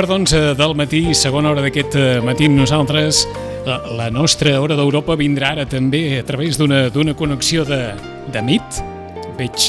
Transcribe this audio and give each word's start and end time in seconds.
Quart 0.00 0.08
d'onze 0.08 0.38
del 0.56 0.72
matí, 0.72 1.00
segona 1.12 1.50
hora 1.50 1.60
d'aquest 1.60 1.92
eh, 2.00 2.04
matí 2.24 2.46
amb 2.48 2.56
nosaltres. 2.56 3.18
La, 3.68 4.06
nostra 4.08 4.54
hora 4.56 4.72
d'Europa 4.78 5.12
vindrà 5.20 5.50
ara 5.52 5.66
també 5.68 6.00
a 6.16 6.22
través 6.24 6.56
d'una 6.56 7.12
connexió 7.18 7.66
de, 7.68 7.82
de 8.32 8.40
mit. 8.40 8.80
Veig, 9.36 9.66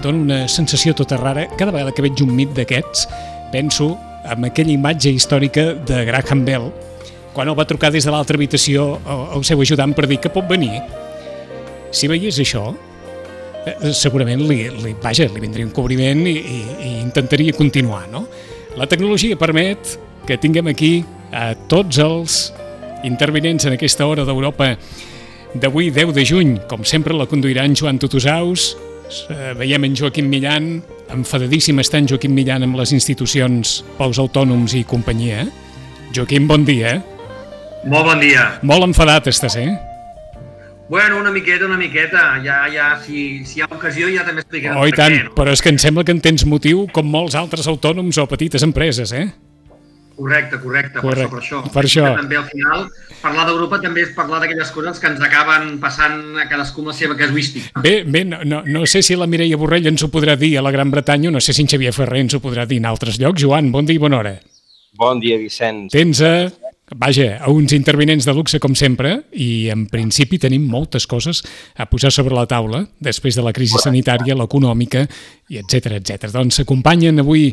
dona 0.00 0.24
una 0.24 0.40
sensació 0.48 0.96
tota 0.96 1.20
rara. 1.20 1.44
Cada 1.60 1.76
vegada 1.76 1.92
que 1.92 2.00
veig 2.00 2.24
un 2.24 2.32
mit 2.32 2.56
d'aquests, 2.56 3.04
penso 3.52 3.90
en 4.24 4.48
aquella 4.48 4.72
imatge 4.72 5.12
històrica 5.12 5.74
de 5.84 6.00
Graham 6.08 6.48
Bell, 6.48 6.70
quan 7.36 7.52
el 7.52 7.60
va 7.60 7.68
trucar 7.68 7.92
des 7.92 8.08
de 8.08 8.16
l'altra 8.16 8.40
habitació 8.40 8.94
el 9.36 9.44
seu 9.44 9.60
ajudant 9.60 9.92
per 9.92 10.08
dir 10.08 10.16
que 10.16 10.32
pot 10.32 10.48
venir. 10.48 10.80
Si 11.92 12.08
veiés 12.08 12.40
això, 12.40 12.70
eh, 13.66 13.92
segurament 13.92 14.48
li, 14.48 14.62
li, 14.80 14.96
vaja, 15.04 15.28
li 15.28 15.44
vindria 15.44 15.68
un 15.68 15.76
cobriment 15.76 16.24
i, 16.24 16.38
i, 16.40 16.62
i 16.88 17.00
intentaria 17.02 17.52
continuar, 17.52 18.06
no? 18.08 18.30
La 18.78 18.86
tecnologia 18.86 19.34
permet 19.34 19.96
que 20.22 20.36
tinguem 20.38 20.68
aquí 20.70 21.00
a 21.34 21.50
tots 21.66 21.98
els 21.98 22.36
intervinents 23.02 23.66
en 23.66 23.74
aquesta 23.74 24.06
hora 24.06 24.22
d'Europa 24.22 24.68
d'avui, 25.58 25.88
10 25.90 26.12
de 26.14 26.24
juny. 26.28 26.52
Com 26.70 26.84
sempre, 26.86 27.16
la 27.16 27.26
conduirà 27.26 27.64
en 27.66 27.74
Joan 27.74 27.98
Tutusaus. 27.98 28.68
Eh, 29.34 29.50
veiem 29.58 29.88
en 29.88 29.98
Joaquim 29.98 30.30
Millan, 30.30 30.70
enfadadíssim 31.10 31.82
està 31.82 31.98
en 31.98 32.06
Joaquim 32.06 32.30
Millan 32.36 32.68
amb 32.68 32.78
les 32.78 32.94
institucions 32.94 33.80
pels 33.98 34.22
autònoms 34.22 34.76
i 34.78 34.86
companyia. 34.86 35.48
Joaquim, 36.14 36.46
bon 36.46 36.62
dia. 36.68 37.00
Molt 37.82 38.12
bon 38.12 38.22
dia. 38.22 38.50
Molt 38.62 38.92
enfadat 38.92 39.26
estàs, 39.32 39.58
eh? 39.58 39.72
Bueno, 40.88 41.18
una 41.18 41.30
miqueta, 41.30 41.66
una 41.66 41.76
miqueta. 41.76 42.40
Ja, 42.42 42.66
ja, 42.72 42.98
si, 43.04 43.44
si 43.44 43.58
hi 43.58 43.62
ha 43.62 43.68
ocasió 43.68 44.08
ja 44.08 44.24
també 44.24 44.40
explicarem 44.40 44.78
oh, 44.80 44.86
i 44.88 44.94
tant, 44.96 45.12
què, 45.12 45.26
no? 45.26 45.34
però 45.36 45.52
és 45.52 45.60
que 45.60 45.68
em 45.74 45.80
sembla 45.80 46.04
que 46.08 46.14
en 46.16 46.22
tens 46.24 46.46
motiu 46.48 46.86
com 46.96 47.10
molts 47.12 47.36
altres 47.36 47.68
autònoms 47.68 48.16
o 48.16 48.24
petites 48.30 48.64
empreses, 48.64 49.12
eh? 49.12 49.26
Correcte, 50.18 50.58
correcte, 50.58 50.98
correcte. 50.98 51.28
per 51.30 51.38
això, 51.38 51.58
per 51.62 51.68
això. 51.68 51.74
Per 51.74 51.84
això. 51.86 52.06
També 52.18 52.38
al 52.40 52.46
final, 52.48 52.88
parlar 53.20 53.44
d'Europa 53.46 53.78
també 53.84 54.02
és 54.02 54.14
parlar 54.16 54.40
d'aquelles 54.42 54.72
coses 54.74 54.98
que 54.98 55.06
ens 55.12 55.20
acaben 55.22 55.76
passant 55.78 56.40
a 56.40 56.48
cadascú 56.50 56.82
amb 56.82 56.90
la 56.90 56.96
seva 56.98 57.14
casuística. 57.20 57.84
Bé, 57.84 58.00
bé 58.02 58.24
no, 58.26 58.40
no, 58.48 58.64
no 58.66 58.82
sé 58.90 59.04
si 59.06 59.14
la 59.14 59.28
Mireia 59.30 59.60
Borrell 59.60 59.86
ens 59.92 60.02
ho 60.02 60.10
podrà 60.10 60.34
dir 60.40 60.56
a 60.58 60.64
la 60.64 60.72
Gran 60.74 60.90
Bretanya, 60.90 61.30
no 61.30 61.44
sé 61.44 61.54
si 61.54 61.62
en 61.62 61.70
Xavier 61.70 61.92
Ferrer 61.94 62.24
ens 62.24 62.34
ho 62.34 62.42
podrà 62.42 62.66
dir 62.66 62.80
en 62.82 62.88
altres 62.90 63.20
llocs. 63.22 63.44
Joan, 63.44 63.70
bon 63.70 63.86
dia 63.86 64.00
i 64.00 64.02
bona 64.02 64.18
hora. 64.18 64.34
Bon 64.98 65.20
dia, 65.22 65.38
Vicenç. 65.38 65.92
Tens 65.94 66.24
a 66.26 66.48
Vaja, 66.96 67.36
a 67.44 67.50
uns 67.50 67.74
intervinents 67.76 68.24
de 68.24 68.32
luxe 68.32 68.56
com 68.56 68.72
sempre 68.72 69.26
i 69.36 69.68
en 69.68 69.84
principi 69.92 70.38
tenim 70.40 70.64
moltes 70.64 71.04
coses 71.04 71.42
a 71.76 71.84
posar 71.84 72.08
sobre 72.14 72.32
la 72.32 72.46
taula 72.48 72.80
després 73.04 73.36
de 73.36 73.44
la 73.44 73.52
crisi 73.52 73.76
sanitària, 73.82 74.36
l'econòmica 74.38 75.02
i 75.52 75.60
etc 75.60 75.98
etc. 75.98 76.30
Doncs 76.32 76.62
s'acompanyen 76.62 77.20
avui 77.20 77.50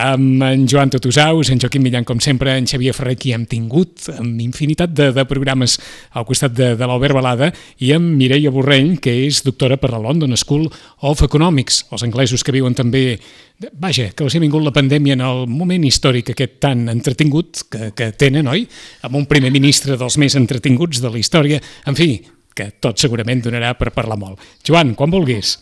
amb 0.00 0.46
en 0.46 0.64
Joan 0.70 0.88
Totusaus, 0.88 1.50
en 1.52 1.60
Joaquim 1.60 1.84
Millan 1.84 2.08
com 2.08 2.22
sempre, 2.24 2.54
en 2.56 2.64
Xavier 2.64 2.94
Ferrer 2.96 3.18
qui 3.20 3.34
hem 3.36 3.44
tingut 3.44 4.08
amb 4.14 4.40
infinitat 4.40 4.96
de, 4.96 5.10
de 5.12 5.26
programes 5.28 5.76
al 6.16 6.24
costat 6.24 6.56
de, 6.56 6.72
de 6.80 6.88
l'Albert 6.88 7.18
Balada 7.18 7.50
i 7.84 7.92
amb 7.92 8.16
Mireia 8.16 8.54
Borrell 8.54 8.94
que 8.96 9.12
és 9.26 9.42
doctora 9.44 9.76
per 9.76 9.92
la 9.92 10.00
London 10.00 10.32
School 10.40 10.70
of 11.04 11.20
Economics, 11.26 11.84
els 11.92 12.06
anglesos 12.08 12.40
que 12.40 12.56
viuen 12.56 12.72
també 12.78 13.18
Vaja, 13.60 14.06
que 14.16 14.24
els 14.24 14.32
ha 14.32 14.40
vingut 14.40 14.64
la 14.64 14.72
pandèmia 14.72 15.18
en 15.18 15.22
el 15.24 15.42
moment 15.52 15.82
històric 15.84 16.30
aquest 16.32 16.54
tan 16.64 16.86
entretingut 16.88 17.66
que, 17.68 17.90
que 17.92 18.06
tenen, 18.16 18.48
oi? 18.48 18.62
Amb 19.04 19.18
un 19.20 19.26
primer 19.28 19.50
ministre 19.52 19.98
dels 20.00 20.16
més 20.22 20.36
entretinguts 20.38 21.02
de 21.04 21.10
la 21.12 21.20
història. 21.20 21.58
En 21.90 21.98
fi, 21.98 22.14
que 22.56 22.70
tot 22.80 23.02
segurament 23.02 23.42
donarà 23.44 23.74
per 23.76 23.92
parlar 23.92 24.16
molt. 24.16 24.40
Joan, 24.64 24.94
quan 24.96 25.12
vulguis. 25.12 25.58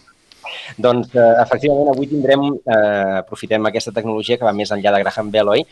Doncs, 0.79 1.11
eh, 1.19 1.35
efectivament, 1.43 1.91
avui 1.91 2.07
tindrem, 2.07 2.47
eh, 2.55 3.19
aprofitem 3.19 3.67
aquesta 3.67 3.93
tecnologia 3.93 4.39
que 4.39 4.47
va 4.47 4.55
més 4.55 4.71
enllà 4.71 4.95
de 4.95 5.03
Graham 5.03 5.33
Bell, 5.35 5.57
oi? 5.59 5.67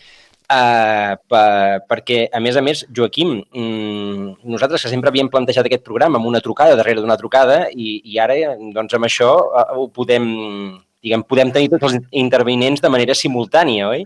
Uh, 0.46 1.16
per, 1.26 1.82
perquè, 1.90 2.28
a 2.30 2.38
més 2.38 2.54
a 2.54 2.60
més, 2.62 2.84
Joaquim, 2.94 3.32
mm, 3.50 4.46
nosaltres 4.46 4.84
que 4.84 4.92
sempre 4.92 5.10
havíem 5.10 5.26
plantejat 5.26 5.66
aquest 5.66 5.82
programa 5.82 6.20
amb 6.20 6.28
una 6.28 6.38
trucada 6.38 6.76
darrere 6.78 7.02
d'una 7.02 7.16
trucada 7.18 7.64
i, 7.74 7.96
i 8.12 8.20
ara, 8.22 8.36
doncs, 8.76 8.94
amb 8.94 9.08
això 9.08 9.32
uh, 9.42 9.64
ho 9.74 9.88
podem, 9.90 10.28
diguem, 11.06 11.24
podem 11.30 11.54
tenir 11.54 11.70
tots 11.72 11.88
els 11.88 12.02
intervinents 12.10 12.82
de 12.82 12.90
manera 12.92 13.14
simultània, 13.14 13.88
oi? 13.94 14.04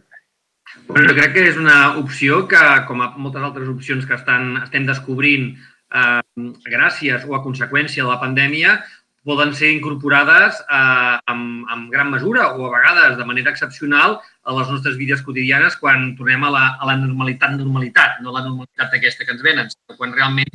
Bueno, 0.87 1.09
jo 1.09 1.17
crec 1.17 1.35
que 1.35 1.49
és 1.51 1.59
una 1.59 1.97
opció 1.99 2.45
que, 2.51 2.61
com 2.87 3.03
a 3.03 3.11
moltes 3.17 3.43
altres 3.43 3.69
opcions 3.73 4.07
que 4.07 4.17
estan, 4.19 4.53
estem 4.61 4.87
descobrint 4.87 5.51
eh, 5.57 6.23
gràcies 6.69 7.27
o 7.27 7.35
a 7.35 7.43
conseqüència 7.43 8.05
de 8.05 8.11
la 8.11 8.21
pandèmia, 8.23 8.79
poden 9.27 9.53
ser 9.57 9.73
incorporades 9.75 10.61
eh, 10.63 11.17
amb, 11.33 11.67
amb 11.73 11.91
gran 11.93 12.13
mesura 12.13 12.53
o 12.55 12.69
a 12.69 12.73
vegades 12.77 13.19
de 13.19 13.27
manera 13.29 13.53
excepcional 13.53 14.21
a 14.21 14.55
les 14.57 14.71
nostres 14.73 14.97
vides 15.01 15.25
quotidianes 15.27 15.77
quan 15.81 16.15
tornem 16.17 16.47
a 16.47 16.53
la, 16.55 16.65
a 16.81 16.89
la 16.89 16.97
normalitat, 17.01 17.59
normalitat, 17.59 18.23
no 18.25 18.33
la 18.33 18.47
normalitat 18.47 18.97
aquesta 18.97 19.27
que 19.27 19.37
ens 19.37 19.45
venen, 19.45 19.69
sinó 19.73 19.99
quan 19.99 20.17
realment 20.17 20.49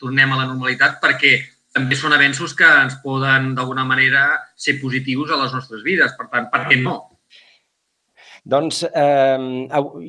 tornem 0.00 0.32
a 0.32 0.42
la 0.42 0.50
normalitat 0.50 1.00
perquè 1.00 1.38
també 1.74 1.96
són 1.98 2.14
avenços 2.16 2.54
que 2.58 2.66
ens 2.82 2.98
poden, 3.04 3.54
d'alguna 3.54 3.86
manera, 3.86 4.26
ser 4.58 4.78
positius 4.82 5.30
a 5.30 5.38
les 5.44 5.54
nostres 5.54 5.84
vides. 5.86 6.16
Per 6.18 6.26
tant, 6.32 6.50
per 6.50 6.66
què 6.66 6.80
no? 6.82 6.98
Doncs 8.50 8.82
eh, 8.88 9.38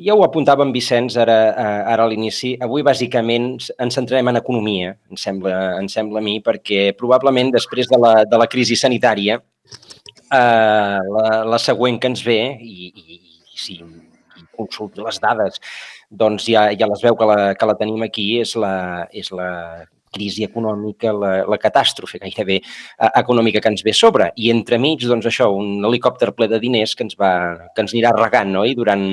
ja 0.06 0.16
ho 0.16 0.22
apuntava 0.24 0.64
en 0.64 0.72
Vicenç 0.72 1.18
ara, 1.20 1.38
eh, 1.52 1.82
ara 1.94 2.06
a 2.08 2.10
l'inici. 2.10 2.54
Avui, 2.64 2.84
bàsicament, 2.88 3.50
ens 3.84 3.98
centrarem 3.98 4.32
en 4.32 4.40
economia, 4.40 4.96
em 5.12 5.20
sembla, 5.20 5.56
em 5.82 5.90
sembla 5.92 6.22
a 6.22 6.26
mi, 6.26 6.38
perquè 6.44 6.94
probablement 6.98 7.52
després 7.52 7.92
de 7.92 8.00
la, 8.00 8.14
de 8.24 8.40
la 8.40 8.48
crisi 8.50 8.80
sanitària, 8.80 9.38
eh, 9.38 11.00
la, 11.18 11.26
la 11.54 11.60
següent 11.60 12.00
que 12.00 12.14
ens 12.14 12.24
ve, 12.26 12.40
i, 12.56 12.92
i, 12.96 13.20
i 13.20 13.60
si 13.60 13.82
consulti 14.56 15.04
les 15.04 15.20
dades, 15.20 15.60
doncs 16.10 16.48
ja, 16.48 16.70
ja 16.78 16.88
les 16.88 17.04
veu 17.04 17.18
que 17.20 17.28
la, 17.28 17.40
que 17.60 17.68
la 17.68 17.78
tenim 17.80 18.08
aquí, 18.08 18.30
és 18.46 18.56
la, 18.60 19.08
és 19.12 19.32
la 19.36 19.52
crisi 20.12 20.44
econòmica, 20.46 21.14
la, 21.16 21.32
la 21.48 21.58
catàstrofe 21.62 22.20
gairebé 22.22 22.60
eh, 22.60 23.10
econòmica 23.22 23.62
que 23.64 23.72
ens 23.72 23.84
ve 23.86 23.94
sobre. 23.96 24.32
I 24.36 24.52
entremig, 24.54 25.06
doncs 25.08 25.30
això, 25.30 25.50
un 25.56 25.86
helicòpter 25.88 26.34
ple 26.36 26.50
de 26.52 26.60
diners 26.62 26.96
que 26.96 27.08
ens, 27.08 27.18
va, 27.20 27.32
que 27.76 27.86
ens 27.86 27.96
anirà 27.96 28.14
regant 28.18 28.52
no? 28.52 28.66
I 28.68 28.76
durant, 28.78 29.06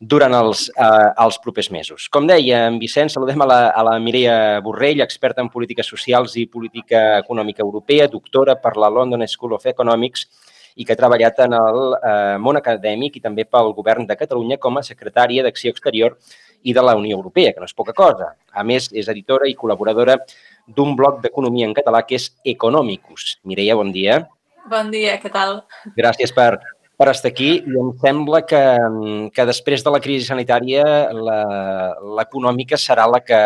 durant 0.00 0.34
els, 0.40 0.66
eh, 0.74 1.10
els 1.24 1.38
propers 1.44 1.70
mesos. 1.74 2.08
Com 2.12 2.26
deia 2.30 2.64
en 2.70 2.80
Vicenç, 2.82 3.14
saludem 3.14 3.46
a 3.46 3.50
la, 3.50 3.60
a 3.70 3.86
la 3.86 3.98
Mireia 4.02 4.60
Borrell, 4.64 5.04
experta 5.04 5.44
en 5.44 5.52
polítiques 5.54 5.86
socials 5.86 6.34
i 6.40 6.48
política 6.50 7.04
econòmica 7.22 7.62
europea, 7.62 8.10
doctora 8.10 8.58
per 8.60 8.76
la 8.76 8.90
London 8.90 9.26
School 9.30 9.54
of 9.58 9.70
Economics 9.70 10.26
i 10.74 10.84
que 10.84 10.94
ha 10.94 10.98
treballat 10.98 11.38
en 11.44 11.54
el 11.56 11.96
eh, 11.96 12.36
món 12.42 12.58
acadèmic 12.58 13.18
i 13.18 13.22
també 13.22 13.44
pel 13.46 13.72
govern 13.76 14.08
de 14.08 14.16
Catalunya 14.18 14.58
com 14.58 14.78
a 14.78 14.84
secretària 14.86 15.44
d'Acció 15.46 15.74
Exterior 15.74 16.16
i 16.64 16.74
de 16.74 16.82
la 16.82 16.96
Unió 16.98 17.16
Europea, 17.16 17.52
que 17.52 17.62
no 17.62 17.68
és 17.68 17.76
poca 17.76 17.94
cosa. 17.96 18.32
A 18.52 18.64
més, 18.66 18.88
és 18.92 19.08
editora 19.12 19.48
i 19.50 19.56
col·laboradora 19.58 20.16
d'un 20.66 20.94
blog 20.96 21.20
d'economia 21.22 21.68
en 21.68 21.74
català 21.76 22.02
que 22.06 22.16
és 22.18 22.30
Economicus. 22.44 23.36
Mireia, 23.44 23.76
bon 23.76 23.92
dia. 23.92 24.22
Bon 24.70 24.88
dia, 24.90 25.18
què 25.20 25.30
tal? 25.30 25.60
Gràcies 25.98 26.32
per, 26.32 26.56
per 26.96 27.10
estar 27.12 27.30
aquí 27.30 27.50
i 27.60 27.78
em 27.80 27.92
sembla 28.00 28.40
que, 28.48 28.62
que 29.36 29.46
després 29.50 29.84
de 29.84 29.92
la 29.92 30.00
crisi 30.00 30.26
sanitària 30.30 30.84
l'econòmica 31.12 32.80
serà 32.80 33.06
la 33.10 33.20
que, 33.20 33.40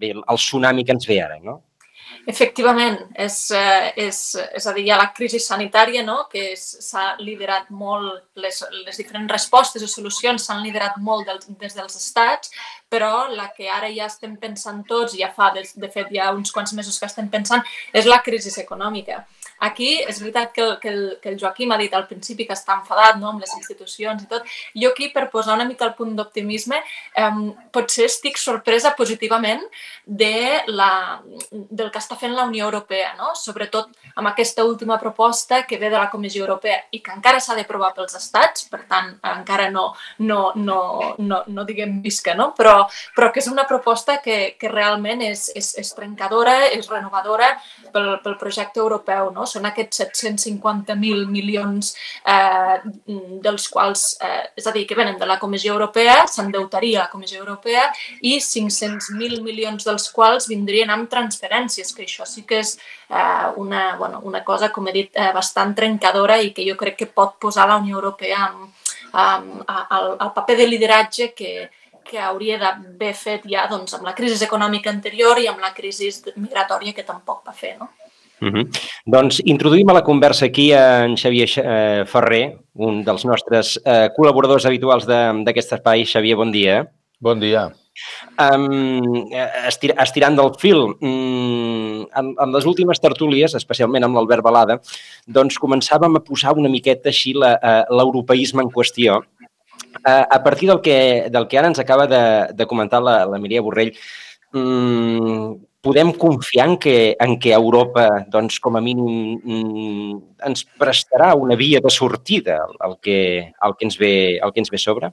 bé, 0.00 0.14
el 0.16 0.40
tsunami 0.40 0.86
que 0.86 0.96
ens 0.96 1.06
ve 1.10 1.20
ara, 1.20 1.38
no? 1.42 1.60
Efectivament, 2.26 2.98
és, 3.20 3.50
eh, 3.50 3.92
és, 4.06 4.18
és 4.56 4.66
a 4.66 4.72
dir, 4.72 4.86
hi 4.86 4.92
ha 4.94 4.96
la 4.96 5.10
crisi 5.12 5.38
sanitària, 5.42 6.02
no? 6.02 6.22
que 6.32 6.54
s'ha 6.56 7.16
liderat 7.20 7.68
molt, 7.68 8.22
les, 8.40 8.62
les 8.86 8.96
diferents 8.96 9.30
respostes 9.30 9.84
o 9.84 9.88
solucions 9.90 10.46
s'han 10.46 10.62
liderat 10.64 10.96
molt 10.96 11.28
del, 11.28 11.42
des 11.60 11.76
dels 11.76 11.98
estats, 12.00 12.50
però 12.88 13.26
la 13.28 13.50
que 13.52 13.68
ara 13.68 13.90
ja 13.92 14.08
estem 14.08 14.38
pensant 14.40 14.80
tots, 14.88 15.18
ja 15.20 15.28
fa, 15.36 15.50
de, 15.52 15.66
de 15.76 15.90
fet, 15.92 16.08
ja 16.16 16.32
uns 16.32 16.52
quants 16.54 16.72
mesos 16.72 16.98
que 16.98 17.10
estem 17.10 17.28
pensant, 17.28 17.64
és 17.92 18.08
la 18.08 18.22
crisi 18.24 18.54
econòmica. 18.60 19.26
Aquí 19.64 20.00
és 20.02 20.18
veritat 20.20 20.52
que 20.52 20.62
el, 20.62 20.72
que, 20.80 20.88
el, 20.88 21.02
que 21.22 21.30
el 21.30 21.38
Joaquim 21.40 21.72
ha 21.72 21.78
dit 21.80 21.94
al 21.94 22.06
principi 22.08 22.46
que 22.46 22.56
està 22.56 22.76
enfadat 22.78 23.18
no, 23.20 23.30
amb 23.30 23.44
les 23.44 23.52
institucions 23.56 24.24
i 24.24 24.28
tot. 24.30 24.46
Jo 24.74 24.90
aquí, 24.92 25.10
per 25.14 25.28
posar 25.32 25.54
una 25.54 25.66
mica 25.68 25.86
el 25.86 25.94
punt 25.98 26.14
d'optimisme, 26.18 26.80
eh, 27.14 27.30
potser 27.72 28.08
estic 28.10 28.38
sorpresa 28.40 28.94
positivament 28.98 29.62
de 30.04 30.62
la, 30.68 31.22
del 31.50 31.90
que 31.90 32.02
està 32.02 32.18
fent 32.20 32.34
la 32.34 32.44
Unió 32.50 32.66
Europea, 32.66 33.14
no? 33.18 33.32
sobretot 33.38 33.92
amb 34.14 34.28
aquesta 34.30 34.64
última 34.64 34.98
proposta 35.00 35.62
que 35.66 35.78
ve 35.78 35.88
de 35.90 35.98
la 35.98 36.10
Comissió 36.10 36.44
Europea 36.44 36.82
i 36.92 37.00
que 37.04 37.14
encara 37.14 37.40
s'ha 37.40 37.56
de 37.56 37.64
provar 37.68 37.94
pels 37.96 38.14
estats, 38.18 38.68
per 38.70 38.84
tant, 38.90 39.14
encara 39.34 39.70
no, 39.70 39.86
no, 40.18 40.52
no, 40.56 40.80
no, 41.18 41.42
no 41.46 41.64
diguem 41.64 42.00
visca, 42.04 42.34
no? 42.34 42.52
però, 42.58 42.76
però 43.16 43.30
que 43.32 43.40
és 43.40 43.48
una 43.50 43.66
proposta 43.70 44.18
que, 44.24 44.56
que 44.60 44.70
realment 44.72 45.24
és, 45.24 45.48
és, 45.56 45.72
és 45.80 45.94
trencadora, 45.96 46.58
és 46.74 46.88
renovadora 46.90 47.54
pel, 47.94 48.18
pel 48.24 48.38
projecte 48.40 48.82
europeu. 48.82 49.30
No? 49.34 49.43
Són 49.46 49.66
aquests 49.68 50.02
750.000 50.02 51.26
milions 51.30 51.92
eh, 52.26 52.78
dels 53.44 53.68
quals, 53.72 54.06
eh, 54.24 54.42
és 54.60 54.66
a 54.66 54.74
dir, 54.74 54.86
que 54.88 54.98
venen 54.98 55.18
de 55.20 55.28
la 55.28 55.38
Comissió 55.42 55.74
Europea, 55.74 56.24
s'endeutaria 56.30 57.04
la 57.04 57.12
Comissió 57.12 57.42
Europea, 57.42 57.86
i 58.22 58.36
500.000 58.40 59.42
milions 59.44 59.86
dels 59.86 60.08
quals 60.14 60.48
vindrien 60.50 60.90
amb 60.90 61.10
transferències, 61.10 61.92
que 61.94 62.06
això 62.08 62.26
sí 62.28 62.44
que 62.48 62.62
és 62.64 62.76
eh, 63.10 63.48
una, 63.56 63.96
bueno, 63.96 64.20
una 64.24 64.44
cosa, 64.44 64.70
com 64.72 64.88
he 64.88 64.96
dit, 64.96 65.12
eh, 65.14 65.30
bastant 65.34 65.74
trencadora 65.74 66.40
i 66.40 66.52
que 66.56 66.66
jo 66.66 66.76
crec 66.80 66.98
que 67.02 67.10
pot 67.10 67.38
posar 67.40 67.68
la 67.68 67.78
Unió 67.82 67.96
Europea 68.00 68.48
en, 68.50 68.68
um, 69.14 69.64
el, 69.68 70.10
el 70.20 70.32
paper 70.34 70.56
de 70.56 70.66
lideratge 70.66 71.32
que, 71.34 71.70
que 72.04 72.20
hauria 72.20 72.58
d'haver 72.60 73.12
fet 73.16 73.46
ja 73.50 73.66
doncs, 73.70 73.96
amb 73.96 74.06
la 74.08 74.14
crisi 74.16 74.44
econòmica 74.44 74.92
anterior 74.92 75.40
i 75.40 75.48
amb 75.50 75.62
la 75.64 75.72
crisi 75.76 76.10
migratòria 76.36 76.94
que 76.96 77.06
tampoc 77.06 77.44
va 77.46 77.54
fer. 77.56 77.76
No? 77.80 77.90
Uh 78.44 78.50
-huh. 78.52 78.64
Doncs 79.06 79.40
introduïm 79.44 79.88
a 79.88 79.94
la 79.94 80.04
conversa 80.04 80.46
aquí 80.46 80.72
en 80.72 81.16
Xavier 81.16 81.48
eh, 81.56 82.04
Ferrer, 82.06 82.58
un 82.74 83.02
dels 83.04 83.24
nostres 83.24 83.80
eh, 83.84 84.08
col·laboradors 84.16 84.66
habituals 84.66 85.06
d'aquest 85.06 85.72
espai. 85.72 86.04
Xavier, 86.04 86.36
bon 86.36 86.52
dia. 86.52 86.86
Bon 87.20 87.40
dia. 87.40 87.72
Um, 88.38 89.30
estir, 89.68 89.94
estirant 90.02 90.34
del 90.36 90.50
fil, 90.58 90.80
um, 91.00 92.02
en, 92.02 92.34
en 92.42 92.52
les 92.52 92.66
últimes 92.66 92.98
tertúlies, 93.00 93.54
especialment 93.54 94.04
amb 94.04 94.18
l'Albert 94.18 94.42
Balada, 94.42 94.80
doncs 95.26 95.60
començàvem 95.62 96.16
a 96.16 96.20
posar 96.20 96.56
una 96.58 96.68
miqueta 96.68 97.08
així 97.08 97.32
eh, 97.38 97.84
l'europeisme 97.90 98.62
en 98.62 98.72
qüestió. 98.74 99.22
Uh, 100.04 100.26
a 100.28 100.42
partir 100.42 100.68
del 100.68 100.80
que, 100.82 101.30
del 101.30 101.46
que 101.46 101.58
ara 101.58 101.70
ens 101.70 101.78
acaba 101.78 102.08
de, 102.10 102.52
de 102.52 102.66
comentar 102.66 103.00
la, 103.00 103.24
la 103.30 103.38
Mireia 103.38 103.62
Borrell, 103.62 103.94
um, 104.52 105.54
podem 105.84 106.12
confiar 106.16 106.66
en 106.70 106.78
que, 106.80 107.14
en 107.20 107.36
que 107.38 107.52
Europa, 107.52 108.08
doncs, 108.32 108.56
com 108.64 108.78
a 108.78 108.82
mínim, 108.82 109.36
mm, 109.36 110.16
ens 110.48 110.64
prestarà 110.80 111.34
una 111.36 111.58
via 111.60 111.82
de 111.84 111.92
sortida 111.92 112.58
al 112.80 112.96
que, 113.04 113.52
al 113.60 113.76
que, 113.76 113.84
ens, 113.84 113.98
ve, 114.00 114.40
al 114.40 114.54
que 114.54 114.64
ens 114.64 114.72
ve 114.72 114.80
sobre? 114.80 115.12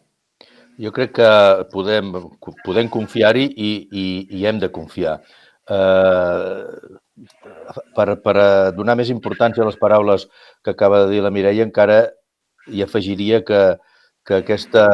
Jo 0.82 0.94
crec 0.96 1.18
que 1.20 1.32
podem, 1.74 2.14
podem 2.64 2.90
confiar-hi 2.90 3.50
i, 3.52 3.72
i, 3.92 4.06
i 4.40 4.46
hem 4.48 4.62
de 4.64 4.72
confiar. 4.72 5.20
Eh, 5.72 6.64
per, 7.96 8.08
per 8.24 8.36
donar 8.78 8.96
més 8.98 9.12
importància 9.14 9.66
a 9.66 9.68
les 9.68 9.78
paraules 9.80 10.26
que 10.64 10.72
acaba 10.72 11.04
de 11.04 11.12
dir 11.12 11.22
la 11.26 11.34
Mireia, 11.36 11.68
encara 11.68 12.06
hi 12.72 12.82
afegiria 12.86 13.42
que, 13.46 13.62
que 14.26 14.40
aquesta 14.40 14.88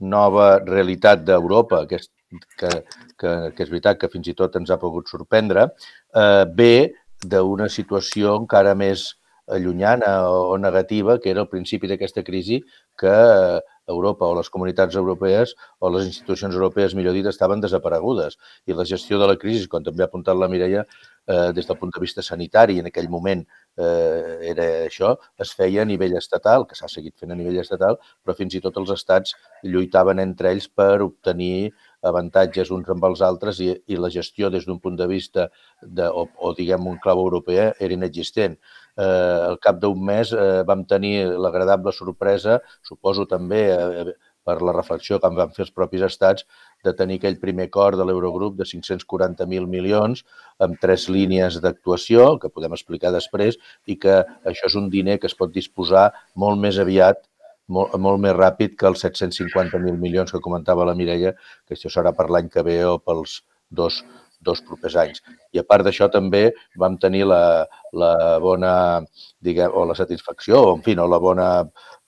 nova 0.00 0.54
realitat 0.64 1.22
d'Europa, 1.28 1.84
aquest, 1.84 2.10
que, 2.58 2.70
que, 3.20 3.36
que 3.54 3.66
és 3.66 3.72
veritat 3.72 4.00
que 4.00 4.10
fins 4.12 4.30
i 4.32 4.36
tot 4.38 4.56
ens 4.60 4.72
ha 4.72 4.80
pogut 4.80 5.10
sorprendre, 5.12 5.68
eh, 6.16 6.44
ve 6.56 6.74
d'una 7.20 7.68
situació 7.68 8.36
encara 8.40 8.74
més 8.74 9.10
allunyana 9.50 10.30
o 10.30 10.56
negativa, 10.58 11.18
que 11.18 11.30
era 11.30 11.42
el 11.42 11.50
principi 11.50 11.90
d'aquesta 11.90 12.22
crisi, 12.22 12.60
que 12.98 13.14
Europa 13.90 14.28
o 14.28 14.36
les 14.38 14.48
comunitats 14.54 14.94
europees 14.96 15.56
o 15.80 15.90
les 15.90 16.06
institucions 16.06 16.54
europees, 16.54 16.94
millor 16.94 17.16
dit, 17.16 17.26
estaven 17.26 17.60
desaparegudes. 17.60 18.38
I 18.70 18.76
la 18.78 18.86
gestió 18.86 19.18
de 19.18 19.26
la 19.26 19.36
crisi, 19.40 19.66
com 19.68 19.82
també 19.82 20.04
ha 20.04 20.08
apuntat 20.08 20.38
la 20.38 20.48
Mireia, 20.52 20.84
eh, 21.26 21.50
des 21.56 21.66
del 21.66 21.78
punt 21.80 21.92
de 21.94 22.00
vista 22.00 22.22
sanitari, 22.22 22.78
en 22.78 22.86
aquell 22.90 23.10
moment 23.10 23.42
eh, 23.76 24.38
era 24.52 24.68
això, 24.86 25.16
es 25.38 25.52
feia 25.58 25.82
a 25.82 25.88
nivell 25.88 26.16
estatal, 26.16 26.66
que 26.70 26.78
s'ha 26.78 26.88
seguit 26.88 27.16
fent 27.18 27.34
a 27.34 27.38
nivell 27.38 27.58
estatal, 27.60 27.98
però 28.22 28.36
fins 28.38 28.54
i 28.54 28.62
tot 28.64 28.78
els 28.78 28.94
estats 28.94 29.34
lluitaven 29.64 30.22
entre 30.22 30.54
ells 30.54 30.68
per 30.68 31.00
obtenir 31.02 31.72
avantatges 32.06 32.70
uns 32.74 32.88
amb 32.92 33.04
els 33.08 33.22
altres 33.24 33.60
i, 33.60 33.70
i 33.86 33.98
la 34.00 34.10
gestió 34.12 34.50
des 34.50 34.66
d'un 34.66 34.80
punt 34.80 34.96
de 34.96 35.06
vista 35.10 35.48
de, 35.82 36.08
o, 36.08 36.26
o 36.38 36.54
diguem 36.56 36.86
un 36.88 36.98
clau 37.02 37.20
europea 37.24 37.70
era 37.78 37.96
inexistent. 37.96 38.56
Eh, 38.96 39.04
al 39.50 39.60
cap 39.62 39.78
d'un 39.82 40.00
mes 40.04 40.32
eh, 40.32 40.62
vam 40.66 40.84
tenir 40.88 41.14
l'agradable 41.44 41.92
sorpresa, 41.96 42.60
suposo 42.86 43.26
també 43.28 43.62
eh, 43.74 44.10
per 44.44 44.60
la 44.64 44.72
reflexió 44.72 45.18
que 45.20 45.28
en 45.28 45.36
van 45.38 45.52
fer 45.54 45.64
els 45.66 45.72
propis 45.76 46.02
estats, 46.06 46.46
de 46.84 46.94
tenir 46.96 47.18
aquell 47.20 47.36
primer 47.42 47.68
cor 47.72 47.96
de 48.00 48.06
l'Eurogrup 48.08 48.56
de 48.58 48.66
540.000 48.68 49.68
milions 49.68 50.24
amb 50.64 50.80
tres 50.80 51.08
línies 51.12 51.60
d'actuació, 51.64 52.32
que 52.40 52.52
podem 52.52 52.76
explicar 52.76 53.12
després, 53.14 53.60
i 53.86 53.98
que 54.00 54.22
això 54.48 54.70
és 54.70 54.78
un 54.80 54.88
diner 54.92 55.18
que 55.20 55.28
es 55.30 55.36
pot 55.36 55.52
disposar 55.52 56.08
molt 56.34 56.60
més 56.60 56.80
aviat 56.80 57.26
molt, 57.76 57.94
molt 58.06 58.22
més 58.22 58.34
ràpid 58.36 58.76
que 58.78 58.88
els 58.90 59.04
750.000 59.06 60.00
milions 60.00 60.32
que 60.34 60.42
comentava 60.42 60.88
la 60.88 60.96
Mireia, 60.98 61.34
que 61.66 61.78
això 61.78 61.92
serà 61.92 62.12
per 62.16 62.28
l'any 62.30 62.50
que 62.52 62.66
ve 62.66 62.80
o 62.86 62.98
pels 62.98 63.40
dos 63.70 64.02
dos 64.40 64.62
propers 64.64 64.96
anys. 64.96 65.22
I 65.52 65.60
a 65.60 65.66
part 65.68 65.84
d'això 65.84 66.08
també 66.08 66.46
vam 66.80 66.96
tenir 67.00 67.26
la, 67.28 67.66
la 67.92 68.12
bona, 68.42 68.72
diguem, 69.44 69.72
o 69.76 69.84
la 69.84 69.96
satisfacció, 69.98 70.62
o 70.64 70.74
en 70.78 70.84
fi, 70.86 70.96
no, 70.96 71.06
la 71.12 71.20
bona 71.20 71.48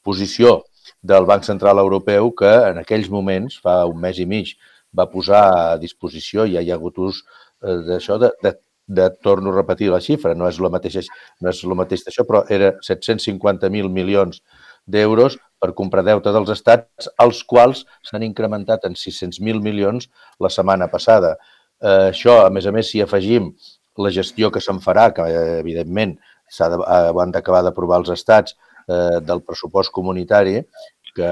posició 0.03 0.63
del 1.03 1.29
Banc 1.29 1.45
Central 1.45 1.79
Europeu 1.83 2.33
que 2.39 2.53
en 2.71 2.81
aquells 2.83 3.11
moments, 3.13 3.61
fa 3.63 3.83
un 3.91 4.01
mes 4.01 4.19
i 4.23 4.27
mig, 4.27 4.57
va 4.97 5.11
posar 5.13 5.45
a 5.53 5.79
disposició, 5.81 6.47
ja 6.49 6.65
hi 6.65 6.73
ha 6.73 6.79
hagut 6.81 6.99
ús 7.05 7.23
eh, 7.23 7.79
d'això, 7.89 8.19
de, 8.23 8.33
de, 8.43 8.57
de 8.89 9.09
torno 9.25 9.53
a 9.53 9.59
repetir 9.61 9.93
la 9.93 10.03
xifra, 10.05 10.35
no 10.35 10.49
és 10.49 10.59
el 10.61 10.73
mateix, 10.73 10.99
no 11.41 11.53
és 11.53 11.63
el 11.65 11.77
mateix 11.79 12.05
d'això, 12.07 12.27
però 12.29 12.45
era 12.49 12.75
750.000 12.81 13.93
milions 13.93 14.43
d'euros 14.87 15.39
per 15.63 15.71
comprar 15.79 16.03
deute 16.07 16.33
dels 16.35 16.51
estats, 16.51 17.09
els 17.23 17.43
quals 17.47 17.85
s'han 18.09 18.27
incrementat 18.27 18.89
en 18.89 18.99
600.000 18.99 19.63
milions 19.63 20.09
la 20.43 20.51
setmana 20.51 20.91
passada. 20.91 21.37
Eh, 21.79 22.11
això, 22.11 22.41
a 22.43 22.51
més 22.51 22.67
a 22.67 22.75
més, 22.75 22.91
si 22.91 23.03
afegim 23.03 23.53
la 24.03 24.11
gestió 24.11 24.51
que 24.51 24.63
se'n 24.65 24.81
farà, 24.83 25.11
que 25.15 25.29
eh, 25.29 25.61
evidentment 25.61 26.17
s'ha 26.51 26.69
eh, 26.75 27.13
han 27.25 27.35
d'acabar 27.35 27.63
d'aprovar 27.67 28.03
els 28.03 28.11
estats 28.17 28.57
eh, 28.89 29.21
del 29.23 29.45
pressupost 29.47 29.95
comunitari, 29.95 30.59
que 31.13 31.31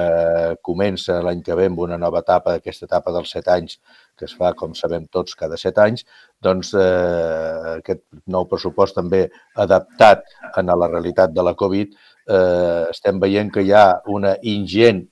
comença 0.63 1.23
l'any 1.25 1.41
que 1.45 1.57
ve 1.57 1.67
amb 1.71 1.81
una 1.87 1.97
nova 1.99 2.21
etapa, 2.21 2.59
aquesta 2.59 2.87
etapa 2.87 3.13
dels 3.15 3.31
set 3.33 3.49
anys, 3.49 3.79
que 4.19 4.27
es 4.29 4.35
fa, 4.37 4.53
com 4.57 4.75
sabem 4.77 5.07
tots, 5.09 5.37
cada 5.41 5.57
set 5.61 5.81
anys, 5.81 6.05
doncs 6.45 6.75
eh, 6.77 7.79
aquest 7.79 8.05
nou 8.35 8.45
pressupost 8.51 8.99
també 8.99 9.23
adaptat 9.65 10.27
a 10.53 10.65
la 10.69 10.91
realitat 10.91 11.33
de 11.33 11.45
la 11.47 11.57
Covid, 11.57 11.97
eh, 12.31 12.85
estem 12.91 13.19
veient 13.23 13.51
que 13.53 13.65
hi 13.67 13.73
ha 13.75 14.01
una 14.07 14.37
ingent 14.43 15.03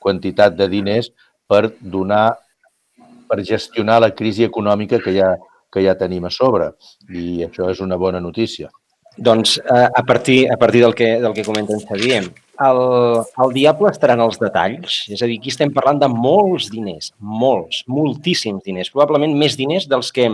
quantitat 0.00 0.56
de 0.56 0.68
diners 0.70 1.10
per 1.50 1.66
donar 1.80 2.38
per 3.30 3.44
gestionar 3.46 4.00
la 4.02 4.10
crisi 4.10 4.42
econòmica 4.42 4.98
que 4.98 5.14
ja, 5.14 5.36
que 5.70 5.84
ja 5.84 5.94
tenim 5.98 6.26
a 6.26 6.32
sobre. 6.34 6.72
I 7.14 7.44
això 7.46 7.68
és 7.70 7.82
una 7.84 7.98
bona 8.00 8.18
notícia. 8.18 8.70
Doncs 9.18 9.58
eh, 9.58 9.86
a 9.86 10.02
partir, 10.06 10.40
a 10.50 10.56
partir 10.58 10.82
del, 10.82 10.94
que, 10.98 11.20
del 11.22 11.34
que 11.36 11.44
comenta 11.46 11.74
en 11.76 11.82
Xavier, 11.86 12.24
el, 12.66 12.80
el 13.44 13.54
diable 13.54 13.90
estarà 13.90 14.16
en 14.18 14.24
els 14.24 14.38
detalls. 14.40 15.04
És 15.14 15.22
a 15.22 15.28
dir, 15.30 15.38
aquí 15.40 15.52
estem 15.52 15.72
parlant 15.74 16.00
de 16.02 16.08
molts 16.10 16.70
diners, 16.72 17.12
molts, 17.18 17.84
moltíssims 17.90 18.64
diners, 18.66 18.90
probablement 18.94 19.34
més 19.38 19.58
diners 19.60 19.86
dels 19.90 20.10
que, 20.14 20.28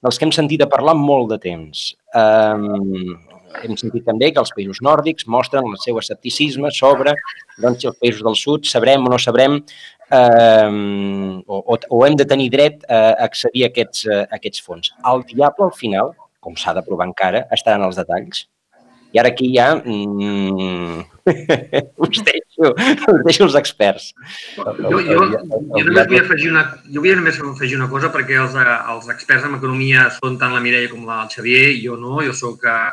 dels 0.00 0.18
que 0.20 0.28
hem 0.28 0.34
sentit 0.34 0.64
a 0.64 0.70
parlar 0.70 0.96
molt 0.98 1.32
de 1.34 1.40
temps. 1.42 1.90
Um, 2.16 3.16
hem 3.62 3.76
sentit 3.80 4.04
també 4.06 4.30
que 4.32 4.42
els 4.42 4.52
països 4.56 4.80
nòrdics 4.84 5.28
mostren 5.30 5.68
el 5.68 5.78
seu 5.82 5.98
escepticisme 6.00 6.72
sobre 6.74 7.14
doncs, 7.58 7.80
si 7.82 7.90
els 7.90 7.98
països 8.02 8.24
del 8.26 8.36
sud 8.38 8.68
sabrem 8.68 9.06
o 9.06 9.12
no 9.12 9.20
sabrem 9.22 9.58
eh, 9.58 10.70
o, 11.46 11.78
o 11.78 12.04
hem 12.06 12.18
de 12.18 12.28
tenir 12.28 12.50
dret 12.54 12.84
a 12.88 13.00
accedir 13.28 13.66
a 13.66 13.72
aquests, 13.72 14.06
a 14.12 14.22
aquests 14.38 14.64
fons. 14.64 14.92
El 15.12 15.26
diable, 15.32 15.68
al 15.68 15.74
final, 15.76 16.14
com 16.40 16.56
s'ha 16.56 16.76
de 16.76 16.84
provar 16.86 17.08
encara, 17.10 17.46
estarà 17.54 17.80
en 17.80 17.88
els 17.88 17.98
detalls. 17.98 18.46
I 19.08 19.20
ara 19.22 19.30
aquí 19.32 19.46
ja 19.54 19.70
mm, 19.76 21.00
us, 22.04 22.18
deixo, 22.26 22.72
us 22.76 23.22
deixo 23.24 23.46
els 23.46 23.54
experts. 23.56 24.10
Jo, 24.56 24.98
jo, 25.00 25.22
jo, 25.32 25.40
només 25.64 26.10
vull 26.10 26.20
afegir 26.20 26.50
una, 26.52 26.64
jo 26.84 27.04
vull 27.04 27.16
només 27.16 27.38
afegir 27.40 27.78
una 27.78 27.88
cosa 27.88 28.12
perquè 28.12 28.36
els, 28.42 28.56
els 28.58 29.08
experts 29.14 29.48
en 29.48 29.56
economia 29.56 30.10
són 30.18 30.36
tant 30.40 30.52
la 30.52 30.60
Mireia 30.64 30.92
com 30.92 31.08
el 31.08 31.32
Xavier, 31.32 31.70
jo 31.80 31.96
no, 32.00 32.18
jo 32.26 32.36
sóc 32.36 32.68
eh, 32.68 32.90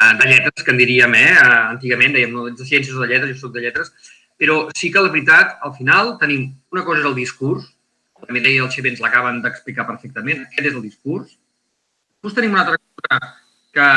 de 0.00 0.30
lletres, 0.30 0.64
que 0.64 0.72
en 0.72 0.80
diríem, 0.80 1.14
eh? 1.18 1.34
antigament 1.74 2.14
dèiem 2.16 2.32
no, 2.32 2.46
de 2.48 2.66
ciències 2.66 2.96
o 2.96 3.02
de 3.02 3.10
lletres, 3.10 3.34
jo 3.34 3.46
sóc 3.46 3.52
de 3.56 3.64
lletres, 3.66 3.92
però 4.40 4.62
sí 4.76 4.88
que 4.92 5.02
la 5.02 5.12
veritat, 5.12 5.58
al 5.66 5.74
final, 5.76 6.16
tenim 6.22 6.48
una 6.72 6.84
cosa 6.86 7.02
és 7.02 7.10
el 7.10 7.18
discurs, 7.18 7.68
Mireia 8.28 8.60
i 8.60 8.64
el 8.64 8.70
Xavier 8.72 8.94
ens 8.94 9.00
l'acaben 9.02 9.40
d'explicar 9.44 9.86
perfectament, 9.88 10.44
aquest 10.44 10.68
és 10.70 10.74
el 10.76 10.84
discurs. 10.84 11.36
Després 12.20 12.36
tenim 12.36 12.56
una 12.56 12.64
altra 12.66 12.76
cosa 12.76 13.20
que 13.76 13.88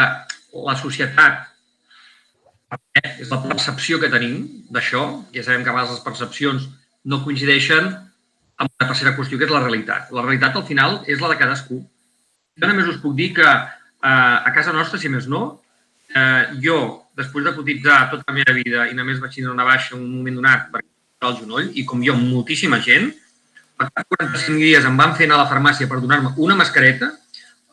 la 0.68 0.76
societat 0.80 1.50
és 3.04 3.30
la 3.30 3.42
percepció 3.44 4.00
que 4.02 4.12
tenim 4.14 4.40
d'això, 4.74 5.04
ja 5.36 5.44
sabem 5.46 5.64
que 5.64 5.72
a 5.72 5.76
vegades 5.76 5.98
les 5.98 6.06
percepcions 6.06 6.70
no 7.04 7.22
coincideixen 7.26 7.90
amb 7.92 8.70
una 8.70 8.88
tercera 8.88 9.16
qüestió, 9.18 9.38
que 9.38 9.48
és 9.48 9.54
la 9.54 9.64
realitat. 9.66 10.12
La 10.16 10.24
realitat, 10.24 10.56
al 10.56 10.66
final, 10.68 11.02
és 11.10 11.22
la 11.22 11.30
de 11.34 11.40
cadascú. 11.42 11.82
Jo 12.60 12.70
només 12.70 12.90
us 12.90 13.02
puc 13.04 13.16
dir 13.18 13.34
que 13.38 13.46
eh, 13.46 14.08
a 14.08 14.54
casa 14.56 14.74
nostra, 14.74 15.00
si 15.02 15.12
més 15.12 15.28
no, 15.30 15.44
eh, 16.16 16.54
jo 16.64 16.78
després 17.18 17.46
de 17.46 17.54
cotitzar 17.56 18.08
tota 18.12 18.26
la 18.28 18.38
meva 18.40 18.56
vida 18.56 18.88
i 18.90 18.96
només 18.98 19.20
vaig 19.22 19.36
tindre 19.36 19.54
una 19.54 19.68
baixa 19.68 19.96
en 19.96 20.02
un 20.02 20.16
moment 20.18 20.40
donat 20.42 20.70
per 20.74 20.82
el 21.24 21.36
genoll, 21.40 21.70
i 21.80 21.86
com 21.88 22.02
jo, 22.04 22.16
moltíssima 22.20 22.82
gent, 22.84 23.12
per 23.80 23.90
45 23.94 24.60
dies 24.60 24.86
em 24.86 24.98
van 25.00 25.14
fer 25.18 25.28
anar 25.28 25.40
a 25.40 25.44
la 25.44 25.52
farmàcia 25.52 25.88
per 25.90 26.02
donar-me 26.02 26.34
una 26.44 26.58
mascareta. 26.60 27.14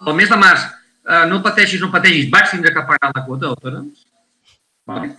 El 0.06 0.14
mes 0.16 0.30
de 0.30 0.38
març, 0.40 0.68
eh, 1.06 1.25
no 1.30 1.40
pateixis, 1.42 1.80
no 1.82 1.90
pateixis, 1.92 2.30
vaig 2.30 2.50
tindre 2.52 2.73
que 2.75 2.87
pagar 2.87 3.11
la 3.14 3.25
quota 3.26 3.49
d'autònoms. 3.49 4.06
Vale. 4.87 5.11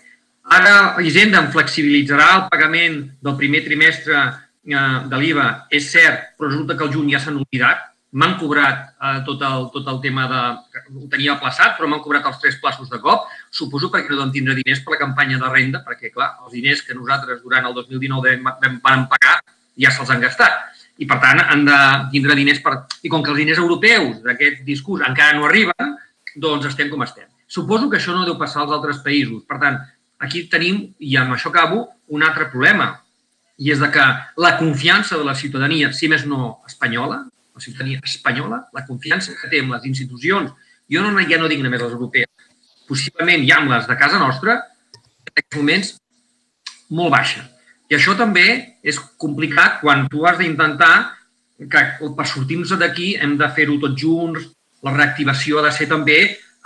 Ara 0.51 1.01
Hisenda 1.04 1.40
em 1.40 1.51
flexibilitzarà 1.54 2.30
el 2.38 2.48
pagament 2.51 2.98
del 3.22 3.38
primer 3.38 3.62
trimestre 3.68 4.18
eh, 4.18 5.00
de 5.12 5.22
l'IVA, 5.22 5.68
és 5.70 5.92
cert, 5.92 6.34
però 6.38 6.50
resulta 6.50 6.78
que 6.78 6.88
el 6.88 6.94
juny 6.96 7.13
ja 7.13 7.22
s'han 7.22 7.40
oblidat 7.44 7.90
m'han 8.12 8.36
cobrat 8.39 8.91
eh, 8.91 9.20
tot, 9.27 9.41
el, 9.48 9.68
tot 9.74 9.88
el 9.88 10.01
tema 10.03 10.27
de... 10.27 10.41
Ho 11.00 11.08
tenia 11.12 11.38
plaçat, 11.39 11.77
però 11.77 11.88
m'han 11.88 12.03
cobrat 12.03 12.27
els 12.27 12.41
tres 12.44 12.58
plaços 12.62 12.89
de 12.91 13.00
cop. 13.03 13.30
Suposo 13.53 13.91
perquè 13.94 14.12
no 14.12 14.20
deuen 14.20 14.34
tindre 14.36 14.56
diners 14.58 14.84
per 14.84 14.96
la 14.96 15.01
campanya 15.06 15.39
de 15.41 15.51
renda, 15.51 15.84
perquè, 15.88 16.12
clar, 16.13 16.34
els 16.44 16.56
diners 16.58 16.84
que 16.86 16.98
nosaltres 16.98 17.41
durant 17.44 17.70
el 17.70 17.75
2019 17.77 18.38
vam, 18.44 18.80
vam 18.84 19.08
pagar 19.12 19.39
ja 19.80 19.91
se'ls 19.94 20.12
han 20.12 20.24
gastat. 20.24 20.60
I, 21.01 21.08
per 21.10 21.18
tant, 21.24 21.39
han 21.41 21.65
de 21.65 21.80
tindre 22.13 22.36
diners 22.38 22.60
per... 22.62 22.75
I 23.01 23.10
com 23.10 23.24
que 23.24 23.32
els 23.34 23.39
diners 23.41 23.62
europeus 23.62 24.20
d'aquest 24.25 24.65
discurs 24.68 25.08
encara 25.08 25.38
no 25.38 25.48
arriben, 25.48 25.96
doncs 26.36 26.68
estem 26.70 26.91
com 26.91 27.01
estem. 27.08 27.30
Suposo 27.51 27.89
que 27.89 27.98
això 28.00 28.13
no 28.15 28.27
deu 28.27 28.38
passar 28.39 28.65
als 28.65 28.75
altres 28.75 29.01
països. 29.03 29.41
Per 29.48 29.58
tant, 29.60 29.80
aquí 30.24 30.46
tenim, 30.51 30.84
i 31.00 31.18
amb 31.20 31.36
això 31.36 31.50
acabo, 31.50 31.88
un 32.12 32.24
altre 32.27 32.51
problema, 32.51 32.94
i 33.62 33.72
és 33.74 33.82
de 33.82 33.89
que 33.94 34.03
la 34.41 34.56
confiança 34.60 35.18
de 35.18 35.25
la 35.27 35.36
ciutadania, 35.38 35.91
si 35.94 36.10
més 36.12 36.24
no 36.30 36.62
espanyola, 36.70 37.24
la 37.55 37.62
ciutadania 37.62 38.01
espanyola, 38.03 38.65
la 38.74 38.86
confiança 38.86 39.36
que 39.38 39.50
té 39.51 39.62
en 39.62 39.72
les 39.74 39.88
institucions, 39.89 40.51
jo 40.91 41.03
no, 41.03 41.24
ja 41.27 41.39
no 41.39 41.50
dic 41.51 41.63
només 41.63 41.81
les 41.81 41.96
europees, 41.96 42.29
possiblement 42.88 43.46
ja 43.48 43.62
amb 43.62 43.72
les 43.72 43.88
de 43.88 43.98
casa 44.00 44.20
nostra, 44.20 44.58
en 44.91 45.34
aquests 45.34 45.58
moments 45.58 45.96
molt 46.91 47.13
baixa. 47.13 47.46
I 47.91 47.98
això 47.98 48.15
també 48.20 48.46
és 48.84 49.00
complicat 49.20 49.81
quan 49.81 50.08
tu 50.12 50.25
has 50.27 50.38
d'intentar 50.39 50.96
que 51.72 51.81
per 52.17 52.27
sortir-nos 52.27 52.72
d'aquí 52.79 53.13
hem 53.22 53.38
de 53.38 53.50
fer-ho 53.55 53.77
tots 53.81 54.00
junts, 54.01 54.48
la 54.81 54.96
reactivació 54.96 55.60
ha 55.60 55.67
de 55.67 55.74
ser 55.75 55.88
també 55.91 56.17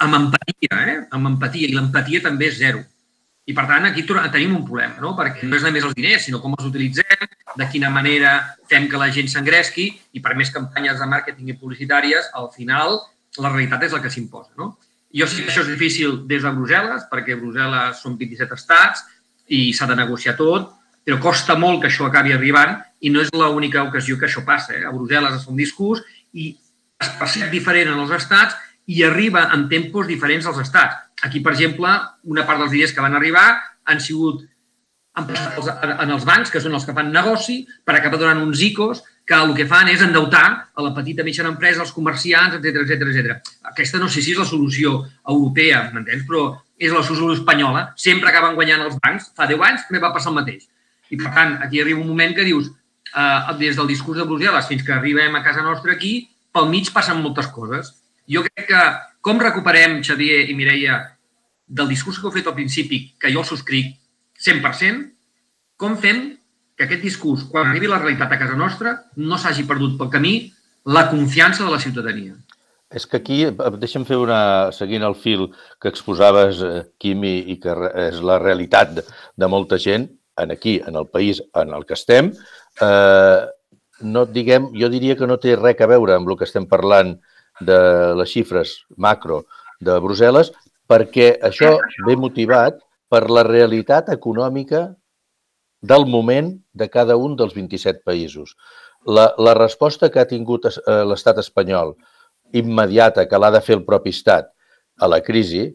amb 0.05 0.15
empatia, 0.17 0.77
eh? 0.91 0.97
amb 1.11 1.31
empatia, 1.33 1.67
i 1.67 1.75
l'empatia 1.75 2.21
també 2.23 2.49
és 2.51 2.59
zero. 2.59 2.83
I, 3.45 3.53
per 3.53 3.67
tant, 3.69 3.83
aquí 3.85 4.01
tenim 4.33 4.55
un 4.57 4.63
problema, 4.65 4.97
no? 5.01 5.11
perquè 5.17 5.45
no 5.45 5.57
és 5.57 5.65
només 5.65 5.83
els 5.85 5.93
diners, 5.93 6.23
sinó 6.25 6.39
com 6.41 6.55
els 6.57 6.65
utilitzem, 6.65 7.27
de 7.55 7.67
quina 7.69 7.91
manera 7.93 8.39
fem 8.71 8.87
que 8.89 8.97
la 8.97 9.11
gent 9.13 9.29
s'engresqui 9.29 9.85
i 10.17 10.21
per 10.21 10.33
més 10.39 10.49
campanyes 10.49 10.97
de 10.97 11.07
màrqueting 11.11 11.51
i 11.53 11.57
publicitàries, 11.59 12.31
al 12.33 12.49
final 12.55 12.97
la 13.37 13.51
realitat 13.51 13.85
és 13.85 13.93
la 13.93 14.01
que 14.01 14.09
s'imposa. 14.09 14.49
No? 14.57 14.71
Jo 15.15 15.27
sé 15.29 15.43
que 15.43 15.53
això 15.53 15.61
és 15.61 15.69
difícil 15.69 16.23
des 16.27 16.41
de 16.41 16.55
Brussel·les, 16.57 17.05
perquè 17.11 17.37
Brussel·les 17.37 18.01
són 18.01 18.17
27 18.17 18.57
estats 18.57 19.05
i 19.53 19.69
s'ha 19.77 19.87
de 19.91 19.99
negociar 19.99 20.33
tot, 20.39 20.73
però 21.05 21.21
costa 21.21 21.53
molt 21.55 21.83
que 21.83 21.91
això 21.91 22.09
acabi 22.09 22.33
arribant 22.33 22.79
i 23.05 23.11
no 23.13 23.21
és 23.21 23.29
l'única 23.29 23.85
ocasió 23.85 24.17
que 24.17 24.25
això 24.25 24.41
passa. 24.47 24.73
Eh? 24.73 24.83
A 24.83 24.93
Brussel·les 24.95 25.37
es 25.37 25.45
fa 25.45 25.53
un 25.53 25.61
discurs 25.61 26.01
i 26.33 26.49
es 26.99 27.11
percep 27.19 27.51
diferent 27.53 27.93
en 27.93 28.01
els 28.01 28.15
estats 28.17 28.57
i 28.85 29.01
arriba 29.03 29.47
en 29.53 29.67
tempos 29.69 30.07
diferents 30.07 30.45
als 30.45 30.59
estats. 30.61 31.01
Aquí, 31.25 31.41
per 31.41 31.55
exemple, 31.55 31.89
una 32.29 32.45
part 32.45 32.61
dels 32.61 32.73
diners 32.73 32.93
que 32.93 33.01
van 33.01 33.15
arribar 33.17 33.47
han 33.85 34.01
sigut 34.01 34.43
en 35.15 36.11
els 36.11 36.25
bancs, 36.27 36.51
que 36.51 36.59
són 36.59 36.75
els 36.75 36.85
que 36.85 36.93
fan 36.93 37.11
negoci, 37.13 37.61
per 37.87 37.95
acabar 37.95 38.19
donant 38.19 38.41
uns 38.43 38.61
ICOs 38.61 39.01
que 39.25 39.33
el 39.33 39.55
que 39.57 39.65
fan 39.65 39.87
és 39.89 40.03
endeutar 40.05 40.45
a 40.75 40.83
la 40.85 40.91
petita 40.93 41.23
i 41.23 41.25
mitjana 41.25 41.49
empresa, 41.53 41.81
als 41.81 41.93
comerciants, 41.95 42.59
etc 42.59 42.83
etc 42.83 43.07
etc. 43.09 43.53
Aquesta 43.71 44.01
no 44.01 44.09
sé 44.11 44.21
si 44.21 44.35
és 44.35 44.41
la 44.41 44.45
solució 44.45 44.99
europea, 45.23 45.85
m'entens? 45.95 46.27
Però 46.27 46.45
és 46.77 46.93
la 46.93 47.01
solució 47.01 47.33
espanyola. 47.39 47.87
Sempre 47.97 48.29
acaben 48.29 48.57
guanyant 48.59 48.85
els 48.85 48.99
bancs. 49.01 49.31
Fa 49.37 49.47
10 49.49 49.65
anys 49.65 49.87
també 49.87 50.03
va 50.03 50.13
passar 50.13 50.33
el 50.33 50.39
mateix. 50.41 50.67
I, 51.09 51.17
per 51.17 51.31
tant, 51.33 51.57
aquí 51.63 51.81
arriba 51.81 52.03
un 52.03 52.11
moment 52.11 52.35
que 52.35 52.45
dius, 52.45 52.69
eh, 53.15 53.53
des 53.57 53.77
del 53.79 53.89
discurs 53.89 54.19
de 54.19 54.27
Brussel·les 54.29 54.67
fins 54.69 54.83
que 54.83 54.93
arribem 54.93 55.35
a 55.35 55.43
casa 55.43 55.63
nostra 55.65 55.95
aquí, 55.95 56.27
pel 56.53 56.69
mig 56.69 56.91
passen 56.93 57.23
moltes 57.23 57.47
coses. 57.55 57.95
Jo 58.31 58.45
crec 58.45 58.67
que 58.69 58.85
com 59.25 59.41
recuperem, 59.41 59.99
Xavier 60.05 60.45
i 60.49 60.55
Mireia, 60.57 61.01
del 61.65 61.89
discurs 61.89 62.19
que 62.19 62.27
heu 62.27 62.33
fet 62.33 62.47
al 62.47 62.57
principi, 62.57 63.01
que 63.19 63.31
jo 63.33 63.41
el 63.41 63.47
subscric 63.49 63.95
100%, 64.41 65.05
com 65.81 65.95
fem 65.97 66.25
que 66.77 66.85
aquest 66.85 67.05
discurs, 67.05 67.45
quan 67.49 67.69
arribi 67.69 67.89
la 67.89 68.01
realitat 68.01 68.35
a 68.35 68.39
casa 68.39 68.57
nostra, 68.59 68.95
no 69.17 69.39
s'hagi 69.39 69.65
perdut 69.67 69.95
pel 69.99 70.11
camí 70.13 70.35
la 70.85 71.07
confiança 71.09 71.63
de 71.63 71.71
la 71.71 71.79
ciutadania? 71.79 72.35
És 72.95 73.07
que 73.09 73.17
aquí, 73.17 73.39
eh, 73.47 73.71
deixa'm 73.81 74.05
fer 74.05 74.17
una... 74.21 74.71
seguint 74.71 75.03
el 75.03 75.15
fil 75.17 75.47
que 75.81 75.89
exposaves, 75.89 76.61
eh, 76.61 76.83
Quim, 77.01 77.23
i, 77.25 77.57
que 77.61 77.73
és 78.05 78.21
la 78.21 78.37
realitat 78.39 78.93
de, 78.99 79.05
de 79.35 79.49
molta 79.49 79.79
gent, 79.81 80.09
en 80.37 80.51
aquí, 80.51 80.77
en 80.85 80.99
el 80.99 81.07
país 81.07 81.41
en 81.55 81.73
el 81.73 81.85
que 81.87 81.95
estem, 81.95 82.31
eh, 82.81 83.41
no 84.01 84.25
diguem, 84.27 84.69
jo 84.75 84.91
diria 84.91 85.15
que 85.15 85.27
no 85.27 85.39
té 85.41 85.55
res 85.55 85.81
a 85.81 85.89
veure 85.89 86.15
amb 86.15 86.29
el 86.29 86.37
que 86.37 86.45
estem 86.47 86.67
parlant 86.67 87.15
de 87.61 87.79
les 88.19 88.31
xifres 88.31 88.81
macro 88.97 89.43
de 89.81 89.95
Brussel·les, 90.01 90.51
perquè 90.87 91.35
això 91.43 91.75
ve 92.07 92.15
motivat 92.19 92.79
per 93.09 93.27
la 93.29 93.45
realitat 93.47 94.09
econòmica 94.13 94.87
del 95.81 96.05
moment 96.09 96.51
de 96.73 96.89
cada 96.89 97.17
un 97.17 97.35
dels 97.37 97.53
27 97.53 98.01
països. 98.05 98.55
La, 99.05 99.29
la 99.37 99.53
resposta 99.53 100.09
que 100.09 100.19
ha 100.19 100.29
tingut 100.29 100.65
eh, 100.69 100.75
l'estat 101.05 101.39
espanyol 101.41 101.93
immediata, 102.57 103.27
que 103.29 103.39
l'ha 103.39 103.51
de 103.53 103.61
fer 103.61 103.77
el 103.77 103.85
propi 103.85 104.13
estat 104.15 104.49
a 105.01 105.09
la 105.11 105.21
crisi, 105.21 105.67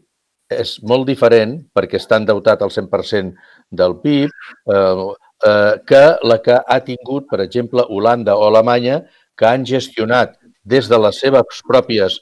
és 0.51 0.75
molt 0.83 1.07
diferent 1.07 1.61
perquè 1.77 2.01
està 2.01 2.19
endeutat 2.19 2.63
al 2.65 2.73
100% 2.75 3.37
del 3.71 3.97
PIB 4.03 4.31
eh, 4.31 5.05
eh, 5.47 5.75
que 5.87 6.05
la 6.27 6.41
que 6.43 6.59
ha 6.59 6.81
tingut, 6.87 7.29
per 7.31 7.41
exemple, 7.45 7.87
Holanda 7.89 8.35
o 8.37 8.49
Alemanya, 8.49 9.05
que 9.39 9.47
han 9.47 9.65
gestionat 9.65 10.35
des 10.71 10.89
de 10.91 10.99
les 11.05 11.21
seves 11.23 11.63
pròpies 11.69 12.19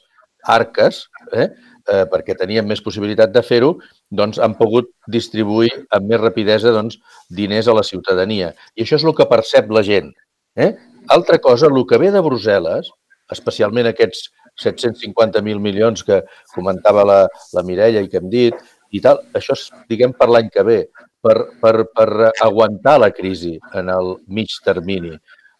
arques, 0.49 1.01
eh, 1.33 1.49
eh, 1.89 2.05
perquè 2.11 2.35
tenien 2.37 2.67
més 2.67 2.81
possibilitat 2.81 3.33
de 3.33 3.43
fer-ho, 3.45 3.73
doncs 4.09 4.39
han 4.39 4.55
pogut 4.59 4.89
distribuir 5.07 5.71
amb 5.95 6.09
més 6.09 6.21
rapidesa 6.21 6.73
doncs, 6.75 6.99
diners 7.29 7.67
a 7.67 7.75
la 7.77 7.83
ciutadania. 7.83 8.53
I 8.75 8.85
això 8.85 8.99
és 8.99 9.05
el 9.05 9.15
que 9.17 9.29
percep 9.29 9.71
la 9.71 9.83
gent. 9.85 10.11
Eh? 10.55 10.73
Altra 11.09 11.39
cosa, 11.39 11.67
el 11.67 11.85
que 11.89 11.99
ve 12.01 12.11
de 12.11 12.23
Brussel·les, 12.23 12.89
especialment 13.31 13.89
aquests 13.89 14.29
750.000 14.59 15.61
milions 15.63 16.03
que 16.03 16.23
comentava 16.55 17.05
la, 17.07 17.19
la 17.55 17.63
Mireia 17.63 18.01
i 18.03 18.09
que 18.09 18.19
hem 18.19 18.29
dit, 18.31 18.55
i 18.91 19.01
tal, 19.01 19.21
això 19.37 19.53
és, 19.55 19.67
diguem, 19.89 20.15
per 20.17 20.27
l'any 20.29 20.49
que 20.53 20.65
ve, 20.65 20.79
per, 21.23 21.35
per, 21.61 21.73
per 21.95 22.31
aguantar 22.41 22.97
la 23.03 23.11
crisi 23.13 23.57
en 23.77 23.91
el 23.93 24.15
mig 24.27 24.55
termini 24.65 25.17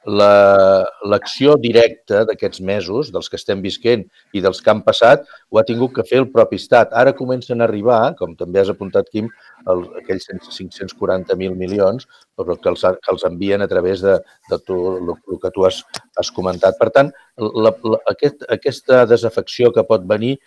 l'acció 0.08 1.56
la, 1.56 1.62
directa 1.62 2.24
d'aquests 2.26 2.62
mesos, 2.62 3.12
dels 3.12 3.28
que 3.30 3.36
estem 3.36 3.62
visquent 3.62 4.06
i 4.34 4.42
dels 4.42 4.62
que 4.64 4.72
han 4.72 4.82
passat, 4.86 5.26
ho 5.52 5.60
ha 5.60 5.66
tingut 5.68 5.94
que 5.98 6.08
fer 6.08 6.22
el 6.24 6.30
propi 6.32 6.56
Estat. 6.56 6.94
Ara 6.96 7.16
comencen 7.16 7.62
a 7.62 7.68
arribar, 7.68 8.16
com 8.20 8.36
també 8.40 8.62
has 8.62 8.72
apuntat, 8.72 9.10
Quim, 9.12 9.28
el, 9.68 9.84
aquells 10.00 10.30
540.000 10.32 11.56
milions 11.60 12.08
però 12.40 12.56
que 12.56 12.72
els, 12.72 12.84
que 13.04 13.12
els 13.14 13.26
envien 13.28 13.62
a 13.62 13.68
través 13.68 14.02
de, 14.06 14.16
de 14.50 14.60
tu, 14.64 14.78
el, 14.96 15.12
el 15.12 15.40
que 15.42 15.52
tu 15.56 15.66
has, 15.68 15.82
has 16.20 16.32
comentat. 16.32 16.78
Per 16.80 16.88
tant, 16.96 17.12
la, 17.36 17.74
la, 17.84 18.00
aquest, 18.14 18.46
aquesta 18.56 19.04
desafecció 19.10 19.74
que 19.76 19.84
pot 19.88 20.06
venir 20.08 20.38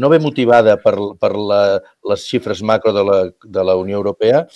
no 0.00 0.08
ve 0.12 0.20
motivada 0.22 0.78
per, 0.80 0.94
per 1.20 1.32
la, 1.36 1.62
les 2.08 2.24
xifres 2.28 2.64
macro 2.64 2.94
de 2.96 3.04
la, 3.08 3.18
de 3.44 3.66
la 3.68 3.76
Unió 3.80 4.00
Europea, 4.00 4.46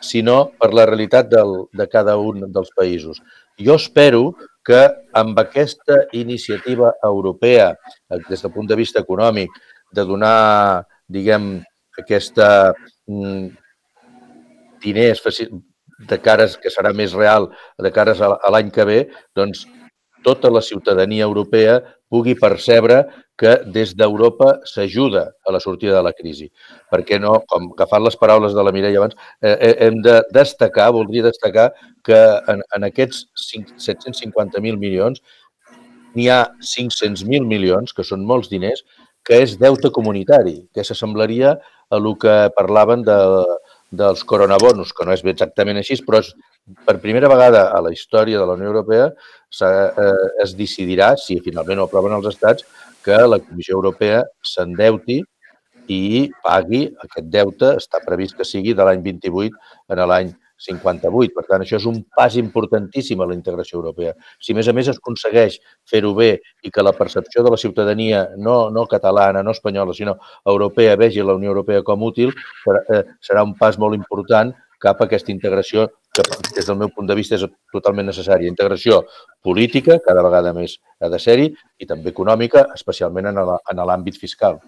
sinó 0.00 0.52
per 0.60 0.72
la 0.76 0.86
realitat 0.88 1.28
del, 1.32 1.66
de 1.76 1.88
cada 1.92 2.16
un 2.20 2.48
dels 2.52 2.72
països. 2.76 3.20
Jo 3.58 3.76
espero 3.80 4.34
que 4.66 4.82
amb 5.14 5.38
aquesta 5.38 6.02
iniciativa 6.12 6.92
europea, 7.02 7.70
eh, 8.10 8.18
des 8.28 8.42
del 8.42 8.52
punt 8.52 8.66
de 8.68 8.76
vista 8.76 9.00
econòmic, 9.00 9.50
de 9.92 10.04
donar, 10.04 10.84
diguem, 11.08 11.62
aquesta 11.96 12.74
mm, 13.06 13.46
diners 14.82 15.22
de 16.10 16.18
cares 16.20 16.58
que 16.60 16.68
serà 16.68 16.92
més 16.92 17.14
real 17.16 17.48
de 17.80 17.92
cares 17.92 18.20
a 18.20 18.50
l'any 18.52 18.70
que 18.70 18.84
ve, 18.84 18.98
doncs 19.34 19.64
tota 20.26 20.50
la 20.50 20.60
ciutadania 20.60 21.24
europea 21.24 21.78
pugui 22.10 22.34
percebre 22.38 23.04
que 23.36 23.52
des 23.72 23.92
d'Europa 23.96 24.60
s'ajuda 24.64 25.24
a 25.46 25.52
la 25.52 25.60
sortida 25.60 25.96
de 25.96 26.02
la 26.02 26.12
crisi. 26.16 26.46
Perquè 26.92 27.18
no, 27.20 27.40
com 27.50 27.70
agafant 27.74 28.04
les 28.04 28.16
paraules 28.16 28.54
de 28.56 28.64
la 28.64 28.72
Mireia 28.72 28.98
abans, 29.02 29.16
eh, 29.42 29.56
eh 29.68 29.74
hem 29.86 30.00
de 30.02 30.22
destacar, 30.32 30.90
voldria 30.92 31.26
destacar 31.26 31.70
que 32.06 32.20
en, 32.52 32.62
en 32.76 32.86
aquests 32.86 33.26
750.000 33.82 34.78
milions 34.78 35.22
n'hi 36.16 36.30
ha 36.32 36.46
500.000 36.62 37.44
milions, 37.44 37.92
que 37.92 38.06
són 38.06 38.24
molts 38.24 38.48
diners, 38.52 38.84
que 39.26 39.42
és 39.42 39.56
deute 39.60 39.90
comunitari, 39.92 40.60
que 40.72 40.84
s'assemblaria 40.86 41.56
a 41.56 41.98
el 41.98 42.06
que 42.22 42.34
parlaven 42.56 43.02
de, 43.06 43.16
dels 43.90 44.24
coronabonos, 44.24 44.92
que 44.94 45.06
no 45.06 45.14
és 45.14 45.24
exactament 45.24 45.78
així, 45.78 45.98
però 46.06 46.22
és 46.22 46.32
per 46.86 46.98
primera 47.02 47.28
vegada 47.30 47.68
a 47.74 47.80
la 47.82 47.92
història 47.94 48.40
de 48.40 48.46
la 48.46 48.56
Unió 48.58 48.70
Europea 48.72 49.10
eh, 49.10 50.14
es 50.42 50.56
decidirà, 50.58 51.14
si 51.16 51.38
finalment 51.44 51.82
ho 51.82 51.86
aproven 51.86 52.16
els 52.16 52.26
estats, 52.32 52.66
que 53.04 53.18
la 53.26 53.38
Comissió 53.38 53.76
Europea 53.76 54.24
s'endeuti 54.42 55.20
i 55.94 56.30
pagui 56.42 56.86
aquest 57.04 57.28
deute, 57.30 57.76
està 57.78 58.02
previst 58.02 58.34
que 58.38 58.46
sigui 58.46 58.74
de 58.74 58.86
l'any 58.86 59.04
28 59.04 59.94
en 59.94 60.02
l'any 60.10 60.34
58. 60.56 61.34
Per 61.36 61.44
tant, 61.48 61.62
això 61.62 61.78
és 61.80 61.86
un 61.88 62.02
pas 62.16 62.36
importantíssim 62.40 63.20
a 63.20 63.28
la 63.28 63.36
integració 63.36 63.78
europea. 63.78 64.14
Si, 64.40 64.52
a 64.52 64.58
més 64.58 64.68
a 64.68 64.74
més, 64.76 64.88
es 64.92 65.00
aconsegueix 65.00 65.58
fer-ho 65.88 66.14
bé 66.16 66.30
i 66.64 66.72
que 66.72 66.84
la 66.84 66.94
percepció 66.96 67.44
de 67.44 67.52
la 67.52 67.60
ciutadania, 67.60 68.26
no, 68.36 68.58
no 68.70 68.86
catalana, 68.90 69.42
no 69.42 69.54
espanyola, 69.56 69.94
sinó 69.94 70.16
europea, 70.44 70.96
vegi 70.96 71.22
la 71.22 71.36
Unió 71.36 71.52
Europea 71.52 71.84
com 71.86 72.06
útil, 72.08 72.32
eh, 72.88 73.02
serà 73.20 73.44
un 73.44 73.56
pas 73.58 73.78
molt 73.78 73.96
important 73.98 74.54
cap 74.82 75.00
a 75.00 75.06
aquesta 75.06 75.32
integració 75.32 75.86
que 76.16 76.24
des 76.54 76.66
del 76.66 76.78
meu 76.80 76.90
punt 76.94 77.08
de 77.08 77.16
vista 77.18 77.36
és 77.36 77.44
totalment 77.72 78.08
necessària. 78.08 78.48
Integració 78.48 79.02
política, 79.44 79.98
cada 80.04 80.24
vegada 80.24 80.52
més 80.56 80.78
ha 81.00 81.10
de 81.12 81.20
ser-hi, 81.20 81.50
i 81.78 81.88
també 81.88 82.12
econòmica, 82.14 82.66
especialment 82.74 83.30
en 83.32 83.82
l'àmbit 83.82 84.18
fiscal. 84.20 84.60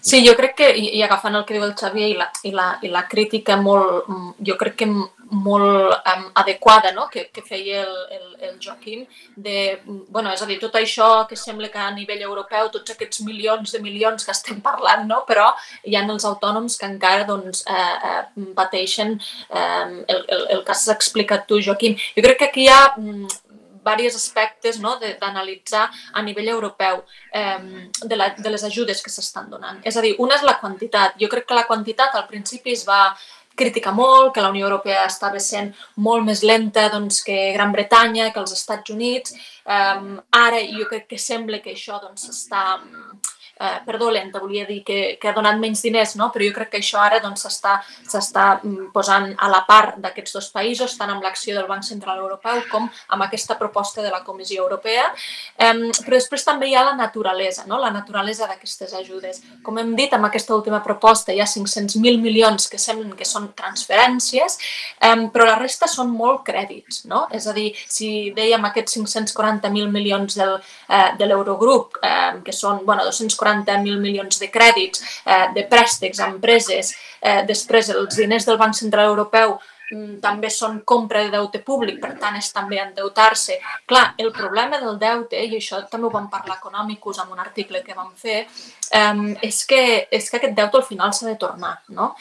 Sí, 0.00 0.20
jo 0.26 0.34
crec 0.36 0.56
que, 0.58 0.70
i, 0.76 0.90
i 0.98 1.02
agafant 1.06 1.38
el 1.38 1.46
que 1.48 1.56
diu 1.56 1.64
el 1.64 1.76
Xavier 1.78 2.10
i 2.12 2.16
la, 2.18 2.28
i 2.44 2.52
la, 2.52 2.68
i 2.84 2.92
la 2.92 3.06
crítica 3.08 3.56
molt, 3.56 4.10
jo 4.44 4.58
crec 4.60 4.76
que 4.82 4.90
molt 5.32 5.94
um, 5.96 6.24
adequada 6.34 6.92
no? 6.92 7.08
que, 7.08 7.24
que 7.32 7.42
feia 7.42 7.82
el, 7.82 7.94
el, 8.16 8.26
el 8.48 8.58
Joaquim, 8.62 9.06
de, 9.36 9.80
bueno, 10.08 10.32
és 10.32 10.42
a 10.44 10.48
dir, 10.48 10.58
tot 10.60 10.76
això 10.76 11.26
que 11.28 11.38
sembla 11.40 11.70
que 11.72 11.80
a 11.80 11.90
nivell 11.94 12.22
europeu, 12.26 12.68
tots 12.72 12.92
aquests 12.94 13.22
milions 13.26 13.72
de 13.72 13.80
milions 13.80 14.26
que 14.26 14.34
estem 14.34 14.60
parlant, 14.64 15.06
no? 15.08 15.22
però 15.28 15.50
hi 15.88 15.96
ha 15.96 16.04
els 16.04 16.26
autònoms 16.28 16.76
que 16.76 16.88
encara 16.88 17.24
doncs, 17.28 17.64
eh, 17.64 18.10
eh, 18.10 18.50
pateixen 18.58 19.16
eh, 19.16 20.04
el, 20.06 20.20
el, 20.28 20.44
el 20.56 20.66
que 20.66 20.76
has 20.76 20.84
explicat 20.92 21.48
tu, 21.48 21.62
Joaquim. 21.64 21.96
Jo 22.16 22.26
crec 22.26 22.42
que 22.42 22.50
aquí 22.50 22.66
hi 22.66 22.72
ha 22.72 22.82
mm, 22.98 23.52
diversos 23.82 24.22
aspectes 24.22 24.78
no, 24.78 24.94
d'analitzar 25.00 25.88
a 26.12 26.22
nivell 26.22 26.48
europeu 26.48 27.02
eh, 27.32 27.88
de, 28.02 28.16
la, 28.16 28.30
de 28.36 28.50
les 28.50 28.64
ajudes 28.64 29.02
que 29.02 29.10
s'estan 29.10 29.50
donant. 29.50 29.80
És 29.84 29.96
a 29.96 30.04
dir, 30.04 30.14
una 30.22 30.36
és 30.38 30.46
la 30.46 30.58
quantitat. 30.60 31.16
Jo 31.20 31.30
crec 31.32 31.48
que 31.48 31.58
la 31.58 31.66
quantitat 31.66 32.14
al 32.14 32.28
principi 32.30 32.76
es 32.76 32.86
va 32.88 33.02
criticar 33.56 33.94
molt, 33.96 34.32
que 34.34 34.44
la 34.44 34.50
Unió 34.50 34.66
Europea 34.68 35.04
estava 35.06 35.40
sent 35.40 35.72
molt 35.96 36.26
més 36.26 36.42
lenta 36.42 36.88
doncs, 36.92 37.22
que 37.26 37.52
Gran 37.56 37.72
Bretanya, 37.72 38.30
que 38.32 38.40
els 38.42 38.54
Estats 38.56 38.94
Units. 38.94 39.36
Eh, 39.66 40.18
ara 40.42 40.64
jo 40.70 40.88
crec 40.90 41.08
que 41.10 41.20
sembla 41.20 41.62
que 41.64 41.74
això 41.76 42.00
s'està 42.14 42.64
doncs, 42.80 43.31
eh, 43.62 43.80
perdó, 43.86 44.10
lenta, 44.10 44.40
volia 44.40 44.66
dir 44.66 44.82
que, 44.84 45.16
que 45.20 45.28
ha 45.28 45.34
donat 45.36 45.58
menys 45.60 45.82
diners, 45.86 46.16
no? 46.18 46.30
però 46.34 46.46
jo 46.46 46.54
crec 46.56 46.72
que 46.72 46.80
això 46.82 47.00
ara 47.02 47.20
doncs, 47.22 47.44
s'està 47.46 48.46
doncs, 48.62 48.88
posant 48.94 49.30
a 49.38 49.50
la 49.52 49.62
part 49.68 50.00
d'aquests 50.02 50.34
dos 50.38 50.48
països, 50.54 50.96
tant 50.98 51.12
amb 51.12 51.22
l'acció 51.22 51.54
del 51.56 51.68
Banc 51.70 51.86
Central 51.86 52.18
Europeu 52.24 52.62
com 52.70 52.88
amb 52.88 53.26
aquesta 53.26 53.56
proposta 53.60 54.02
de 54.02 54.10
la 54.10 54.22
Comissió 54.26 54.64
Europea. 54.64 55.06
Eh, 55.56 55.72
però 56.02 56.18
després 56.18 56.44
també 56.46 56.70
hi 56.70 56.76
ha 56.76 56.84
la 56.88 56.96
naturalesa, 56.98 57.66
no? 57.70 57.78
la 57.78 57.92
naturalesa 57.94 58.48
d'aquestes 58.50 58.96
ajudes. 58.98 59.42
Com 59.62 59.78
hem 59.78 59.94
dit, 59.98 60.12
amb 60.12 60.26
aquesta 60.26 60.56
última 60.56 60.82
proposta 60.82 61.32
hi 61.32 61.40
ha 61.40 61.48
500.000 61.48 62.18
milions 62.22 62.66
que 62.68 62.80
semblen 62.82 63.14
que 63.18 63.28
són 63.28 63.52
transferències, 63.58 64.58
eh, 64.98 65.14
però 65.32 65.46
la 65.46 65.58
resta 65.60 65.86
són 65.90 66.10
molt 66.10 66.42
crèdits. 66.48 67.04
No? 67.06 67.26
És 67.30 67.46
a 67.46 67.54
dir, 67.54 67.70
si 67.86 68.32
dèiem 68.34 68.64
aquests 68.66 68.98
540.000 68.98 69.90
milions 69.92 70.34
del, 70.38 70.58
eh, 70.88 71.12
de 71.18 71.30
l'Eurogrup, 71.30 71.98
eh, 72.02 72.42
que 72.44 72.52
són 72.56 72.82
bueno, 72.86 73.04
240 73.06 73.51
40.000 73.52 74.00
milions 74.00 74.40
de 74.40 74.48
crèdits, 74.50 75.02
eh, 75.24 75.46
de 75.54 75.66
préstecs 75.68 76.20
a 76.20 76.30
empreses, 76.32 76.94
eh, 77.20 77.42
després 77.48 77.92
els 77.94 78.16
diners 78.16 78.46
del 78.48 78.58
Banc 78.58 78.74
Central 78.74 79.12
Europeu 79.12 79.58
també 80.22 80.50
són 80.50 80.80
compra 80.88 81.22
de 81.24 81.32
deute 81.34 81.60
públic, 81.64 81.98
per 82.00 82.14
tant 82.20 82.36
és 82.38 82.50
també 82.54 82.80
endeutar-se. 82.80 83.58
Clar, 83.88 84.14
el 84.18 84.32
problema 84.32 84.80
del 84.80 84.98
deute, 85.00 85.40
i 85.42 85.58
això 85.58 85.82
també 85.90 86.08
ho 86.08 86.12
vam 86.14 86.30
parlar 86.32 86.58
econòmicos 86.60 87.20
en 87.22 87.32
un 87.32 87.42
article 87.42 87.82
que 87.84 87.96
vam 87.96 88.12
fer, 88.16 88.46
és, 89.42 89.62
que, 89.68 89.82
és 90.10 90.28
que 90.28 90.38
aquest 90.38 90.56
deute 90.56 90.76
al 90.78 90.84
final 90.84 91.12
s'ha 91.12 91.28
de 91.28 91.36
tornar. 91.40 91.74
No? 91.96 92.12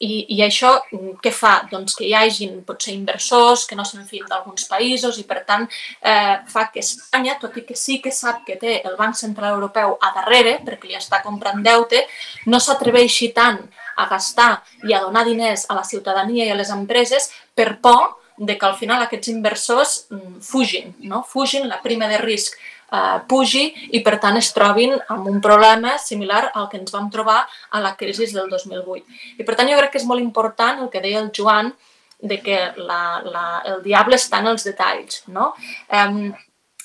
I, 0.00 0.12
I 0.36 0.40
això 0.46 0.76
què 1.22 1.32
fa? 1.32 1.54
Doncs 1.70 1.96
que 1.98 2.06
hi 2.08 2.14
hagin 2.16 2.60
potser 2.66 2.94
inversors 2.94 3.66
que 3.68 3.76
no 3.76 3.84
se'n 3.84 4.06
fien 4.08 4.28
d'alguns 4.28 4.68
països 4.70 5.18
i 5.20 5.26
per 5.28 5.42
tant 5.48 5.66
eh, 5.66 6.36
fa 6.48 6.68
que 6.72 6.80
Espanya, 6.80 7.36
tot 7.40 7.56
i 7.60 7.64
que 7.68 7.76
sí 7.76 8.00
que 8.00 8.12
sap 8.12 8.44
que 8.46 8.56
té 8.60 8.80
el 8.84 8.96
Banc 9.00 9.16
Central 9.18 9.58
Europeu 9.58 9.96
a 10.00 10.12
darrere, 10.16 10.58
perquè 10.64 10.88
li 10.88 10.96
està 10.98 11.20
comprant 11.24 11.60
deute, 11.64 12.06
no 12.46 12.60
s'atreveixi 12.60 13.32
tant 13.36 13.60
a 13.96 14.06
gastar 14.10 14.62
i 14.88 14.94
a 14.94 15.02
donar 15.04 15.24
diners 15.26 15.66
a 15.68 15.76
la 15.78 15.84
ciutadania 15.84 16.46
i 16.46 16.50
a 16.50 16.58
les 16.58 16.70
empreses 16.70 17.30
per 17.54 17.78
por 17.80 18.16
de 18.40 18.56
que 18.56 18.66
al 18.66 18.76
final 18.76 19.02
aquests 19.04 19.28
inversors 19.28 20.06
mm, 20.08 20.38
fugin, 20.40 20.94
no? 21.04 21.22
fugin 21.28 21.68
la 21.68 21.82
prima 21.82 22.08
de 22.08 22.18
risc 22.18 22.56
eh, 22.90 23.18
pugi 23.28 23.66
i 23.96 24.00
per 24.06 24.16
tant 24.22 24.38
es 24.40 24.50
trobin 24.56 24.96
amb 25.12 25.28
un 25.28 25.40
problema 25.44 25.96
similar 26.00 26.46
al 26.54 26.68
que 26.70 26.80
ens 26.80 26.94
vam 26.94 27.10
trobar 27.12 27.42
a 27.70 27.80
la 27.84 27.94
crisi 28.00 28.30
del 28.32 28.48
2008. 28.50 29.20
I 29.38 29.46
per 29.46 29.56
tant 29.58 29.68
jo 29.70 29.78
crec 29.78 29.92
que 29.94 30.00
és 30.02 30.08
molt 30.08 30.24
important 30.24 30.80
el 30.80 30.90
que 30.92 31.04
deia 31.04 31.20
el 31.20 31.32
Joan 31.36 31.72
de 32.20 32.40
que 32.44 32.58
la, 32.76 33.20
la, 33.24 33.44
el 33.64 33.82
diable 33.84 34.16
està 34.16 34.40
en 34.40 34.50
els 34.54 34.64
detalls. 34.64 35.22
No? 35.28 35.52
Eh, 35.88 36.32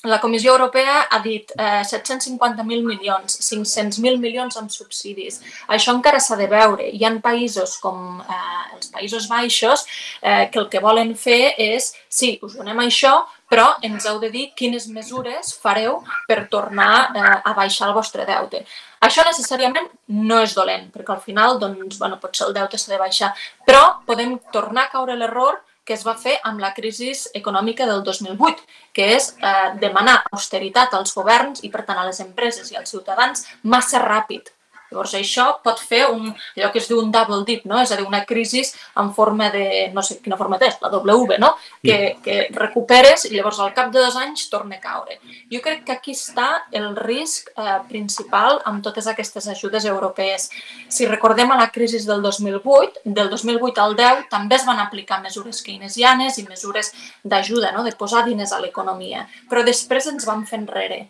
la 0.05 0.19
Comissió 0.21 0.53
Europea 0.53 1.07
ha 1.09 1.19
dit 1.23 1.51
eh, 1.57 1.81
750.000 1.83 2.85
milions, 2.85 3.37
500.000 3.41 4.19
milions 4.21 4.57
amb 4.57 4.71
subsidis. 4.71 5.41
Això 5.67 5.95
encara 5.95 6.21
s'ha 6.21 6.37
de 6.39 6.47
veure. 6.51 6.87
Hi 6.87 7.05
ha 7.05 7.13
països 7.23 7.77
com 7.83 8.21
eh, 8.21 8.75
els 8.75 8.91
Països 8.93 9.29
Baixos 9.31 9.85
eh, 10.21 10.49
que 10.51 10.61
el 10.61 10.69
que 10.69 10.83
volen 10.83 11.15
fer 11.15 11.55
és, 11.57 11.93
sí, 12.09 12.35
us 12.45 12.57
donem 12.59 12.83
això, 12.85 13.17
però 13.49 13.67
ens 13.85 14.05
heu 14.09 14.17
de 14.21 14.31
dir 14.33 14.47
quines 14.57 14.87
mesures 14.89 15.53
fareu 15.61 16.01
per 16.27 16.45
tornar 16.51 17.11
eh, 17.13 17.37
a 17.43 17.53
baixar 17.57 17.89
el 17.89 17.95
vostre 17.97 18.25
deute. 18.25 18.65
Això 19.05 19.25
necessàriament 19.27 19.87
no 20.07 20.41
és 20.41 20.55
dolent, 20.57 20.89
perquè 20.93 21.13
al 21.13 21.21
final 21.21 21.59
doncs, 21.61 21.99
bueno, 22.01 22.17
potser 22.21 22.47
el 22.47 22.55
deute 22.57 22.79
s'ha 22.81 22.95
de 22.95 23.01
baixar, 23.01 23.33
però 23.67 24.01
podem 24.07 24.37
tornar 24.53 24.87
a 24.87 24.93
caure 24.93 25.17
l'error 25.19 25.61
que 25.85 25.93
es 25.93 26.03
va 26.07 26.15
fer 26.17 26.35
amb 26.49 26.59
la 26.63 26.73
crisi 26.73 27.13
econòmica 27.37 27.85
del 27.85 28.01
2008, 28.03 28.65
que 28.95 29.11
és 29.15 29.31
eh, 29.37 29.69
demanar 29.81 30.17
austeritat 30.31 30.97
als 30.97 31.13
governs 31.15 31.63
i, 31.63 31.71
per 31.71 31.85
tant, 31.85 32.01
a 32.01 32.09
les 32.09 32.19
empreses 32.25 32.71
i 32.73 32.79
als 32.79 32.91
ciutadans 32.95 33.45
massa 33.63 34.01
ràpid. 34.01 34.54
Llavors 34.91 35.15
això 35.17 35.47
pot 35.63 35.79
fer 35.81 36.05
un, 36.11 36.29
allò 36.55 36.71
que 36.71 36.79
es 36.81 36.87
diu 36.89 36.99
un 37.01 37.11
double 37.13 37.41
dip, 37.47 37.65
no? 37.69 37.79
és 37.81 37.91
a 37.91 37.97
dir, 37.99 38.05
una 38.07 38.23
crisi 38.25 38.61
en 39.01 39.11
forma 39.13 39.49
de, 39.53 39.89
no 39.93 40.03
sé 40.05 40.19
quina 40.23 40.37
forma 40.37 40.59
té, 40.61 40.69
la 40.81 40.91
W, 40.93 41.39
no? 41.41 41.53
que, 41.83 41.97
que 42.23 42.37
recuperes 42.55 43.25
i 43.29 43.33
llavors 43.35 43.59
al 43.59 43.73
cap 43.77 43.91
de 43.93 44.03
dos 44.03 44.17
anys 44.19 44.47
torna 44.51 44.77
a 44.77 44.83
caure. 44.83 45.19
Jo 45.51 45.61
crec 45.65 45.83
que 45.87 45.95
aquí 45.95 46.15
està 46.15 46.47
el 46.75 46.93
risc 46.99 47.51
eh, 47.55 47.79
principal 47.89 48.61
amb 48.65 48.83
totes 48.85 49.09
aquestes 49.11 49.49
ajudes 49.51 49.85
europees. 49.89 50.49
Si 50.89 51.09
recordem 51.09 51.51
a 51.51 51.59
la 51.59 51.69
crisi 51.73 51.99
del 52.05 52.21
2008, 52.23 53.05
del 53.05 53.29
2008 53.33 53.83
al 53.83 53.97
10 53.99 54.25
també 54.31 54.59
es 54.59 54.65
van 54.67 54.81
aplicar 54.83 55.21
mesures 55.23 55.61
keynesianes 55.65 56.39
i 56.39 56.47
mesures 56.47 56.93
d'ajuda, 57.23 57.73
no? 57.75 57.83
de 57.83 57.95
posar 57.97 58.25
diners 58.25 58.53
a 58.53 58.61
l'economia, 58.61 59.25
però 59.49 59.65
després 59.65 60.07
ens 60.11 60.27
vam 60.29 60.45
fer 60.45 60.61
enrere. 60.61 61.05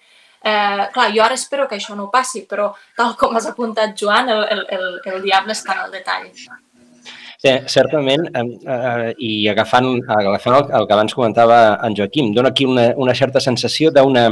Eh, 0.46 0.86
clar, 0.94 1.08
jo 1.16 1.24
ara 1.26 1.34
espero 1.34 1.66
que 1.68 1.80
això 1.80 1.96
no 1.98 2.12
passi, 2.14 2.44
però 2.46 2.70
tal 2.98 3.16
com 3.18 3.34
has 3.38 3.48
apuntat, 3.50 3.96
Joan, 3.98 4.30
el, 4.30 4.44
el, 4.54 4.62
el, 4.78 4.86
el 5.14 5.24
diable 5.24 5.56
està 5.58 5.74
en 5.74 5.88
el 5.88 5.96
detall. 5.96 6.30
Sí, 7.42 7.52
certament, 7.70 8.28
eh, 8.30 8.44
eh, 8.76 9.10
i 9.26 9.32
agafant, 9.50 9.90
agafant 10.20 10.60
el, 10.60 10.70
el 10.78 10.88
que 10.88 10.96
abans 10.96 11.18
comentava 11.18 11.58
en 11.86 11.98
Joaquim, 11.98 12.32
dona 12.34 12.54
aquí 12.54 12.70
una, 12.70 12.92
una 13.02 13.18
certa 13.18 13.42
sensació 13.42 13.90
d'una 13.94 14.28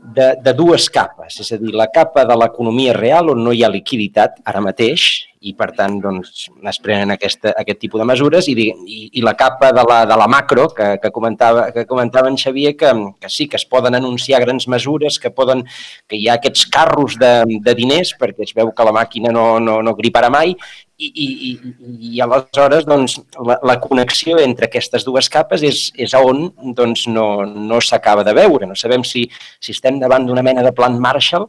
de, 0.00 0.28
de 0.44 0.54
dues 0.56 0.88
capes, 0.92 1.40
és 1.40 1.52
a 1.52 1.60
dir, 1.60 1.72
la 1.76 1.88
capa 1.92 2.26
de 2.28 2.36
l'economia 2.36 2.94
real 2.96 3.32
on 3.32 3.42
no 3.44 3.52
hi 3.56 3.64
ha 3.64 3.72
liquiditat 3.72 4.40
ara 4.44 4.62
mateix 4.64 5.08
i 5.40 5.54
per 5.56 5.70
tant 5.72 5.94
doncs, 6.02 6.50
es 6.68 6.78
prenen 6.84 7.14
aquesta, 7.14 7.54
aquest 7.56 7.78
tipus 7.80 8.02
de 8.02 8.06
mesures 8.08 8.48
i, 8.52 8.54
i, 8.60 8.98
i 9.16 9.22
la 9.24 9.32
capa 9.38 9.70
de 9.72 9.84
la, 9.88 10.02
de 10.08 10.18
la 10.20 10.26
macro 10.28 10.66
que, 10.76 10.90
que, 11.00 11.10
comentava, 11.14 11.70
que 11.72 11.86
comentava 11.88 12.28
en 12.28 12.36
Xavier 12.36 12.74
que, 12.76 12.90
que 13.22 13.30
sí, 13.32 13.46
que 13.48 13.56
es 13.56 13.64
poden 13.64 13.96
anunciar 13.96 14.42
grans 14.44 14.68
mesures, 14.68 15.16
que, 15.18 15.32
poden, 15.32 15.64
que 16.06 16.20
hi 16.20 16.28
ha 16.28 16.36
aquests 16.36 16.66
carros 16.68 17.16
de, 17.20 17.32
de 17.64 17.74
diners 17.78 18.12
perquè 18.20 18.44
es 18.44 18.52
veu 18.56 18.74
que 18.76 18.84
la 18.84 18.92
màquina 18.92 19.32
no, 19.32 19.46
no, 19.64 19.80
no 19.80 19.96
griparà 19.96 20.28
mai 20.32 20.52
i, 21.00 21.08
i, 21.08 21.26
i, 21.48 21.72
i 22.12 22.20
aleshores 22.20 22.84
doncs, 22.88 23.16
la, 23.40 23.56
la 23.64 23.78
connexió 23.80 24.36
entre 24.44 24.68
aquestes 24.68 25.06
dues 25.08 25.30
capes 25.32 25.64
és, 25.64 25.86
és 25.96 26.14
on 26.18 26.50
doncs, 26.76 27.06
no, 27.08 27.46
no 27.46 27.80
s'acaba 27.80 28.26
de 28.28 28.36
veure. 28.36 28.68
No 28.68 28.76
sabem 28.76 29.06
si, 29.08 29.24
si 29.56 29.72
estem 29.72 30.00
davant 30.02 30.28
d'una 30.28 30.44
mena 30.44 30.64
de 30.66 30.74
plan 30.76 31.00
Marshall 31.00 31.48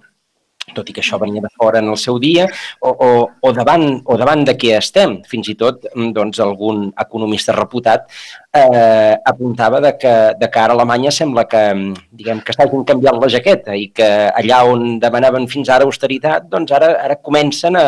tot 0.75 0.89
i 0.89 0.95
que 0.95 1.01
això 1.03 1.19
venia 1.21 1.41
de 1.43 1.49
fora 1.57 1.81
en 1.81 1.89
el 1.91 1.97
seu 1.99 2.19
dia, 2.21 2.45
o, 2.79 2.91
o, 2.91 3.09
o, 3.41 3.53
davant, 3.55 3.87
o 4.05 4.17
davant 4.19 4.45
de 4.47 4.55
què 4.59 4.75
estem. 4.77 5.19
Fins 5.27 5.49
i 5.51 5.57
tot 5.59 5.87
doncs, 6.15 6.39
algun 6.43 6.89
economista 7.01 7.55
reputat 7.57 8.07
eh, 8.53 9.15
apuntava 9.25 9.79
de 9.79 9.97
que, 9.97 10.35
de 10.37 10.49
que 10.49 10.59
ara 10.59 10.73
Alemanya 10.73 11.11
sembla 11.11 11.45
que, 11.47 11.73
mm, 11.73 11.93
diguem, 12.11 12.41
que 12.43 12.53
s'hagin 12.53 12.83
canviat 12.83 13.15
la 13.15 13.29
jaqueta 13.29 13.75
i 13.75 13.87
que 13.95 14.07
allà 14.35 14.63
on 14.67 14.99
demanaven 14.99 15.47
fins 15.47 15.69
ara 15.69 15.85
austeritat, 15.87 16.49
doncs 16.51 16.71
ara, 16.71 16.91
ara 17.05 17.15
comencen 17.15 17.77
a, 17.77 17.85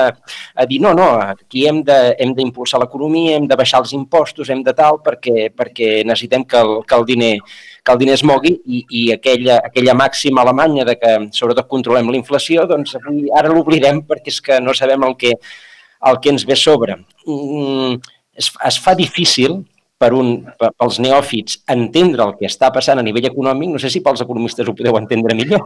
a 0.55 0.65
dir 0.65 0.79
no, 0.79 0.93
no, 0.93 1.09
aquí 1.19 1.65
hem 1.67 1.83
d'impulsar 1.83 2.79
l'economia, 2.79 3.35
hem 3.35 3.47
de 3.47 3.59
baixar 3.59 3.81
els 3.83 3.91
impostos, 3.93 4.49
hem 4.49 4.63
de 4.63 4.73
tal, 4.73 5.01
perquè, 5.03 5.49
perquè 5.51 6.05
necessitem 6.05 6.45
que 6.45 6.57
el, 6.63 6.81
que 6.87 6.95
el 6.95 7.05
diner 7.05 7.37
que 7.83 7.91
el 7.91 7.97
diner 7.99 8.13
es 8.15 8.23
mogui 8.23 8.53
i, 8.63 8.85
i 8.87 9.01
aquella, 9.11 9.57
aquella 9.67 9.93
màxima 9.93 10.39
alemanya 10.41 10.85
de 10.87 10.95
que 10.95 11.11
sobretot 11.35 11.67
controlem 11.67 12.07
la 12.07 12.15
inflació, 12.15 12.63
doncs 12.63 12.95
avui, 12.95 13.27
ara 13.35 13.51
l'oblidem 13.51 14.05
perquè 14.07 14.31
és 14.31 14.39
que 14.39 14.61
no 14.63 14.71
sabem 14.71 15.03
el 15.03 15.17
que, 15.19 15.33
el 16.07 16.19
que 16.23 16.31
ens 16.31 16.47
ve 16.47 16.55
sobre. 16.55 16.95
Mm, 17.27 17.99
es, 18.39 18.47
es 18.71 18.79
fa 18.79 18.95
difícil 18.95 19.65
per 20.03 20.11
un, 20.17 20.35
pels 20.59 20.99
neòfits 21.03 21.61
entendre 21.71 22.27
el 22.27 22.35
que 22.39 22.49
està 22.49 22.73
passant 22.75 22.99
a 22.99 23.05
nivell 23.05 23.29
econòmic, 23.31 23.71
no 23.71 23.79
sé 23.79 23.91
si 23.93 24.03
pels 24.03 24.23
economistes 24.25 24.67
ho 24.67 24.75
podeu 24.75 24.99
entendre 24.99 25.37
millor. 25.39 25.63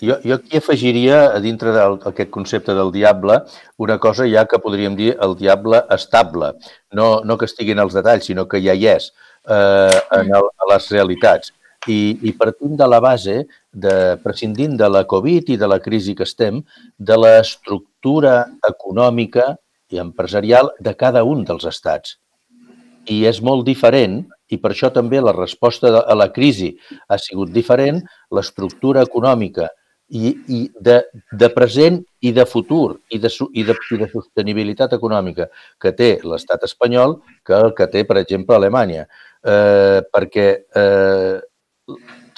jo, 0.00 0.16
jo 0.24 0.38
aquí 0.38 0.56
afegiria, 0.60 1.26
a 1.36 1.40
dintre 1.44 1.74
d'aquest 1.76 2.32
concepte 2.32 2.76
del 2.76 2.92
diable, 2.94 3.38
una 3.82 3.98
cosa 4.00 4.28
ja 4.28 4.46
que 4.48 4.60
podríem 4.62 4.96
dir 4.96 5.12
el 5.24 5.36
diable 5.36 5.82
estable. 5.92 6.54
No, 6.92 7.20
no 7.24 7.36
que 7.36 7.48
estiguin 7.50 7.80
els 7.84 7.96
detalls, 7.96 8.28
sinó 8.28 8.46
que 8.48 8.62
ja 8.64 8.76
hi 8.76 8.88
és 8.96 9.12
eh, 9.12 10.00
en 10.20 10.34
el, 10.40 10.50
a 10.56 10.72
les 10.72 10.90
realitats. 10.96 11.52
I, 11.86 12.18
I 12.26 12.32
partint 12.34 12.74
de 12.80 12.88
la 12.88 12.98
base, 13.00 13.42
de, 13.70 13.94
prescindint 14.24 14.74
de 14.80 14.88
la 14.90 15.04
Covid 15.06 15.52
i 15.54 15.60
de 15.60 15.68
la 15.70 15.78
crisi 15.84 16.16
que 16.18 16.26
estem, 16.26 16.64
de 16.98 17.18
l'estructura 17.20 18.40
econòmica 18.66 19.52
i 19.92 20.00
empresarial 20.02 20.72
de 20.82 20.96
cada 20.98 21.22
un 21.24 21.44
dels 21.46 21.68
estats. 21.70 22.16
I 23.12 23.22
és 23.30 23.40
molt 23.42 23.66
diferent, 23.66 24.24
i 24.50 24.58
per 24.62 24.72
això 24.72 24.90
també 24.94 25.20
la 25.22 25.34
resposta 25.34 26.02
a 26.02 26.14
la 26.14 26.28
crisi 26.34 26.72
ha 27.08 27.18
sigut 27.18 27.50
diferent, 27.54 28.02
l'estructura 28.34 29.02
econòmica 29.06 29.68
i, 30.08 30.30
i 30.48 30.60
de, 30.78 31.00
de 31.32 31.48
present 31.50 31.98
i 32.22 32.32
de 32.32 32.44
futur 32.46 32.98
i 33.10 33.18
de, 33.18 33.30
i, 33.52 33.64
de, 33.66 33.74
i 33.74 33.98
de 34.02 34.08
sostenibilitat 34.12 34.94
econòmica 34.94 35.48
que 35.82 35.92
té 35.98 36.12
l'estat 36.22 36.62
espanyol 36.68 37.18
que 37.46 37.56
el 37.58 37.74
que 37.74 37.88
té, 37.90 38.04
per 38.06 38.20
exemple, 38.22 38.54
Alemanya. 38.54 39.06
Eh, 39.46 40.02
perquè 40.10 40.46
eh, 40.74 41.34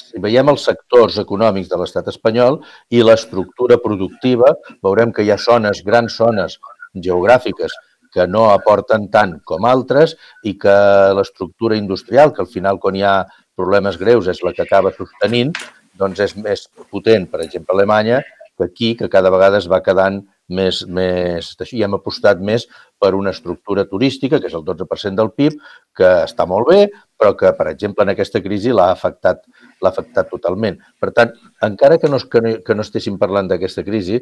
si 0.08 0.20
veiem 0.24 0.48
els 0.52 0.64
sectors 0.64 1.18
econòmics 1.20 1.68
de 1.68 1.78
l'estat 1.80 2.08
espanyol 2.12 2.60
i 2.92 3.04
l'estructura 3.04 3.78
productiva, 3.80 4.54
veurem 4.84 5.12
que 5.12 5.24
hi 5.24 5.32
ha 5.32 5.38
zones, 5.40 5.84
grans 5.84 6.16
zones 6.16 6.56
geogràfiques 6.96 7.74
que 8.14 8.26
no 8.30 8.48
aporten 8.52 9.08
tant 9.12 9.36
com 9.44 9.66
altres 9.68 10.16
i 10.44 10.54
que 10.60 10.78
l'estructura 11.18 11.76
industrial, 11.76 12.32
que 12.32 12.44
al 12.44 12.50
final 12.50 12.80
quan 12.82 12.96
hi 12.96 13.04
ha 13.04 13.18
problemes 13.58 13.98
greus 13.98 14.30
és 14.30 14.42
la 14.46 14.54
que 14.54 14.64
acaba 14.64 14.94
sostenint, 14.94 15.52
doncs 15.98 16.20
és 16.22 16.34
més 16.38 16.66
potent, 16.92 17.26
per 17.30 17.42
exemple, 17.44 17.74
Alemanya, 17.74 18.22
que 18.58 18.66
aquí, 18.66 18.94
que 18.96 19.08
cada 19.10 19.30
vegada 19.30 19.58
es 19.58 19.68
va 19.70 19.82
quedant 19.82 20.22
més, 20.48 20.82
més 20.88 21.50
i 21.72 21.82
hem 21.84 21.94
apostat 21.98 22.40
més 22.40 22.66
per 22.98 23.12
una 23.14 23.34
estructura 23.34 23.84
turística, 23.86 24.40
que 24.40 24.48
és 24.50 24.56
el 24.56 24.64
12% 24.66 25.14
del 25.20 25.30
PIB, 25.36 25.58
que 25.96 26.10
està 26.24 26.46
molt 26.48 26.70
bé, 26.70 26.80
però 27.18 27.34
que, 27.38 27.52
per 27.58 27.68
exemple, 27.70 28.06
en 28.06 28.14
aquesta 28.14 28.42
crisi 28.42 28.74
l'ha 28.74 28.90
afectat, 28.94 29.44
l'ha 29.82 29.92
afectat 29.92 30.30
totalment. 30.30 30.78
Per 31.00 31.10
tant, 31.16 31.34
encara 31.64 31.98
que 32.02 32.10
no, 32.10 32.20
que 32.32 32.42
no, 32.44 32.54
que 32.64 32.76
no 32.76 32.86
estéssim 32.86 33.18
parlant 33.20 33.50
d'aquesta 33.50 33.84
crisi, 33.86 34.20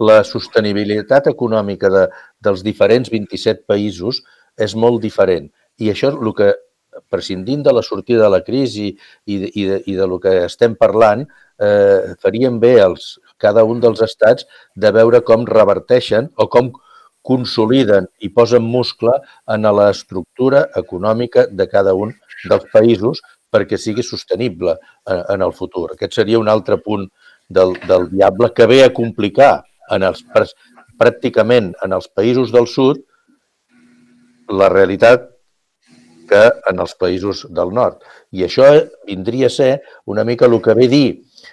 la 0.00 0.22
sostenibilitat 0.24 1.28
econòmica 1.32 1.90
de, 1.92 2.04
dels 2.44 2.64
diferents 2.66 3.10
27 3.12 3.66
països 3.68 4.22
és 4.56 4.76
molt 4.78 5.02
diferent. 5.02 5.50
I 5.82 5.90
això 5.90 6.12
és 6.12 6.20
el 6.20 6.34
que 6.38 6.52
prescindint 7.10 7.64
de 7.66 7.72
la 7.74 7.82
sortida 7.82 8.22
de 8.22 8.30
la 8.30 8.42
crisi 8.46 8.92
i 9.26 9.36
i 9.50 9.64
de, 9.66 9.80
i 9.90 9.94
de 9.98 10.06
lo 10.06 10.20
que 10.22 10.34
estem 10.44 10.76
parlant, 10.78 11.24
eh, 11.58 12.14
farien 12.22 12.60
bé 12.62 12.76
els, 12.82 13.18
cada 13.38 13.64
un 13.64 13.80
dels 13.82 14.02
estats 14.02 14.46
de 14.76 14.90
veure 14.94 15.20
com 15.26 15.46
reverteixen 15.46 16.30
o 16.36 16.48
com 16.48 16.72
consoliden 17.24 18.06
i 18.20 18.28
posen 18.28 18.62
muscle 18.62 19.14
en 19.54 19.68
l'estructura 19.78 20.66
econòmica 20.80 21.46
de 21.50 21.66
cada 21.70 21.94
un 21.96 22.12
dels 22.50 22.66
països 22.72 23.22
perquè 23.54 23.78
sigui 23.78 24.02
sostenible 24.02 24.74
en, 25.06 25.22
en 25.36 25.46
el 25.46 25.54
futur. 25.54 25.92
Aquest 25.94 26.18
seria 26.18 26.40
un 26.42 26.50
altre 26.50 26.80
punt 26.82 27.06
del, 27.48 27.76
del 27.86 28.10
diable 28.10 28.50
que 28.56 28.66
ve 28.66 28.82
a 28.84 28.92
complicar 28.94 29.62
en 29.94 30.06
els, 30.06 30.24
pràcticament 30.98 31.72
en 31.84 31.94
els 31.96 32.08
països 32.10 32.52
del 32.54 32.66
sud 32.70 33.02
la 34.50 34.68
realitat 34.72 35.30
que 36.28 36.42
en 36.70 36.80
els 36.80 36.94
països 37.00 37.44
del 37.52 37.72
nord. 37.76 38.00
I 38.32 38.46
això 38.46 38.66
vindria 39.06 39.50
a 39.50 39.54
ser 39.54 39.72
una 40.10 40.24
mica 40.24 40.48
el 40.48 40.56
que 40.64 40.74
ve 40.76 40.88
dir, 40.88 41.08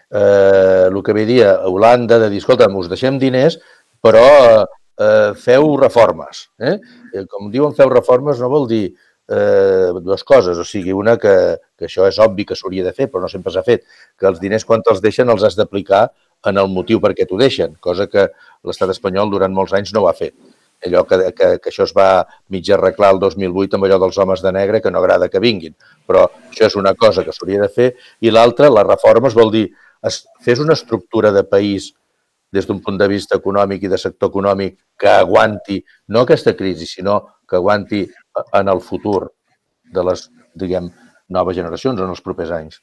eh, 0.09 0.87
el 0.87 1.01
que 1.03 1.13
ve 1.13 1.25
dir 1.27 1.43
a 1.45 1.57
Holanda 1.67 2.19
de 2.19 2.29
dir, 2.31 2.39
escolta, 2.39 2.69
us 2.71 2.89
deixem 2.91 3.19
diners, 3.19 3.59
però 4.01 4.25
eh, 4.63 5.33
feu 5.35 5.75
reformes. 5.77 6.47
Eh? 6.59 6.77
eh? 7.13 7.25
Com 7.29 7.51
diuen 7.51 7.75
feu 7.77 7.91
reformes 7.91 8.39
no 8.39 8.51
vol 8.51 8.67
dir 8.71 8.85
eh, 9.31 9.91
dues 10.03 10.23
coses, 10.27 10.57
o 10.57 10.65
sigui, 10.67 10.93
una 10.93 11.17
que, 11.21 11.35
que 11.77 11.87
això 11.87 12.07
és 12.09 12.19
obvi 12.23 12.45
que 12.47 12.57
s'hauria 12.59 12.85
de 12.87 12.95
fer, 12.97 13.09
però 13.11 13.23
no 13.23 13.31
sempre 13.31 13.53
s'ha 13.53 13.65
fet, 13.67 13.85
que 14.19 14.27
els 14.29 14.41
diners 14.43 14.67
quan 14.67 14.83
te'ls 14.85 15.03
deixen 15.03 15.31
els 15.31 15.45
has 15.47 15.57
d'aplicar 15.59 16.09
en 16.49 16.57
el 16.57 16.71
motiu 16.73 16.99
per 16.99 17.13
què 17.17 17.27
t'ho 17.29 17.37
deixen, 17.39 17.77
cosa 17.79 18.09
que 18.11 18.27
l'estat 18.67 18.91
espanyol 18.93 19.31
durant 19.31 19.53
molts 19.53 19.77
anys 19.77 19.93
no 19.95 20.03
ho 20.03 20.09
ha 20.11 20.17
fet 20.17 20.35
allò 20.85 21.03
que, 21.05 21.17
que, 21.37 21.47
que 21.61 21.69
això 21.69 21.85
es 21.85 21.93
va 21.93 22.25
mig 22.49 22.69
arreglar 22.73 23.11
el 23.13 23.19
2008 23.21 23.77
amb 23.77 23.85
allò 23.85 23.99
dels 24.01 24.17
homes 24.17 24.41
de 24.41 24.51
negre 24.55 24.81
que 24.81 24.91
no 24.91 24.99
agrada 24.99 25.29
que 25.29 25.41
vinguin. 25.43 25.75
Però 26.07 26.25
això 26.49 26.67
és 26.67 26.77
una 26.79 26.95
cosa 26.97 27.23
que 27.23 27.33
s'hauria 27.35 27.61
de 27.61 27.69
fer. 27.69 27.89
I 28.25 28.33
l'altra, 28.33 28.71
les 28.73 28.87
reformes, 28.87 29.37
vol 29.37 29.53
dir 29.53 29.67
es, 30.07 30.23
fes 30.41 30.59
una 30.63 30.73
estructura 30.73 31.31
de 31.31 31.43
país 31.45 31.91
des 32.51 32.65
d'un 32.67 32.81
punt 32.83 32.97
de 32.99 33.07
vista 33.07 33.37
econòmic 33.37 33.85
i 33.85 33.91
de 33.91 33.99
sector 34.01 34.31
econòmic 34.31 34.75
que 34.99 35.11
aguanti, 35.11 35.79
no 36.11 36.25
aquesta 36.25 36.55
crisi, 36.57 36.89
sinó 36.89 37.21
que 37.47 37.55
aguanti 37.55 38.01
en 38.59 38.71
el 38.71 38.81
futur 38.81 39.31
de 39.91 40.05
les, 40.07 40.29
diguem, 40.55 40.91
noves 41.31 41.57
generacions 41.57 41.99
en 41.99 42.11
els 42.11 42.23
propers 42.23 42.51
anys. 42.55 42.81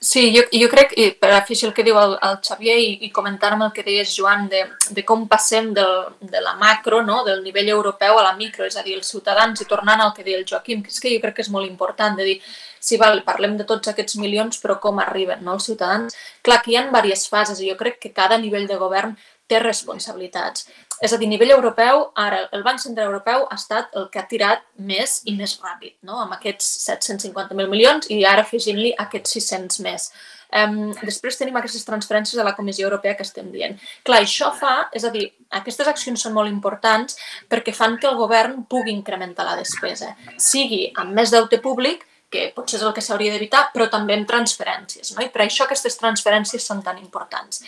Sí, 0.00 0.28
jo, 0.30 0.44
jo 0.54 0.68
crec, 0.70 0.92
i 0.94 1.08
per 1.18 1.32
afegir 1.34 1.66
el 1.66 1.72
que 1.74 1.82
diu 1.82 1.96
el, 1.98 2.12
el 2.22 2.36
Xavier 2.46 2.76
i, 2.78 2.90
i 3.02 3.08
comentar 3.10 3.50
amb 3.56 3.64
el 3.66 3.72
que 3.74 3.82
deies, 3.82 4.12
Joan, 4.14 4.44
de, 4.52 4.60
de 4.94 5.02
com 5.02 5.24
passem 5.26 5.72
del, 5.74 5.94
de 6.20 6.42
la 6.44 6.52
macro, 6.60 7.00
no? 7.02 7.24
del 7.26 7.42
nivell 7.42 7.72
europeu 7.74 8.20
a 8.20 8.22
la 8.22 8.36
micro, 8.38 8.68
és 8.68 8.76
a 8.78 8.84
dir, 8.86 8.94
els 9.00 9.10
ciutadans, 9.10 9.58
i 9.58 9.66
tornant 9.66 10.04
al 10.04 10.12
que 10.14 10.22
deia 10.22 10.38
el 10.38 10.46
Joaquim, 10.46 10.84
que 10.84 10.94
és 10.94 11.02
que 11.02 11.10
jo 11.16 11.24
crec 11.24 11.40
que 11.40 11.42
és 11.42 11.50
molt 11.50 11.66
important 11.66 12.14
de 12.14 12.28
dir, 12.28 12.36
sí, 12.78 12.94
val, 13.02 13.24
parlem 13.26 13.56
de 13.58 13.66
tots 13.66 13.90
aquests 13.90 14.20
milions, 14.22 14.62
però 14.62 14.78
com 14.78 15.02
arriben 15.02 15.42
no, 15.42 15.58
els 15.58 15.66
ciutadans? 15.66 16.14
Clar, 16.46 16.60
que 16.62 16.70
hi 16.70 16.78
ha 16.78 16.86
diverses 16.86 17.26
fases 17.32 17.58
i 17.58 17.72
jo 17.72 17.74
crec 17.80 17.98
que 17.98 18.14
cada 18.14 18.38
nivell 18.38 18.70
de 18.70 18.78
govern 18.78 19.18
té 19.50 19.58
responsabilitats. 19.64 20.68
És 21.00 21.12
a 21.12 21.18
dir, 21.18 21.28
a 21.28 21.30
nivell 21.30 21.52
europeu, 21.54 22.08
ara 22.18 22.40
el 22.56 22.64
Banc 22.66 22.82
Central 22.82 23.12
Europeu 23.12 23.44
ha 23.46 23.58
estat 23.58 23.94
el 23.98 24.08
que 24.10 24.18
ha 24.18 24.26
tirat 24.30 24.64
més 24.90 25.20
i 25.30 25.36
més 25.38 25.54
ràpid, 25.62 25.94
no? 26.02 26.18
amb 26.24 26.34
aquests 26.34 26.66
750.000 26.88 27.70
milions 27.70 28.10
i 28.10 28.24
ara 28.26 28.42
afegint-li 28.46 28.90
aquests 29.06 29.38
600 29.38 29.80
més. 29.86 30.08
Um, 30.48 30.94
després 31.04 31.36
tenim 31.36 31.58
aquestes 31.60 31.84
transferències 31.84 32.40
a 32.40 32.44
la 32.46 32.54
Comissió 32.56 32.86
Europea 32.88 33.14
que 33.14 33.26
estem 33.26 33.50
dient. 33.52 33.76
Clar, 34.02 34.22
això 34.24 34.48
fa, 34.56 34.88
és 34.96 35.04
a 35.04 35.12
dir, 35.14 35.26
aquestes 35.60 35.90
accions 35.90 36.24
són 36.24 36.34
molt 36.34 36.50
importants 36.50 37.18
perquè 37.52 37.74
fan 37.76 37.98
que 38.00 38.08
el 38.08 38.16
govern 38.16 38.62
pugui 38.64 38.94
incrementar 38.96 39.44
la 39.44 39.58
despesa, 39.60 40.14
sigui 40.40 40.86
amb 40.96 41.12
més 41.20 41.34
deute 41.34 41.60
públic 41.60 42.07
que 42.30 42.50
potser 42.56 42.78
és 42.78 42.84
el 42.84 42.92
que 42.96 43.04
s'hauria 43.04 43.32
d'evitar, 43.32 43.68
però 43.72 43.88
també 43.92 44.16
en 44.18 44.26
transferències. 44.28 45.14
No? 45.14 45.24
I 45.24 45.30
per 45.32 45.44
això 45.44 45.64
aquestes 45.64 45.96
transferències 46.00 46.64
són 46.64 46.82
tan 46.84 46.98
importants. 47.00 47.62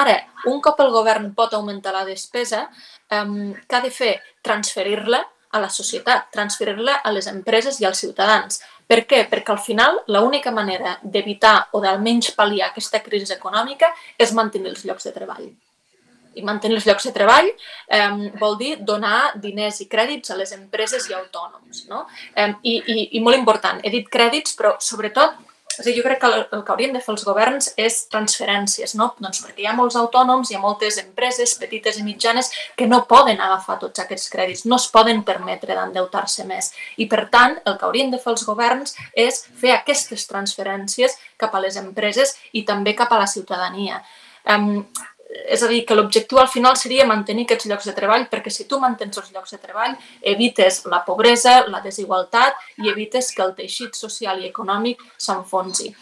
Ara, 0.00 0.16
un 0.52 0.62
cop 0.64 0.80
el 0.84 0.92
govern 0.94 1.32
pot 1.36 1.54
augmentar 1.54 1.92
la 1.96 2.06
despesa, 2.08 2.66
eh, 3.10 3.24
què 3.68 3.78
ha 3.78 3.84
de 3.84 3.92
fer? 3.92 4.14
Transferir-la 4.42 5.20
a 5.52 5.60
la 5.60 5.68
societat, 5.72 6.30
transferir-la 6.32 7.00
a 7.04 7.12
les 7.12 7.28
empreses 7.32 7.80
i 7.80 7.86
als 7.88 8.00
ciutadans. 8.04 8.60
Per 8.86 9.02
què? 9.10 9.24
Perquè 9.30 9.52
al 9.52 9.62
final 9.62 10.02
l'única 10.08 10.52
manera 10.52 10.98
d'evitar 11.02 11.56
o 11.72 11.80
d'almenys 11.84 12.34
pal·liar 12.38 12.70
aquesta 12.70 13.02
crisi 13.02 13.32
econòmica 13.34 13.92
és 14.18 14.32
mantenir 14.32 14.74
els 14.74 14.84
llocs 14.84 15.08
de 15.08 15.14
treball 15.16 15.48
i 16.36 16.44
mantenir 16.44 16.78
els 16.78 16.86
llocs 16.88 17.08
de 17.08 17.14
treball 17.16 17.48
eh, 17.48 18.08
vol 18.40 18.56
dir 18.60 18.76
donar 18.84 19.32
diners 19.42 19.80
i 19.82 19.88
crèdits 19.90 20.30
a 20.30 20.38
les 20.38 20.52
empreses 20.56 21.08
i 21.10 21.16
autònoms. 21.16 21.86
No? 21.90 22.04
Eh, 22.34 22.52
i, 22.62 22.78
i, 22.78 23.02
I 23.18 23.24
molt 23.24 23.38
important, 23.38 23.82
he 23.82 23.92
dit 23.92 24.08
crèdits, 24.12 24.56
però 24.58 24.76
sobretot 24.80 25.36
a 25.78 25.82
dir, 25.82 25.96
jo 25.96 26.02
crec 26.02 26.20
que 26.20 26.26
el, 26.26 26.46
el 26.56 26.62
que 26.64 26.72
haurien 26.72 26.94
de 26.94 27.00
fer 27.04 27.12
els 27.12 27.24
governs 27.26 27.66
és 27.76 27.98
transferències, 28.12 28.94
no? 28.96 29.10
doncs 29.20 29.42
perquè 29.44 29.64
hi 29.64 29.68
ha 29.68 29.74
molts 29.76 29.96
autònoms, 30.00 30.50
hi 30.50 30.56
ha 30.56 30.62
moltes 30.62 30.96
empreses 31.02 31.52
petites 31.60 31.98
i 32.00 32.04
mitjanes 32.06 32.48
que 32.78 32.88
no 32.88 33.02
poden 33.10 33.42
agafar 33.44 33.76
tots 33.82 34.00
aquests 34.00 34.32
crèdits, 34.32 34.64
no 34.70 34.78
es 34.80 34.86
poden 34.92 35.20
permetre 35.28 35.76
d'endeutar-se 35.76 36.46
més. 36.48 36.70
I 36.96 37.08
per 37.12 37.26
tant, 37.32 37.58
el 37.64 37.76
que 37.76 37.88
haurien 37.88 38.14
de 38.14 38.20
fer 38.22 38.32
els 38.32 38.46
governs 38.48 38.96
és 39.12 39.42
fer 39.60 39.74
aquestes 39.76 40.24
transferències 40.30 41.18
cap 41.36 41.52
a 41.52 41.60
les 41.64 41.76
empreses 41.82 42.36
i 42.56 42.64
també 42.64 42.96
cap 42.96 43.12
a 43.12 43.20
la 43.20 43.28
ciutadania. 43.28 44.00
Um, 44.46 44.86
és 45.26 45.62
a 45.62 45.68
dir, 45.70 45.84
que 45.86 45.94
l'objectiu 45.94 46.38
al 46.38 46.50
final 46.50 46.76
seria 46.78 47.06
mantenir 47.06 47.46
aquests 47.46 47.68
llocs 47.70 47.88
de 47.88 47.94
treball, 47.96 48.26
perquè 48.30 48.50
si 48.52 48.66
tu 48.70 48.78
mantens 48.82 49.18
els 49.18 49.32
llocs 49.34 49.54
de 49.54 49.60
treball, 49.62 49.96
evites 50.22 50.84
la 50.90 51.02
pobresa, 51.06 51.62
la 51.70 51.82
desigualtat 51.84 52.58
i 52.84 52.90
evites 52.92 53.32
que 53.34 53.42
el 53.42 53.54
teixit 53.58 53.98
social 53.98 54.42
i 54.42 54.50
econòmic 54.52 55.02
s'enfonsi. 55.18 55.94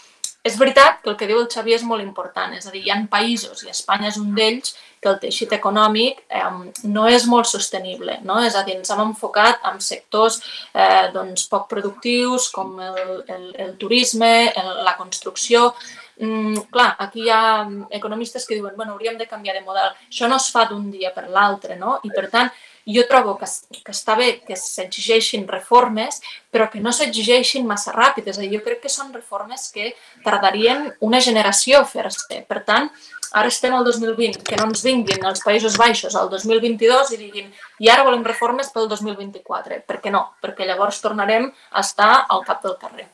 És 0.44 0.58
veritat 0.60 0.98
que 1.00 1.08
el 1.08 1.16
que 1.16 1.26
diu 1.28 1.38
el 1.40 1.48
Xavier 1.48 1.78
és 1.78 1.86
molt 1.88 2.04
important, 2.04 2.52
és 2.52 2.66
a 2.68 2.72
dir, 2.72 2.82
hi 2.84 2.90
ha 2.92 2.98
països, 3.08 3.62
i 3.64 3.70
Espanya 3.72 4.10
és 4.10 4.18
un 4.20 4.34
d'ells, 4.36 4.74
que 5.04 5.10
el 5.12 5.18
teixit 5.20 5.52
econòmic 5.52 6.22
eh, 6.32 6.44
no 6.88 7.04
és 7.08 7.26
molt 7.28 7.48
sostenible, 7.48 8.18
no? 8.28 8.38
és 8.44 8.56
a 8.56 8.62
dir, 8.64 8.78
ens 8.78 8.92
hem 8.92 9.02
enfocat 9.04 9.64
en 9.70 9.80
sectors 9.84 10.40
eh, 10.72 11.10
doncs, 11.12 11.44
poc 11.52 11.68
productius 11.72 12.48
com 12.54 12.78
el, 12.80 13.02
el, 13.28 13.44
el 13.66 13.74
turisme, 13.80 14.32
el, 14.48 14.70
la 14.86 14.96
construcció, 14.96 15.70
Mm, 16.20 16.68
clar, 16.70 16.94
aquí 16.98 17.24
hi 17.24 17.30
ha 17.30 17.66
economistes 17.90 18.46
que 18.46 18.54
diuen 18.54 18.76
bueno, 18.76 18.92
hauríem 18.92 19.18
de 19.18 19.26
canviar 19.26 19.56
de 19.56 19.64
model. 19.66 19.90
Això 20.08 20.30
no 20.30 20.38
es 20.42 20.50
fa 20.52 20.68
d'un 20.70 20.90
dia 20.90 21.10
per 21.14 21.28
l'altre, 21.28 21.76
no? 21.80 21.98
I 22.04 22.12
per 22.14 22.28
tant, 22.30 22.52
Jo 22.86 23.06
trobo 23.08 23.32
que, 23.40 23.46
que 23.80 23.92
està 23.94 24.14
bé 24.18 24.26
que 24.44 24.56
s'exigeixin 24.60 25.46
reformes, 25.48 26.20
però 26.52 26.66
que 26.68 26.82
no 26.84 26.92
s'exigeixin 26.92 27.64
massa 27.66 27.94
ràpides. 27.96 28.40
Jo 28.52 28.60
crec 28.64 28.82
que 28.82 28.92
són 28.92 29.12
reformes 29.14 29.70
que 29.72 29.94
tardarien 30.24 30.90
una 31.00 31.20
generació 31.24 31.80
a 31.80 31.88
fer-se. 31.88 32.42
Per 32.48 32.60
tant, 32.68 32.90
ara 33.32 33.48
estem 33.48 33.72
al 33.74 33.88
2020, 33.88 34.44
que 34.44 34.58
no 34.60 34.68
ens 34.68 34.84
vinguin 34.84 35.24
els 35.24 35.40
Països 35.46 35.78
Baixos 35.80 36.14
al 36.20 36.28
2022 36.34 37.14
i 37.16 37.22
diguin 37.22 37.48
i 37.80 37.88
ara 37.88 38.04
volem 38.04 38.26
reformes 38.26 38.68
pel 38.74 38.90
2024. 38.92 39.80
Per 39.88 40.02
què 40.04 40.12
no? 40.12 40.26
Perquè 40.44 40.68
llavors 40.68 41.00
tornarem 41.00 41.48
a 41.48 41.86
estar 41.88 42.12
al 42.28 42.44
cap 42.44 42.60
del 42.68 42.76
carrer. 42.84 43.08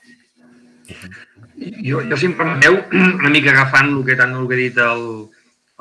Jo, 1.85 2.01
jo 2.09 2.17
si 2.17 2.29
em 2.31 2.37
permeteu, 2.39 2.79
una 2.93 3.33
mica 3.33 3.53
agafant 3.53 3.91
el 3.93 4.05
que, 4.07 4.17
tant 4.17 4.33
el 4.37 4.47
que 4.49 4.57
ha 4.57 4.61
dit 4.61 4.79
el, 4.85 5.05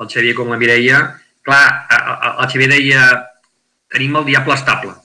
el 0.00 0.10
Xavier 0.12 0.34
com 0.38 0.50
la 0.52 0.58
Mireia, 0.60 1.04
clar, 1.46 1.62
el 2.32 2.50
Xavier 2.50 2.70
deia 2.74 3.06
tenim 3.90 4.18
el 4.20 4.28
diable 4.28 4.58
estable. 4.58 4.96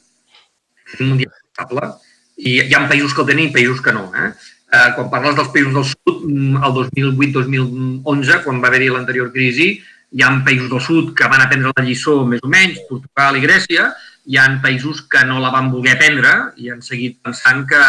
Tenim 0.95 1.15
un 1.15 1.21
diable 1.23 1.41
estable 1.45 1.93
i 2.35 2.57
hi 2.59 2.75
ha 2.75 2.83
països 2.89 3.13
que 3.15 3.23
el 3.23 3.29
tenim, 3.31 3.51
països 3.55 3.81
que 3.81 3.93
no. 3.95 4.09
Eh? 4.11 4.29
Eh, 4.75 4.89
quan 4.97 5.11
parles 5.11 5.35
dels 5.37 5.51
països 5.53 5.73
del 5.73 5.85
sud, 5.87 6.25
mm, 6.27 6.63
el 6.67 6.73
2008-2011, 6.79 8.41
quan 8.43 8.59
va 8.63 8.71
haver-hi 8.71 8.89
l'anterior 8.91 9.31
crisi, 9.31 9.69
hi 10.11 10.23
ha 10.23 10.31
països 10.45 10.69
del 10.71 10.81
sud 10.81 11.13
que 11.15 11.29
van 11.31 11.45
aprendre 11.45 11.71
la 11.75 11.85
lliçó 11.85 12.23
més 12.27 12.43
o 12.43 12.51
menys, 12.51 12.81
Portugal 12.89 13.37
i 13.39 13.45
Grècia, 13.45 13.87
hi 14.25 14.37
ha 14.37 14.47
països 14.63 15.03
que 15.11 15.23
no 15.29 15.39
la 15.39 15.51
van 15.53 15.71
voler 15.71 15.95
aprendre 15.95 16.33
i 16.57 16.71
han 16.73 16.81
seguit 16.81 17.19
pensant 17.23 17.65
que, 17.69 17.81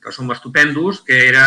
que 0.00 0.12
som 0.12 0.30
estupendos, 0.32 1.02
que 1.04 1.28
era 1.28 1.44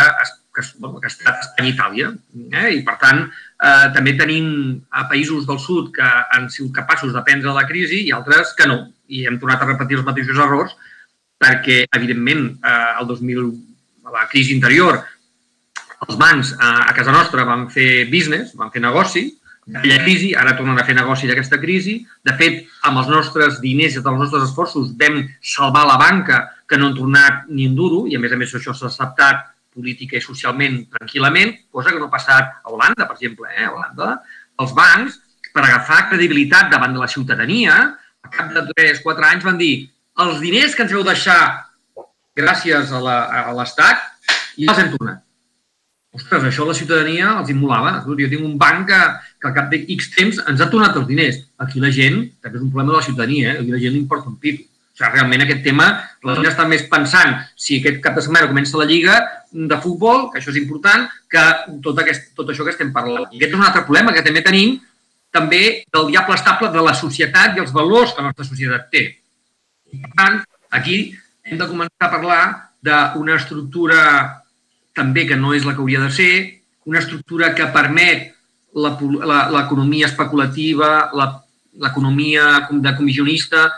que, 0.54 0.62
que 0.62 1.08
ha 1.08 1.10
estat 1.10 1.42
Espanya 1.42 1.70
i 1.70 1.74
Itàlia. 1.74 2.10
Eh? 2.54 2.70
I, 2.78 2.82
per 2.86 2.96
tant, 3.02 3.24
eh, 3.26 3.88
també 3.96 4.14
tenim 4.20 4.48
a 4.94 5.08
països 5.10 5.48
del 5.50 5.60
sud 5.60 5.92
que 5.96 6.06
han 6.06 6.50
sigut 6.54 6.76
capaços 6.78 7.14
d'aprendre 7.14 7.56
la 7.56 7.66
crisi 7.70 8.04
i 8.08 8.14
altres 8.14 8.54
que 8.58 8.70
no. 8.70 8.84
I 9.10 9.26
hem 9.28 9.40
tornat 9.42 9.64
a 9.64 9.70
repetir 9.72 10.00
els 10.00 10.06
mateixos 10.06 10.40
errors 10.46 10.76
perquè, 11.44 11.84
evidentment, 11.98 12.52
eh, 12.62 12.92
el 13.02 13.10
2000, 13.10 13.50
a 14.06 14.14
la 14.20 14.28
crisi 14.32 14.54
interior, 14.56 15.02
els 16.06 16.20
bancs 16.20 16.54
eh, 16.54 16.74
a 16.86 16.94
casa 16.96 17.16
nostra 17.16 17.48
van 17.50 17.68
fer 17.74 18.06
business, 18.12 18.54
van 18.60 18.72
fer 18.72 18.84
negoci, 18.84 19.32
d'aquella 19.64 20.02
crisi, 20.04 20.34
ara 20.36 20.58
tornen 20.58 20.80
a 20.80 20.84
fer 20.84 20.96
negoci 20.96 21.28
d'aquesta 21.28 21.60
crisi. 21.62 22.02
De 22.24 22.34
fet, 22.40 22.66
amb 22.88 23.00
els 23.00 23.10
nostres 23.12 23.62
diners 23.64 23.96
i 23.96 24.02
els 24.02 24.20
nostres 24.20 24.50
esforços 24.50 24.92
vam 25.00 25.22
salvar 25.40 25.86
la 25.88 25.96
banca, 26.02 26.44
que 26.74 26.82
no 26.82 26.90
han 26.90 26.98
tornat 26.98 27.46
ni 27.54 27.70
un 27.70 27.78
duro, 27.78 28.04
i 28.10 28.18
a 28.18 28.22
més 28.22 28.34
a 28.34 28.40
més 28.42 28.54
això 28.58 28.74
s'ha 28.74 28.90
acceptat 28.90 29.50
política 29.74 30.18
i 30.18 30.26
socialment 30.26 30.84
tranquil·lament, 30.98 31.54
cosa 31.74 31.94
que 31.94 32.02
no 32.02 32.10
ha 32.10 32.14
passat 32.14 32.58
a 32.62 32.74
Holanda, 32.74 33.06
per 33.06 33.18
exemple. 33.18 33.50
Eh? 33.54 33.66
A 33.66 33.74
Holanda, 33.74 34.10
els 34.64 34.74
bancs, 34.78 35.20
per 35.54 35.64
agafar 35.66 36.08
credibilitat 36.12 36.72
davant 36.74 36.94
de 36.96 37.02
la 37.02 37.10
ciutadania, 37.10 37.78
a 38.24 38.32
cap 38.34 38.54
de 38.56 38.66
3-4 38.74 39.30
anys 39.30 39.46
van 39.46 39.60
dir 39.60 39.74
els 40.24 40.40
diners 40.42 40.76
que 40.76 40.86
ens 40.86 40.94
veu 40.94 41.04
deixar 41.06 41.40
gràcies 42.38 42.94
a 42.94 43.54
l'Estat 43.54 44.10
ja 44.58 44.72
els 44.72 44.82
hem 44.82 44.92
tornat. 44.96 45.22
Ostres, 46.14 46.44
això 46.46 46.66
la 46.68 46.76
ciutadania 46.78 47.32
els 47.40 47.50
immolava. 47.50 47.96
Jo 48.06 48.16
tinc 48.30 48.44
un 48.46 48.58
banc 48.62 48.86
que, 48.90 49.00
que 49.42 49.50
al 49.50 49.56
cap 49.56 49.72
de 49.72 49.80
X 49.96 50.12
temps 50.14 50.42
ens 50.46 50.62
ha 50.62 50.70
tornat 50.70 51.00
els 51.00 51.08
diners. 51.10 51.40
Aquí 51.66 51.82
la 51.82 51.90
gent, 51.94 52.20
també 52.42 52.60
és 52.60 52.66
un 52.66 52.70
problema 52.70 52.94
de 52.94 53.00
la 53.00 53.08
ciutadania, 53.08 53.54
eh? 53.54 53.64
aquí 53.64 53.74
la 53.74 53.82
gent 53.82 53.96
li 53.96 54.04
importa 54.04 54.30
un 54.30 54.38
pito. 54.42 54.70
O 54.94 54.98
sigui, 54.98 55.10
realment 55.16 55.42
aquest 55.42 55.64
tema, 55.66 55.88
la 56.22 56.36
gent 56.38 56.52
està 56.52 56.68
més 56.70 56.84
pensant 56.90 57.40
si 57.58 57.80
aquest 57.80 57.98
cap 58.04 58.14
de 58.14 58.22
setmana 58.22 58.50
comença 58.52 58.78
la 58.78 58.86
Lliga 58.86 59.16
de 59.50 59.78
futbol, 59.82 60.28
que 60.30 60.38
això 60.38 60.52
és 60.54 60.60
important, 60.62 61.08
que 61.30 61.46
tot, 61.82 61.98
aquest, 62.04 62.30
tot 62.38 62.52
això 62.54 62.66
que 62.66 62.74
estem 62.76 62.92
parlant. 62.94 63.26
I 63.32 63.40
aquest 63.40 63.56
és 63.56 63.58
un 63.58 63.66
altre 63.66 63.82
problema 63.88 64.14
que 64.14 64.22
també 64.26 64.44
tenim 64.46 64.78
també 65.34 65.64
del 65.90 66.12
diable 66.12 66.38
estable 66.38 66.70
de 66.70 66.86
la 66.86 66.94
societat 66.94 67.58
i 67.58 67.64
els 67.64 67.74
valors 67.74 68.14
que 68.14 68.22
la 68.22 68.30
nostra 68.30 68.46
societat 68.46 68.92
té. 68.94 69.04
Per 69.90 70.14
tant, 70.14 70.40
aquí 70.78 71.00
hem 71.50 71.58
de 71.58 71.70
començar 71.70 72.06
a 72.06 72.14
parlar 72.14 72.44
d'una 72.86 73.40
estructura 73.40 74.00
també 74.94 75.26
que 75.26 75.40
no 75.40 75.56
és 75.58 75.66
la 75.66 75.74
que 75.74 75.82
hauria 75.82 76.04
de 76.04 76.12
ser, 76.14 76.34
una 76.86 77.02
estructura 77.02 77.54
que 77.58 77.66
permet 77.74 78.30
l'economia 78.74 80.06
especulativa, 80.06 81.10
l'economia 81.82 82.68
de 82.70 82.94
comissionista, 82.98 83.72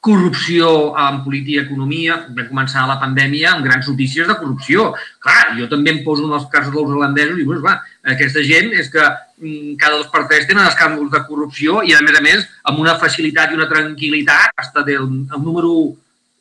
corrupció 0.00 0.94
en 0.96 1.22
política 1.24 1.60
i 1.60 1.64
economia. 1.64 2.18
Vam 2.30 2.50
començar 2.50 2.86
la 2.86 2.98
pandèmia 3.00 3.52
amb 3.52 3.66
grans 3.66 3.88
notícies 3.90 4.28
de 4.28 4.36
corrupció. 4.38 4.92
Clar, 5.24 5.56
jo 5.58 5.66
també 5.70 5.92
em 5.94 6.04
poso 6.04 6.26
en 6.26 6.36
els 6.38 6.46
casos 6.52 6.72
dels 6.74 6.94
holandesos 6.94 7.38
i 7.38 7.46
dic, 7.46 7.64
va, 7.64 7.78
aquesta 8.14 8.44
gent 8.46 8.70
és 8.78 8.90
que 8.92 9.02
mm, 9.02 9.74
cada 9.80 9.98
dos 9.98 10.10
per 10.12 10.26
tres 10.30 10.46
tenen 10.46 10.68
escàndols 10.68 11.10
de 11.14 11.24
corrupció 11.26 11.82
i, 11.82 11.96
a 11.96 12.02
més 12.04 12.18
a 12.18 12.22
més, 12.24 12.46
amb 12.70 12.78
una 12.84 12.94
facilitat 13.00 13.50
i 13.50 13.58
una 13.58 13.68
tranquil·litat, 13.70 14.54
hasta 14.62 14.86
del, 14.86 15.08
el 15.34 15.42
número 15.42 15.74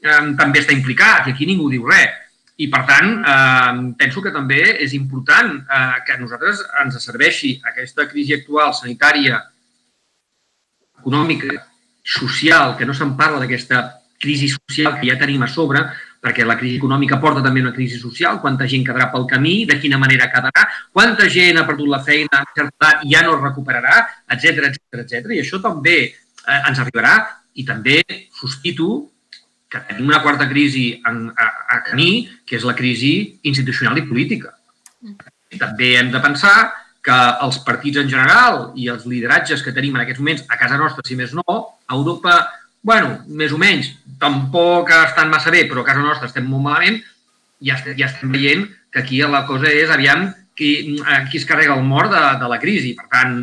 eh, 0.05 0.21
també 0.37 0.61
està 0.61 0.75
implicat 0.77 1.27
i 1.27 1.33
aquí 1.33 1.49
ningú 1.49 1.71
diu 1.73 1.89
res. 1.89 2.23
I, 2.57 2.69
per 2.73 2.83
tant, 2.89 3.09
eh, 3.21 3.73
penso 3.97 4.21
que 4.21 4.33
també 4.33 4.61
és 4.85 4.93
important 4.97 5.51
eh, 5.61 5.97
que 6.05 6.13
a 6.13 6.21
nosaltres 6.21 6.61
ens 6.83 6.97
serveixi 7.01 7.57
aquesta 7.73 8.07
crisi 8.09 8.33
actual 8.37 8.73
sanitària, 8.73 9.41
econòmica, 10.97 11.59
social, 12.07 12.77
que 12.79 12.85
no 12.87 12.95
se'n 12.95 13.15
parla 13.19 13.41
d'aquesta 13.43 13.81
crisi 14.17 14.47
social 14.49 14.95
que 14.97 15.09
ja 15.09 15.17
tenim 15.19 15.43
a 15.43 15.49
sobre, 15.51 15.83
perquè 16.23 16.45
la 16.45 16.55
crisi 16.57 16.79
econòmica 16.79 17.19
porta 17.21 17.43
també 17.45 17.61
una 17.61 17.73
crisi 17.75 17.99
social, 17.99 18.39
quanta 18.41 18.65
gent 18.69 18.85
quedarà 18.87 19.09
pel 19.11 19.27
camí, 19.29 19.65
de 19.69 19.77
quina 19.81 19.99
manera 20.01 20.29
quedarà, 20.31 20.63
quanta 20.93 21.27
gent 21.29 21.59
ha 21.59 21.65
perdut 21.67 21.91
la 21.91 22.01
feina, 22.03 22.41
i 23.03 23.11
ja 23.13 23.21
no 23.25 23.35
es 23.35 23.43
recuperarà, 23.43 23.99
etc 24.33 24.71
etc 24.71 25.03
etc. 25.03 25.35
I 25.35 25.43
això 25.43 25.61
també 25.61 25.97
eh, 26.07 26.57
ens 26.57 26.81
arribarà 26.81 27.19
i 27.59 27.65
també 27.67 28.01
sospito 28.33 29.11
que 29.67 29.83
tenim 29.89 30.07
una 30.07 30.23
quarta 30.23 30.47
crisi 30.49 30.89
en, 31.05 31.27
a, 31.29 31.47
a 31.75 31.81
camí, 31.89 32.27
que 32.47 32.55
és 32.57 32.65
la 32.65 32.75
crisi 32.75 33.39
institucional 33.51 33.99
i 33.99 34.07
política. 34.07 34.55
I 35.51 35.59
també 35.59 35.93
hem 35.99 36.11
de 36.11 36.21
pensar 36.23 36.57
que 37.07 37.17
els 37.45 37.59
partits 37.63 38.01
en 38.01 38.09
general 38.11 38.71
i 38.75 38.89
els 38.91 39.05
lideratges 39.07 39.63
que 39.63 39.73
tenim 39.75 39.95
en 39.95 40.03
aquests 40.03 40.19
moments 40.19 40.43
a 40.51 40.57
casa 40.59 40.79
nostra, 40.79 41.05
si 41.07 41.15
més 41.15 41.35
no, 41.37 41.59
a 41.87 41.95
Europa, 41.95 42.39
bueno, 42.83 43.21
més 43.27 43.53
o 43.55 43.59
menys, 43.61 43.93
tampoc 44.19 44.91
estan 44.95 45.31
massa 45.31 45.53
bé, 45.53 45.63
però 45.69 45.83
a 45.85 45.87
casa 45.87 46.03
nostra 46.03 46.27
estem 46.27 46.49
molt 46.49 46.65
malament, 46.67 46.99
ja, 47.63 47.79
ja 47.95 48.09
estem 48.09 48.33
veient 48.33 48.67
que 48.91 49.01
aquí 49.05 49.21
la 49.23 49.45
cosa 49.47 49.71
és, 49.71 49.89
aviam, 49.93 50.27
qui, 50.57 50.97
qui 51.29 51.37
es 51.37 51.45
carrega 51.45 51.75
el 51.77 51.85
mort 51.85 52.11
de, 52.11 52.21
de 52.41 52.49
la 52.49 52.59
crisi. 52.59 52.95
Per 52.97 53.05
tant, 53.13 53.35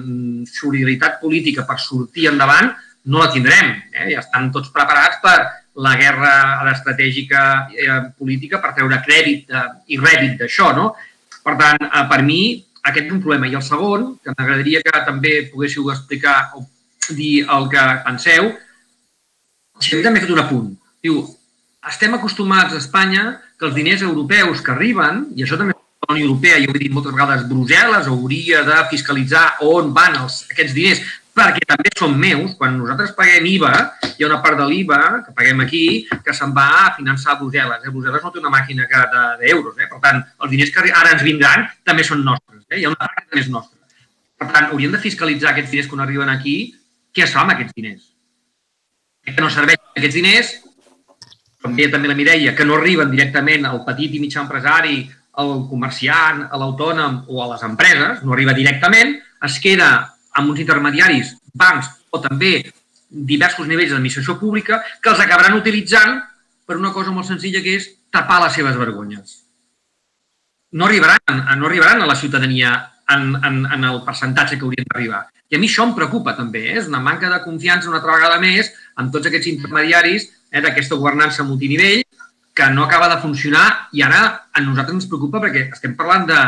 solidaritat 0.51 1.21
política 1.23 1.65
per 1.69 1.79
sortir 1.81 2.29
endavant 2.33 2.73
no 3.09 3.23
la 3.23 3.31
tindrem. 3.33 3.71
Eh? 3.95 4.11
Ja 4.13 4.21
estan 4.25 4.51
tots 4.53 4.73
preparats 4.75 5.21
per 5.23 5.37
la 5.85 5.95
guerra 5.99 6.35
estratègica 6.73 7.41
eh, 7.71 8.01
política 8.19 8.61
per 8.63 8.75
treure 8.77 9.01
crèdit 9.07 9.51
eh, 9.51 9.67
i 9.95 10.01
rèdit 10.03 10.41
d'això. 10.43 10.73
No? 10.77 10.91
Per 11.45 11.55
tant, 11.61 11.87
eh, 11.87 12.05
per 12.11 12.21
mi, 12.27 12.43
aquest 12.91 13.07
és 13.09 13.15
un 13.17 13.23
problema. 13.25 13.49
I 13.49 13.57
el 13.59 13.65
segon, 13.65 14.11
que 14.23 14.35
m'agradaria 14.35 14.83
que 14.85 15.05
també 15.07 15.35
poguéssiu 15.53 15.91
explicar 15.93 16.53
o 16.57 16.65
dir 17.11 17.45
el 17.45 17.69
que 17.73 17.85
penseu, 18.05 18.53
si 19.81 20.03
també 20.03 20.21
he 20.21 20.27
fet 20.27 20.35
un 20.35 20.43
apunt. 20.45 20.71
Diu, 21.05 21.23
estem 21.89 22.15
acostumats 22.17 22.73
a 22.73 22.81
Espanya 22.81 23.25
que 23.59 23.69
els 23.69 23.75
diners 23.77 24.05
europeus 24.07 24.63
que 24.65 24.73
arriben, 24.73 25.27
i 25.37 25.45
això 25.45 25.59
també 25.61 25.75
la 25.75 26.15
Unió 26.15 26.29
Europea, 26.29 26.61
jo 26.61 26.71
ho 26.71 26.77
he 26.77 26.83
dit 26.83 26.93
moltes 26.93 27.13
vegades, 27.17 27.45
Brussel·les 27.49 28.09
hauria 28.13 28.63
de 28.65 28.81
fiscalitzar 28.93 29.45
on 29.65 29.93
van 29.97 30.19
els, 30.23 30.43
aquests 30.53 30.75
diners, 30.77 31.05
perquè 31.35 31.65
també 31.67 31.91
són 31.99 32.17
meus. 32.19 32.55
Quan 32.59 32.77
nosaltres 32.79 33.15
paguem 33.19 33.47
IVA, 33.51 33.73
hi 34.15 34.25
ha 34.25 34.31
una 34.31 34.41
part 34.45 34.61
de 34.61 34.69
l'IVA 34.71 35.01
que 35.27 35.35
paguem 35.37 35.65
aquí 35.65 35.85
que 36.25 36.35
se'n 36.37 36.55
va 36.57 36.69
a 36.85 36.93
finançar 36.97 37.35
a 37.35 37.41
Brussel·les. 37.41 37.83
Eh? 37.83 37.93
Brussel·les 37.95 38.23
no 38.23 38.33
té 38.33 38.43
una 38.43 38.53
màquina 38.55 38.87
d'euros. 39.41 39.75
Eh? 39.81 39.89
Per 39.91 40.01
tant, 40.05 40.23
els 40.45 40.55
diners 40.55 40.75
que 40.75 40.87
ara 40.91 41.17
ens 41.17 41.27
vindran 41.27 41.67
també 41.85 42.07
són 42.07 42.23
nostres. 42.25 42.64
Eh? 42.75 42.83
Hi 42.83 42.87
ha 42.87 42.93
una 42.93 43.01
part 43.01 43.17
que 43.17 43.27
també 43.31 43.45
és 43.45 43.51
nostra. 43.53 43.79
Per 44.41 44.51
tant, 44.51 44.69
hauríem 44.71 44.93
de 44.95 45.01
fiscalitzar 45.03 45.53
aquests 45.53 45.73
diners 45.73 45.91
quan 45.91 46.03
arriben 46.05 46.31
aquí. 46.33 46.57
Què 47.15 47.25
es 47.25 47.35
fa 47.35 47.45
amb 47.45 47.55
aquests 47.55 47.75
diners? 47.77 48.09
Que 49.25 49.41
no 49.41 49.51
serveixen 49.51 49.95
aquests 49.95 50.19
diners, 50.19 50.55
com 51.63 51.77
deia 51.79 51.93
també 51.93 52.11
la 52.11 52.17
Mireia, 52.19 52.55
que 52.57 52.67
no 52.67 52.77
arriben 52.77 53.13
directament 53.13 53.65
al 53.69 53.85
petit 53.87 54.17
i 54.19 54.21
mitjà 54.21 54.43
empresari, 54.43 55.05
al 55.41 55.65
comerciant, 55.71 56.45
a 56.51 56.61
l'autònom 56.61 57.23
o 57.31 57.41
a 57.43 57.49
les 57.55 57.63
empreses, 57.67 58.21
no 58.27 58.35
arriba 58.35 58.55
directament, 58.59 59.15
es 59.49 59.57
queda 59.63 59.91
amb 60.35 60.51
uns 60.51 60.61
intermediaris, 60.61 61.33
bancs 61.55 61.89
o 62.11 62.21
també 62.23 62.59
diversos 63.09 63.71
nivells 63.71 63.95
d'administració 63.95 64.37
pública 64.41 64.81
que 65.01 65.13
els 65.13 65.23
acabaran 65.23 65.57
utilitzant 65.57 66.19
per 66.67 66.77
una 66.81 66.93
cosa 66.93 67.15
molt 67.15 67.31
senzilla 67.31 67.63
que 67.63 67.79
és 67.79 67.89
tapar 68.15 68.41
les 68.43 68.57
seves 68.59 68.77
vergonyes 68.79 69.44
no 70.75 70.87
arribaran, 70.87 71.21
no 71.59 71.67
arribaran 71.67 72.03
a 72.03 72.07
la 72.07 72.17
ciutadania 72.17 72.91
en, 73.09 73.35
en, 73.37 73.65
en 73.67 73.85
el 73.85 74.03
percentatge 74.03 74.59
que 74.59 74.67
haurien 74.67 74.87
d'arribar. 74.91 75.23
I 75.51 75.55
a 75.55 75.61
mi 75.63 75.69
això 75.71 75.85
em 75.87 75.93
preocupa 75.95 76.33
també, 76.35 76.65
eh? 76.73 76.79
és 76.81 76.89
una 76.91 76.99
manca 77.05 77.29
de 77.31 77.39
confiança 77.45 77.87
una 77.91 78.01
altra 78.01 78.17
vegada 78.17 78.41
més 78.43 78.73
amb 78.99 79.13
tots 79.15 79.29
aquests 79.31 79.53
intermediaris 79.53 80.25
eh, 80.51 80.63
d'aquesta 80.65 80.99
governança 80.99 81.47
multinivell 81.47 82.03
que 82.59 82.67
no 82.75 82.87
acaba 82.87 83.07
de 83.13 83.21
funcionar 83.23 83.67
i 83.95 84.03
ara 84.03 84.23
a 84.51 84.63
nosaltres 84.65 84.97
ens 84.99 85.07
preocupa 85.11 85.43
perquè 85.45 85.69
estem 85.77 85.95
parlant 85.99 86.27
de 86.31 86.41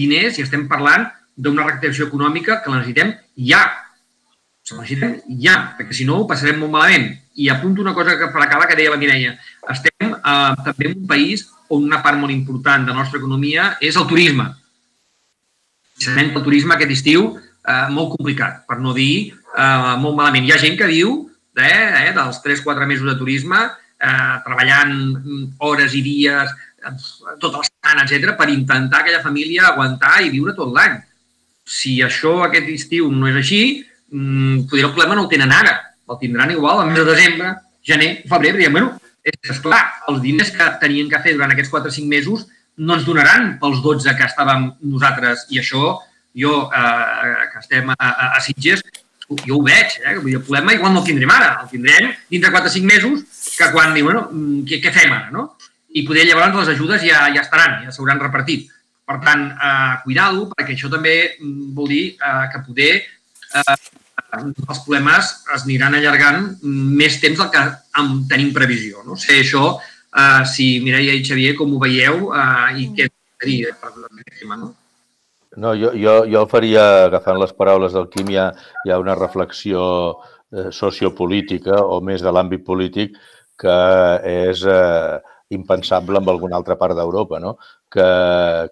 diners 0.00 0.36
i 0.36 0.44
estem 0.44 0.66
parlant 0.68 1.06
d'una 1.36 1.64
reactivació 1.64 2.10
econòmica 2.10 2.58
que 2.60 2.72
la 2.72 2.82
necessitem 2.82 3.14
ja. 3.48 3.62
O 3.64 4.68
S'ho 4.68 4.82
necessitem 4.82 5.38
ja, 5.40 5.54
perquè 5.78 5.96
si 5.96 6.04
no 6.08 6.18
ho 6.20 6.26
passarem 6.28 6.60
molt 6.60 6.74
malament. 6.74 7.08
I 7.40 7.48
apunto 7.48 7.80
una 7.80 7.96
cosa 7.96 8.18
que 8.20 8.28
per 8.28 8.44
acabar 8.44 8.68
que 8.68 8.76
deia 8.76 8.92
la 8.92 9.00
Mireia. 9.00 9.38
Estem 9.72 10.12
eh, 10.12 10.52
també 10.66 10.90
en 10.90 10.98
un 10.98 11.08
país 11.08 11.46
on 11.70 11.86
una 11.86 12.00
part 12.02 12.18
molt 12.18 12.34
important 12.34 12.86
de 12.86 12.92
la 12.92 13.02
nostra 13.02 13.20
economia 13.20 13.74
és 13.80 13.96
el 13.96 14.08
turisme. 14.10 14.48
Sabem 16.00 16.32
que 16.32 16.40
el 16.40 16.46
turisme 16.46 16.74
aquest 16.74 16.94
estiu 16.96 17.26
eh, 17.36 17.86
molt 17.94 18.16
complicat, 18.16 18.64
per 18.66 18.80
no 18.80 18.94
dir 18.96 19.30
eh, 19.30 19.96
molt 20.00 20.16
malament. 20.16 20.46
Hi 20.46 20.54
ha 20.54 20.62
gent 20.62 20.78
que 20.80 20.88
diu 20.90 21.12
eh, 21.56 22.08
eh, 22.08 22.10
dels 22.16 22.40
3-4 22.44 22.88
mesos 22.88 23.06
de 23.08 23.16
turisme 23.20 23.60
eh, 24.00 24.36
treballant 24.46 24.96
hores 25.66 25.94
i 25.94 26.02
dies, 26.04 26.54
eh, 26.80 26.94
tota 27.42 27.60
la 27.60 27.68
setmana, 27.68 28.06
etc 28.06 28.34
per 28.38 28.48
intentar 28.52 29.02
aquella 29.02 29.22
família 29.22 29.68
aguantar 29.70 30.18
i 30.24 30.32
viure 30.32 30.56
tot 30.56 30.72
l'any. 30.74 30.98
Si 31.70 32.00
això 32.02 32.40
aquest 32.46 32.70
estiu 32.72 33.10
no 33.12 33.28
és 33.28 33.36
així, 33.42 33.62
mm, 34.10 34.66
potser 34.70 34.86
el 34.88 34.94
problema 34.94 35.14
no 35.14 35.28
el 35.28 35.32
tenen 35.32 35.52
ara, 35.52 35.76
el 36.08 36.18
tindran 36.18 36.50
igual 36.50 36.80
al 36.80 36.90
mes 36.90 36.98
de 36.98 37.04
desembre, 37.04 37.54
gener, 37.86 38.24
febrer, 38.28 38.54
perquè, 38.56 38.70
bueno, 38.70 38.96
és 39.24 39.60
clar, 39.60 39.82
els 40.08 40.22
diners 40.22 40.52
que 40.54 40.68
tenien 40.80 41.10
que 41.10 41.20
fer 41.24 41.34
durant 41.36 41.52
aquests 41.52 41.72
4 41.72 41.92
o 41.92 41.96
5 41.96 42.08
mesos 42.08 42.46
no 42.80 42.96
ens 42.96 43.04
donaran 43.04 43.56
pels 43.60 43.82
12 43.84 44.14
que 44.16 44.26
estàvem 44.26 44.70
nosaltres 44.80 45.46
i 45.52 45.60
això 45.60 45.98
jo, 46.34 46.70
eh, 46.72 47.46
que 47.52 47.58
estem 47.60 47.90
a, 47.90 47.96
a, 47.98 48.26
a 48.38 48.40
Sitges, 48.40 48.82
jo 49.44 49.58
ho 49.58 49.62
veig, 49.62 49.98
eh? 50.00 50.16
Vull 50.18 50.32
dir, 50.32 50.38
el 50.40 50.44
problema 50.46 50.74
igual 50.74 50.94
no 50.94 51.02
el 51.02 51.06
tindrem 51.06 51.30
ara, 51.30 51.50
el 51.62 51.70
tindrem 51.70 52.10
dintre 52.30 52.50
4 52.50 52.70
o 52.70 52.74
5 52.74 52.86
mesos 52.86 53.46
que 53.58 53.70
quan 53.74 53.94
diu, 53.94 54.08
bueno, 54.08 54.26
mm, 54.32 54.64
què, 54.66 54.80
què 54.82 54.92
fem 54.94 55.12
ara, 55.12 55.30
no? 55.34 55.50
I 55.94 56.04
poder 56.06 56.26
llavors 56.26 56.56
les 56.56 56.74
ajudes 56.76 57.02
ja, 57.02 57.24
ja 57.34 57.42
estaran, 57.42 57.80
ja 57.84 57.94
s'hauran 57.94 58.22
repartit. 58.22 58.68
Per 59.10 59.18
tant, 59.24 59.48
eh, 59.50 59.94
cuidar-ho, 60.04 60.46
perquè 60.54 60.76
això 60.76 60.90
també 60.90 61.14
mm, 61.26 61.72
vol 61.74 61.90
dir 61.90 62.04
eh, 62.14 62.44
que 62.52 62.62
poder 62.66 62.92
eh, 63.02 63.76
els 64.38 64.82
problemes 64.84 65.30
es 65.54 65.64
aniran 65.64 65.96
allargant 65.98 66.50
més 66.62 67.18
temps 67.22 67.38
del 67.40 67.50
que 67.54 67.64
tenim 68.30 68.52
previsió. 68.54 69.04
No 69.06 69.16
sé 69.18 69.40
això, 69.40 69.78
eh, 70.16 70.42
si 70.46 70.72
Mireia 70.84 71.16
i 71.16 71.24
Xavier, 71.26 71.56
com 71.58 71.74
ho 71.74 71.80
veieu 71.82 72.30
eh, 72.30 72.68
i 72.82 72.90
què 72.96 73.08
dir 73.44 73.72
per 73.80 73.90
aquest 73.94 74.40
tema, 74.40 74.56
no? 74.60 74.74
No, 75.56 75.74
jo, 75.74 75.90
jo, 75.98 76.20
jo 76.30 76.44
faria, 76.46 77.06
agafant 77.08 77.40
les 77.40 77.52
paraules 77.58 77.94
del 77.96 78.06
Quim, 78.12 78.28
hi 78.30 78.38
ha, 78.38 78.50
hi 78.86 78.92
ha 78.92 79.00
una 79.02 79.16
reflexió 79.18 79.82
eh, 80.54 80.70
sociopolítica 80.70 81.80
o 81.82 81.98
més 82.06 82.22
de 82.22 82.30
l'àmbit 82.30 82.62
polític 82.66 83.18
que 83.60 83.78
és 84.30 84.62
eh, 84.62 85.18
impensable 85.56 86.22
en 86.22 86.30
alguna 86.30 86.56
altra 86.60 86.76
part 86.78 86.94
d'Europa 86.94 87.40
no? 87.42 87.56
que, 87.90 88.06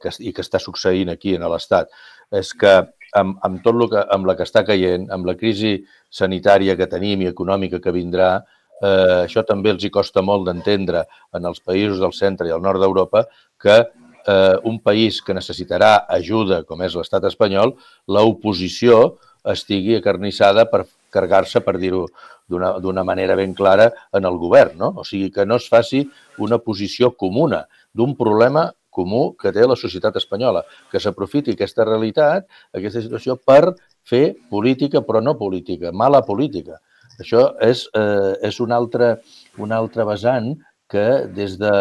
que, 0.02 0.14
i 0.22 0.32
que 0.32 0.44
està 0.44 0.62
succeint 0.62 1.10
aquí 1.10 1.34
en 1.34 1.48
l'Estat. 1.50 1.90
És 2.30 2.52
que 2.54 2.74
amb, 3.16 3.38
amb 3.44 3.62
tot 3.64 3.76
el 3.78 3.88
que, 3.92 4.04
amb 4.14 4.28
la 4.28 4.36
que 4.36 4.46
està 4.46 4.64
caient, 4.66 5.08
amb 5.14 5.28
la 5.28 5.36
crisi 5.38 5.78
sanitària 6.10 6.76
que 6.76 6.88
tenim 6.90 7.22
i 7.22 7.30
econòmica 7.30 7.80
que 7.84 7.94
vindrà, 7.94 8.34
eh, 8.82 9.24
això 9.24 9.44
també 9.46 9.72
els 9.74 9.84
hi 9.84 9.90
costa 9.94 10.22
molt 10.22 10.46
d'entendre 10.48 11.04
en 11.34 11.48
els 11.48 11.60
països 11.60 12.02
del 12.02 12.12
centre 12.12 12.48
i 12.48 12.54
el 12.54 12.62
nord 12.62 12.82
d'Europa 12.82 13.24
que 13.60 13.78
eh, 13.80 14.56
un 14.64 14.78
país 14.84 15.22
que 15.22 15.34
necessitarà 15.34 16.04
ajuda, 16.18 16.62
com 16.68 16.82
és 16.84 16.94
l'estat 16.94 17.24
espanyol, 17.24 17.74
l'oposició 18.08 19.18
estigui 19.48 19.96
acarnissada 19.96 20.66
per 20.68 20.84
cargar-se, 21.14 21.62
per 21.64 21.78
dir-ho 21.80 22.06
d'una 22.48 23.04
manera 23.04 23.36
ben 23.36 23.54
clara, 23.54 23.90
en 24.12 24.24
el 24.28 24.36
govern. 24.40 24.76
No? 24.80 24.92
O 25.00 25.04
sigui, 25.04 25.30
que 25.32 25.46
no 25.46 25.56
es 25.60 25.68
faci 25.68 26.02
una 26.38 26.58
posició 26.58 27.12
comuna 27.16 27.64
d'un 27.92 28.14
problema 28.16 28.68
comú 28.98 29.22
que 29.38 29.52
té 29.54 29.66
la 29.66 29.78
societat 29.78 30.18
espanyola, 30.20 30.64
que 30.90 31.00
s'aprofiti 31.02 31.54
aquesta 31.54 31.86
realitat, 31.86 32.48
aquesta 32.74 33.02
situació, 33.04 33.38
per 33.38 33.74
fer 34.08 34.34
política, 34.50 35.04
però 35.06 35.22
no 35.22 35.38
política, 35.38 35.92
mala 35.92 36.24
política. 36.26 36.80
Això 37.18 37.48
és, 37.64 37.86
eh, 37.98 38.34
és 38.50 38.60
un, 38.62 38.74
altre, 38.74 39.16
un 39.58 39.72
altre 39.74 40.06
vessant 40.06 40.52
que 40.88 41.06
des 41.34 41.58
de 41.60 41.72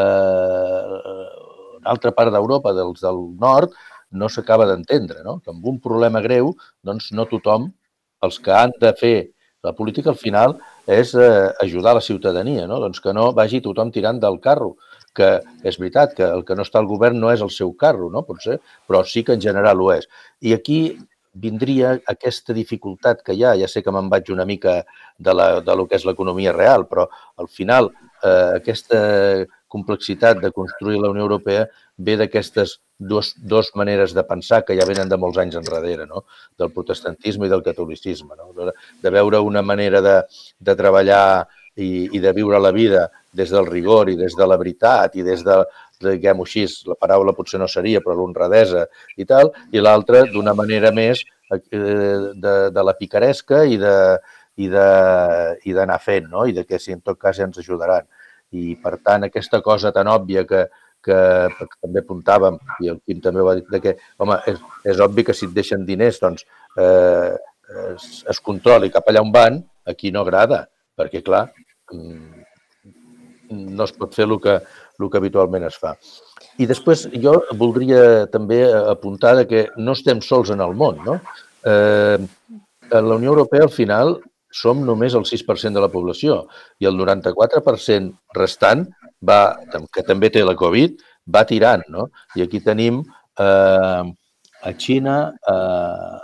altra 1.87 2.11
part 2.11 2.33
d'Europa, 2.33 2.73
dels 2.75 3.03
del 3.03 3.21
nord, 3.39 3.73
no 4.11 4.29
s'acaba 4.29 4.67
d'entendre, 4.67 5.23
no? 5.23 5.39
Que 5.43 5.51
amb 5.53 5.65
un 5.67 5.79
problema 5.83 6.21
greu, 6.23 6.53
doncs 6.83 7.11
no 7.15 7.27
tothom, 7.29 7.71
els 8.23 8.39
que 8.43 8.53
han 8.55 8.73
de 8.81 8.93
fer 8.97 9.17
la 9.63 9.73
política 9.77 10.09
al 10.13 10.19
final 10.19 10.55
és 10.87 11.13
eh, 11.15 11.51
ajudar 11.63 11.95
la 11.97 12.03
ciutadania, 12.03 12.67
no? 12.67 12.79
Doncs 12.83 13.01
que 13.03 13.13
no 13.13 13.31
vagi 13.35 13.61
tothom 13.63 13.91
tirant 13.91 14.19
del 14.23 14.39
carro, 14.43 14.75
que 15.17 15.29
és 15.65 15.79
veritat 15.81 16.15
que 16.17 16.25
el 16.37 16.45
que 16.47 16.55
no 16.55 16.65
està 16.67 16.81
al 16.81 16.89
govern 16.89 17.19
no 17.19 17.31
és 17.33 17.43
el 17.45 17.53
seu 17.53 17.73
carro, 17.73 18.11
no? 18.13 18.23
Potser, 18.27 18.59
però 18.87 19.03
sí 19.05 19.25
que 19.25 19.35
en 19.37 19.43
general 19.43 19.81
ho 19.81 19.91
és. 19.95 20.09
I 20.45 20.53
aquí 20.57 20.79
vindria 21.37 21.97
aquesta 22.09 22.53
dificultat 22.57 23.21
que 23.25 23.35
hi 23.37 23.43
ha, 23.45 23.53
ja 23.59 23.69
sé 23.69 23.83
que 23.85 23.93
me'n 23.93 24.09
vaig 24.09 24.31
una 24.33 24.45
mica 24.45 24.79
de, 25.17 25.33
la, 25.33 25.47
de 25.61 25.75
lo 25.77 25.85
que 25.87 25.97
és 25.99 26.05
l'economia 26.07 26.53
real, 26.55 26.87
però 26.89 27.07
al 27.37 27.49
final 27.59 27.91
eh, 28.23 28.57
aquesta 28.57 28.99
complexitat 29.67 30.41
de 30.41 30.51
construir 30.55 30.99
la 31.01 31.11
Unió 31.13 31.27
Europea 31.27 31.67
ve 31.97 32.15
d'aquestes 32.17 32.77
dos, 32.97 33.33
dos 33.37 33.71
maneres 33.75 34.13
de 34.13 34.23
pensar 34.23 34.63
que 34.65 34.77
ja 34.79 34.87
venen 34.87 35.09
de 35.09 35.19
molts 35.19 35.37
anys 35.41 35.57
enrere, 35.59 36.07
no? 36.07 36.23
del 36.57 36.71
protestantisme 36.73 37.47
i 37.47 37.51
del 37.51 37.65
catolicisme, 37.65 38.37
no? 38.37 38.71
de 39.03 39.13
veure 39.13 39.41
una 39.43 39.61
manera 39.61 40.01
de, 40.01 40.17
de 40.59 40.75
treballar 40.75 41.47
i, 41.77 42.09
i 42.17 42.19
de 42.19 42.33
viure 42.33 42.59
la 42.59 42.73
vida 42.75 43.07
des 43.37 43.51
del 43.53 43.67
rigor 43.69 44.09
i 44.09 44.17
des 44.17 44.35
de 44.37 44.47
la 44.49 44.57
veritat 44.57 45.15
i 45.15 45.25
des 45.25 45.43
de, 45.45 45.57
diguem-ho 46.01 46.45
així, 46.45 46.65
la 46.89 46.97
paraula 46.99 47.35
potser 47.37 47.59
no 47.61 47.67
seria, 47.69 48.01
però 48.01 48.17
l'honradesa 48.17 48.87
i 49.17 49.25
tal, 49.25 49.51
i 49.71 49.81
l'altra 49.81 50.25
d'una 50.31 50.53
manera 50.57 50.91
més 50.91 51.23
eh, 51.53 52.33
de, 52.33 52.55
de 52.73 52.83
la 52.83 52.97
picaresca 52.97 53.63
i 53.65 53.77
de 53.81 53.93
i 54.57 54.69
d'anar 54.69 55.99
fent, 56.01 56.29
no? 56.31 56.45
i 56.49 56.53
de 56.53 56.63
que 56.65 56.79
si 56.81 56.93
en 56.95 57.01
tot 57.05 57.19
cas 57.21 57.37
ja 57.37 57.45
ens 57.45 57.59
ajudaran. 57.61 58.07
I, 58.57 58.75
per 58.81 58.95
tant, 59.03 59.27
aquesta 59.27 59.59
cosa 59.61 59.91
tan 59.93 60.09
òbvia 60.09 60.45
que, 60.49 60.63
que, 61.03 61.17
que 61.59 61.67
també 61.83 62.01
apuntàvem, 62.01 62.57
i 62.81 62.89
el 62.89 62.97
Quim 63.05 63.21
també 63.21 63.43
ho 63.43 63.51
ha 63.51 63.57
dit, 63.59 63.67
de 63.69 63.81
que, 63.83 63.93
home, 64.17 64.39
és, 64.49 64.57
és 64.93 65.03
obvi 65.03 65.27
que 65.27 65.35
si 65.37 65.45
et 65.45 65.53
deixen 65.53 65.85
diners, 65.85 66.17
doncs 66.23 66.47
eh, 66.79 67.35
es, 67.91 68.07
es 68.33 68.41
controli 68.41 68.89
cap 68.93 69.07
allà 69.11 69.21
on 69.21 69.33
van, 69.35 69.61
aquí 69.85 70.09
no 70.15 70.23
agrada, 70.25 70.63
perquè, 70.97 71.23
clar, 71.25 71.47
mm, 71.93 72.45
no 73.77 73.85
es 73.87 73.93
pot 73.95 74.15
fer 74.15 74.25
el 74.27 74.39
que, 74.43 74.57
el 74.99 75.11
que 75.11 75.19
habitualment 75.21 75.67
es 75.67 75.77
fa. 75.79 75.93
I 76.57 76.67
després 76.69 77.05
jo 77.23 77.37
voldria 77.59 78.25
també 78.33 78.63
apuntar 78.77 79.37
que 79.49 79.67
no 79.77 79.93
estem 79.95 80.21
sols 80.25 80.51
en 80.53 80.63
el 80.65 80.73
món, 80.75 80.99
no? 81.05 81.19
Eh, 81.67 82.17
la 82.91 83.15
Unió 83.15 83.33
Europea, 83.35 83.63
al 83.67 83.73
final, 83.73 84.17
som 84.51 84.83
només 84.85 85.13
el 85.13 85.25
6% 85.27 85.75
de 85.75 85.83
la 85.83 85.91
població 85.91 86.45
i 86.79 86.87
el 86.89 86.97
94% 86.97 88.37
restant, 88.37 88.85
va, 89.21 89.57
que 89.93 90.03
també 90.07 90.31
té 90.33 90.43
la 90.45 90.55
Covid, 90.57 90.97
va 91.27 91.43
tirant. 91.47 91.83
No? 91.91 92.07
I 92.35 92.45
aquí 92.45 92.61
tenim 92.63 93.01
eh, 93.03 94.03
a 94.63 94.73
Xina, 94.79 95.17
eh, 95.51 96.17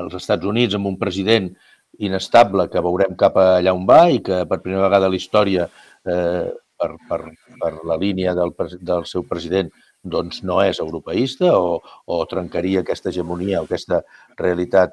als 0.00 0.16
Estats 0.18 0.46
Units, 0.50 0.74
amb 0.74 0.90
un 0.90 0.98
president 0.98 1.52
inestable 1.98 2.68
que 2.72 2.82
veurem 2.82 3.16
cap 3.16 3.36
allà 3.40 3.74
on 3.74 3.86
va 3.86 4.08
i 4.10 4.20
que 4.24 4.44
per 4.50 4.60
primera 4.62 4.86
vegada 4.88 5.06
a 5.06 5.12
la 5.12 5.20
història, 5.20 5.68
eh, 6.04 6.50
per, 6.78 6.90
per, 7.08 7.20
per 7.60 7.72
la 7.86 7.96
línia 7.96 8.34
del, 8.34 8.52
del 8.80 9.06
seu 9.06 9.24
president, 9.28 9.70
doncs 10.04 10.42
no 10.44 10.60
és 10.60 10.80
europeista 10.82 11.54
o, 11.56 11.78
o 11.80 12.24
trencaria 12.28 12.82
aquesta 12.82 13.08
hegemonia 13.08 13.62
o 13.62 13.68
aquesta 13.68 14.02
realitat 14.36 14.92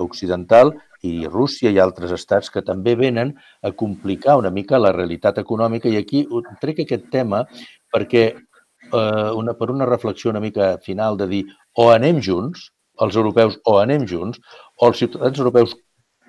occidental 0.00 0.72
i 1.04 1.26
Rússia 1.28 1.70
i 1.70 1.78
altres 1.78 2.12
estats 2.16 2.50
que 2.50 2.62
també 2.64 2.94
venen 2.96 3.34
a 3.62 3.70
complicar 3.70 4.38
una 4.38 4.50
mica 4.50 4.80
la 4.80 4.92
realitat 4.92 5.38
econòmica. 5.38 5.88
I 5.88 5.98
aquí 6.00 6.24
trec 6.60 6.80
aquest 6.82 7.10
tema 7.12 7.44
perquè 7.92 8.24
eh, 8.32 9.30
una, 9.36 9.54
per 9.54 9.70
una 9.70 9.86
reflexió 9.86 10.30
una 10.30 10.40
mica 10.40 10.78
final 10.84 11.16
de 11.16 11.28
dir 11.28 11.44
o 11.76 11.90
anem 11.92 12.22
junts, 12.24 12.70
els 13.00 13.16
europeus 13.16 13.58
o 13.64 13.78
anem 13.78 14.06
junts, 14.08 14.40
o 14.80 14.88
els 14.88 14.98
ciutadans 14.98 15.38
europeus 15.38 15.76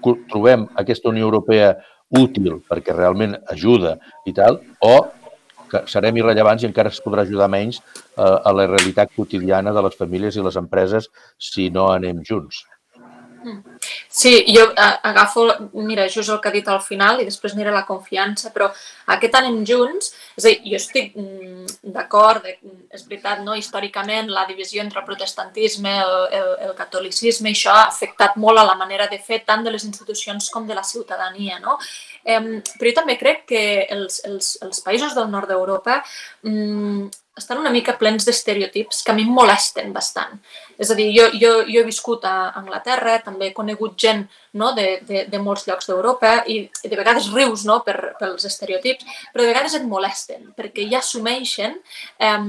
trobem 0.03 0.67
aquesta 0.79 1.09
Unió 1.09 1.27
Europea 1.27 1.73
útil 2.17 2.59
perquè 2.65 2.95
realment 2.95 3.35
ajuda 3.53 3.97
i 4.25 4.33
tal, 4.33 4.59
o 4.81 4.95
que 5.69 5.83
serem 5.91 6.17
irrellevants 6.17 6.63
i 6.63 6.69
encara 6.69 6.89
es 6.89 7.01
podrà 7.03 7.23
ajudar 7.25 7.49
menys 7.51 7.77
eh, 7.79 8.23
a 8.23 8.53
la 8.55 8.65
realitat 8.71 9.13
quotidiana 9.15 9.73
de 9.75 9.85
les 9.85 9.97
famílies 9.99 10.37
i 10.39 10.45
les 10.45 10.57
empreses 10.57 11.09
si 11.37 11.69
no 11.69 11.91
anem 11.93 12.23
junts. 12.25 12.63
Sí, 14.19 14.43
jo 14.51 14.65
agafo, 14.75 15.45
mira, 15.71 16.09
just 16.09 16.27
el 16.29 16.41
que 16.41 16.49
ha 16.49 16.51
dit 16.51 16.67
al 16.67 16.81
final 16.83 17.21
i 17.21 17.25
després 17.27 17.53
aniré 17.55 17.71
la 17.71 17.85
confiança, 17.87 18.49
però 18.51 18.65
aquest 19.15 19.37
anem 19.39 19.61
junts, 19.63 20.09
és 20.35 20.43
a 20.43 20.49
dir, 20.49 20.57
jo 20.73 20.79
estic 20.81 21.13
mm, 21.15 21.77
d'acord, 21.95 22.43
és 22.49 23.05
veritat, 23.05 23.39
no? 23.45 23.55
històricament 23.55 24.27
la 24.35 24.43
divisió 24.49 24.83
entre 24.83 24.99
el 24.99 25.07
protestantisme, 25.07 25.93
el, 26.03 26.17
el, 26.35 26.51
el 26.67 26.75
catolicisme, 26.75 27.53
això 27.55 27.71
ha 27.71 27.85
afectat 27.85 28.35
molt 28.35 28.59
a 28.59 28.67
la 28.67 28.75
manera 28.81 29.07
de 29.07 29.21
fer 29.23 29.39
tant 29.47 29.63
de 29.63 29.71
les 29.71 29.87
institucions 29.87 30.51
com 30.51 30.67
de 30.67 30.75
la 30.75 30.83
ciutadania, 30.83 31.61
no? 31.63 31.77
Eh, 32.25 32.41
però 32.75 32.91
jo 32.91 32.97
també 32.99 33.15
crec 33.23 33.45
que 33.53 33.63
els, 33.87 34.19
els, 34.27 34.57
els 34.67 34.83
països 34.83 35.15
del 35.15 35.31
nord 35.31 35.47
d'Europa 35.47 36.01
mm, 36.43 37.07
estan 37.39 37.63
una 37.63 37.71
mica 37.71 37.95
plens 37.95 38.27
d'estereotips 38.27 39.05
que 39.05 39.13
a 39.13 39.15
mi 39.15 39.23
em 39.23 39.31
molesten 39.31 39.95
bastant. 39.95 40.41
És 40.79 40.91
a 40.91 40.95
dir, 40.95 41.09
jo, 41.15 41.27
jo, 41.35 41.51
jo 41.67 41.81
he 41.81 41.87
viscut 41.87 42.23
a 42.27 42.51
Anglaterra, 42.59 43.17
també 43.23 43.49
he 43.49 43.55
conegut 43.55 43.97
gent 43.99 44.25
no, 44.53 44.71
de, 44.73 44.99
de, 45.05 45.25
de 45.29 45.39
molts 45.41 45.67
llocs 45.67 45.89
d'Europa 45.89 46.39
i 46.49 46.61
de 46.81 46.95
vegades 46.97 47.29
rius 47.33 47.65
no, 47.67 47.79
per, 47.85 48.15
pels 48.19 48.47
estereotips, 48.49 49.05
però 49.33 49.43
de 49.43 49.51
vegades 49.51 49.75
et 49.77 49.85
molesten 49.85 50.49
perquè 50.57 50.87
ja 50.89 51.01
assumeixen 51.03 51.75
eh, 52.17 52.39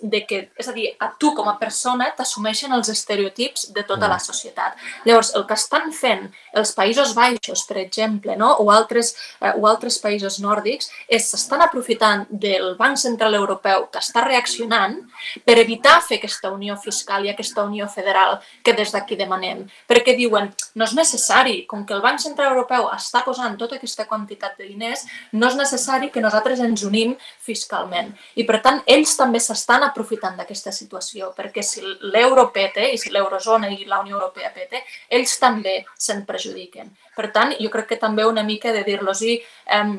de 0.00 0.22
que, 0.28 0.42
és 0.56 0.70
a 0.70 0.74
dir, 0.76 0.88
a 1.02 1.10
tu 1.20 1.34
com 1.36 1.50
a 1.50 1.56
persona 1.60 2.08
t'assumeixen 2.16 2.72
els 2.76 2.88
estereotips 2.92 3.68
de 3.74 3.84
tota 3.84 4.08
la 4.08 4.16
mm. 4.16 4.26
societat. 4.30 4.78
Llavors, 5.08 5.34
el 5.36 5.46
que 5.48 5.58
estan 5.58 5.90
fent 5.96 6.28
els 6.56 6.72
Països 6.76 7.12
Baixos, 7.16 7.66
per 7.68 7.78
exemple, 7.82 8.36
no, 8.40 8.52
o, 8.62 8.70
altres, 8.72 9.12
eh, 9.40 9.52
o 9.52 9.66
altres 9.68 9.98
països 10.02 10.40
nòrdics, 10.42 10.90
és 11.10 11.28
s'estan 11.28 11.64
aprofitant 11.66 12.26
del 12.30 12.74
Banc 12.78 12.98
Central 13.00 13.36
Europeu 13.38 13.88
que 13.92 14.00
està 14.00 14.24
reaccionant 14.24 14.96
per 15.44 15.58
evitar 15.60 15.98
fer 16.06 16.20
aquesta 16.20 16.50
unió 16.54 16.76
fiscal 16.80 17.26
i 17.26 17.34
aquesta 17.34 17.64
unió 17.66 17.79
federal 17.88 18.38
que 18.64 18.74
des 18.76 18.92
d'aquí 18.92 19.16
demanem. 19.16 19.64
Perquè 19.88 20.16
diuen, 20.16 20.50
no 20.74 20.84
és 20.84 20.94
necessari, 20.94 21.64
com 21.70 21.86
que 21.86 21.94
el 21.94 22.02
Banc 22.04 22.20
Central 22.20 22.52
Europeu 22.52 22.88
està 22.92 23.24
posant 23.24 23.56
tota 23.56 23.76
aquesta 23.78 24.06
quantitat 24.10 24.58
de 24.58 24.68
diners, 24.68 25.06
no 25.32 25.48
és 25.48 25.56
necessari 25.56 26.10
que 26.10 26.20
nosaltres 26.20 26.60
ens 26.60 26.84
unim 26.84 27.16
fiscalment. 27.40 28.12
I 28.36 28.44
per 28.48 28.60
tant, 28.64 28.82
ells 28.86 29.16
també 29.16 29.40
s'estan 29.40 29.86
aprofitant 29.86 30.36
d'aquesta 30.36 30.72
situació, 30.72 31.32
perquè 31.36 31.62
si 31.62 31.84
l'euro 32.12 32.50
pete 32.52 32.90
i 32.92 32.98
si 32.98 33.12
l'eurozona 33.14 33.70
i 33.70 33.84
la 33.86 34.00
Unió 34.04 34.18
Europea 34.18 34.52
pete, 34.54 34.82
ells 35.08 35.38
també 35.38 35.80
se'n 35.96 36.24
perjudiquen. 36.26 36.90
Per 37.20 37.28
tant, 37.34 37.50
jo 37.60 37.68
crec 37.68 37.90
que 37.90 37.96
també 38.00 38.24
una 38.24 38.40
mica 38.40 38.70
de 38.72 38.80
dir-los 38.80 39.20
eh, 39.28 39.40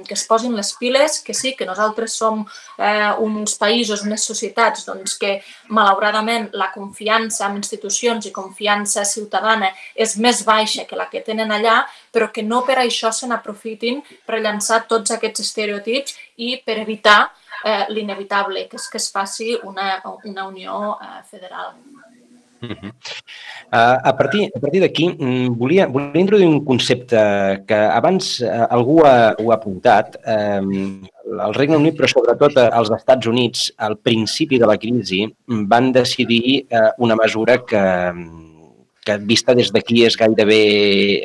que 0.08 0.16
es 0.16 0.24
posin 0.26 0.56
les 0.58 0.72
piles, 0.80 1.20
que 1.22 1.36
sí, 1.38 1.52
que 1.58 1.68
nosaltres 1.70 2.16
som 2.18 2.40
eh, 2.42 3.12
uns 3.22 3.54
països, 3.62 4.02
unes 4.08 4.26
societats 4.26 4.88
doncs, 4.88 5.20
que 5.22 5.36
malauradament 5.70 6.50
la 6.58 6.72
confiança 6.74 7.46
en 7.46 7.60
institucions 7.60 8.26
i 8.26 8.34
confiança 8.34 9.06
ciutadana 9.06 9.70
és 9.94 10.18
més 10.18 10.42
baixa 10.48 10.88
que 10.90 10.98
la 10.98 11.06
que 11.12 11.22
tenen 11.22 11.54
allà, 11.54 11.84
però 12.10 12.32
que 12.34 12.42
no 12.42 12.64
per 12.66 12.80
això 12.82 13.14
se 13.14 13.30
n'aprofitin 13.30 14.02
per 14.26 14.42
llançar 14.42 14.82
tots 14.90 15.14
aquests 15.14 15.46
estereotips 15.46 16.18
i 16.42 16.56
per 16.66 16.80
evitar 16.82 17.20
eh, 17.64 17.86
l'inevitable, 17.94 18.66
que 18.66 18.82
és 18.82 18.90
que 18.90 18.98
es 18.98 19.12
faci 19.14 19.54
una, 19.62 20.00
una 20.26 20.50
unió 20.50 20.98
eh, 20.98 21.22
federal. 21.30 21.76
Uh 22.62 22.70
-huh. 22.70 22.92
uh, 23.74 23.98
a 24.04 24.14
partir, 24.18 24.52
a 24.56 24.60
partir 24.60 24.82
d'aquí, 24.82 25.06
mm, 25.10 25.58
volia, 25.58 25.88
volia 25.88 26.22
introduir 26.22 26.48
un 26.48 26.64
concepte 26.64 27.18
que 27.66 27.74
abans 27.74 28.40
uh, 28.42 28.68
algú 28.70 29.02
ha, 29.04 29.34
ho 29.40 29.52
ha 29.52 29.56
apuntat. 29.56 30.18
Um, 30.26 31.02
el 31.46 31.54
Regne 31.54 31.78
Unit, 31.78 31.98
però 31.98 32.08
sobretot 32.08 32.58
els 32.58 32.92
Estats 32.92 33.26
Units, 33.28 33.72
al 33.78 33.98
principi 33.98 34.60
de 34.60 34.68
la 34.68 34.78
crisi, 34.78 35.26
van 35.48 35.92
decidir 35.92 36.68
uh, 36.70 36.92
una 36.98 37.16
mesura 37.16 37.58
que, 37.66 37.84
que 39.06 39.18
vista 39.18 39.56
des 39.56 39.72
d'aquí 39.72 40.06
és 40.06 40.18
gairebé 40.18 40.62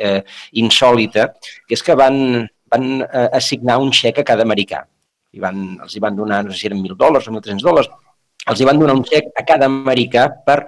uh, 0.09 0.21
insòlita, 0.53 1.33
que 1.67 1.77
és 1.77 1.83
que 1.83 1.95
van, 1.95 2.47
van 2.71 3.01
uh, 3.01 3.29
assignar 3.31 3.77
un 3.77 3.91
xec 3.91 4.19
a 4.19 4.23
cada 4.23 4.41
americà. 4.41 4.87
I 5.33 5.39
van, 5.39 5.77
els 5.83 5.95
hi 5.95 5.99
van 5.99 6.15
donar, 6.15 6.43
no 6.45 6.51
sé 6.51 6.63
si 6.63 6.67
eren 6.67 6.81
1.000 6.81 6.97
dòlars 6.97 7.27
o 7.27 7.31
1.300 7.31 7.61
dòlars, 7.61 7.89
els 8.47 8.61
hi 8.61 8.67
van 8.67 8.79
donar 8.79 8.95
un 8.95 9.03
xec 9.05 9.27
a 9.35 9.43
cada 9.47 9.67
americà 9.67 10.29
per 10.45 10.61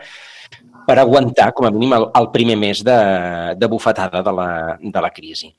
per 0.89 0.97
aguantar, 0.97 1.51
com 1.53 1.67
a 1.67 1.69
mínim, 1.69 1.93
el, 1.93 2.07
el 2.17 2.27
primer 2.33 2.55
mes 2.57 2.81
de, 2.85 2.97
de 3.61 3.67
bufetada 3.69 4.23
de 4.25 4.31
la, 4.33 4.49
de 4.81 5.01
la 5.05 5.11
crisi. 5.13 5.51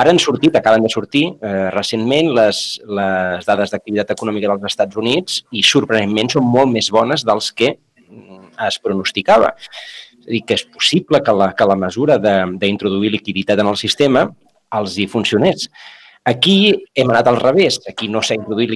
Ara 0.00 0.10
han 0.10 0.18
sortit, 0.18 0.56
acaben 0.58 0.82
de 0.82 0.90
sortir 0.90 1.22
eh, 1.38 1.68
recentment 1.70 2.32
les, 2.34 2.62
les 2.98 3.46
dades 3.46 3.70
d'activitat 3.70 4.10
econòmica 4.16 4.50
dels 4.50 4.72
Estats 4.72 4.98
Units 4.98 5.38
i, 5.54 5.62
sorprenentment, 5.62 6.32
són 6.34 6.48
molt 6.50 6.72
més 6.74 6.90
bones 6.90 7.22
dels 7.28 7.52
que 7.54 7.76
mm, 7.76 8.56
es 8.66 8.78
pronosticava. 8.82 9.52
És 9.62 10.26
a 10.26 10.30
dir, 10.32 10.42
que 10.48 10.58
és 10.58 10.64
possible 10.66 11.22
que 11.22 11.34
la, 11.38 11.52
que 11.54 11.68
la 11.70 11.78
mesura 11.78 12.18
d'introduir 12.18 13.12
liquiditat 13.14 13.62
en 13.62 13.70
el 13.70 13.78
sistema 13.78 14.24
els 14.78 14.96
hi 14.98 15.06
funcionés. 15.10 15.68
Aquí 16.26 16.56
hem 16.94 17.10
anat 17.10 17.30
al 17.30 17.38
revés. 17.38 17.78
Aquí 17.90 18.10
no 18.10 18.22
s'ha 18.22 18.34
introduït 18.38 18.74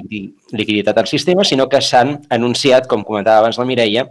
liquiditat 0.55 1.03
al 1.03 1.11
sistema, 1.11 1.47
sinó 1.47 1.67
que 1.71 1.83
s'han 1.83 2.17
anunciat, 2.39 2.87
com 2.91 3.03
comentava 3.07 3.43
abans 3.43 3.59
la 3.59 3.67
Mireia, 3.67 4.07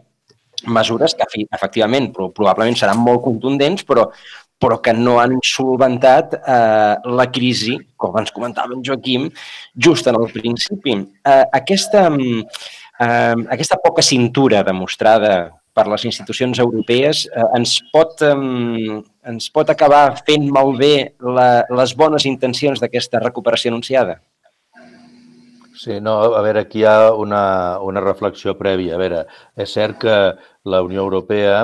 mesures 0.67 1.15
que 1.15 1.45
efectivament 1.45 2.11
probablement 2.15 2.77
seran 2.77 3.01
molt 3.01 3.23
contundents, 3.25 3.85
però, 3.87 4.07
però 4.59 4.79
que 4.81 4.93
no 4.95 5.17
han 5.21 5.37
solventat 5.43 6.37
eh, 6.39 6.95
la 7.19 7.27
crisi, 7.31 7.75
com 7.97 8.15
ens 8.19 8.33
comentava 8.35 8.75
en 8.75 8.83
Joaquim, 8.85 9.27
just 9.75 10.07
en 10.07 10.19
el 10.19 10.31
principi. 10.33 10.97
Eh, 11.01 11.43
aquesta, 11.59 12.07
eh, 12.15 13.35
aquesta 13.57 13.79
poca 13.83 14.05
cintura 14.05 14.63
demostrada 14.63 15.35
per 15.75 15.89
les 15.91 16.05
institucions 16.07 16.61
europees 16.63 17.25
eh, 17.27 17.49
ens, 17.57 17.77
pot, 17.91 18.23
eh, 18.23 19.01
ens 19.27 19.49
pot 19.51 19.69
acabar 19.69 20.05
fent 20.23 20.47
malbé 20.53 20.93
la, 21.19 21.49
les 21.81 21.95
bones 21.99 22.25
intencions 22.29 22.79
d'aquesta 22.79 23.21
recuperació 23.23 23.73
anunciada? 23.73 24.21
Sí, 25.85 25.99
no, 26.01 26.13
a 26.33 26.39
veure, 26.41 26.63
aquí 26.65 26.79
hi 26.81 26.85
ha 26.89 27.11
una, 27.13 27.39
una 27.85 28.01
reflexió 28.01 28.55
prèvia. 28.57 28.95
A 28.95 28.97
veure, 28.97 29.19
és 29.61 29.73
cert 29.75 29.99
que 30.01 30.15
la 30.73 30.79
Unió 30.81 31.03
Europea, 31.03 31.59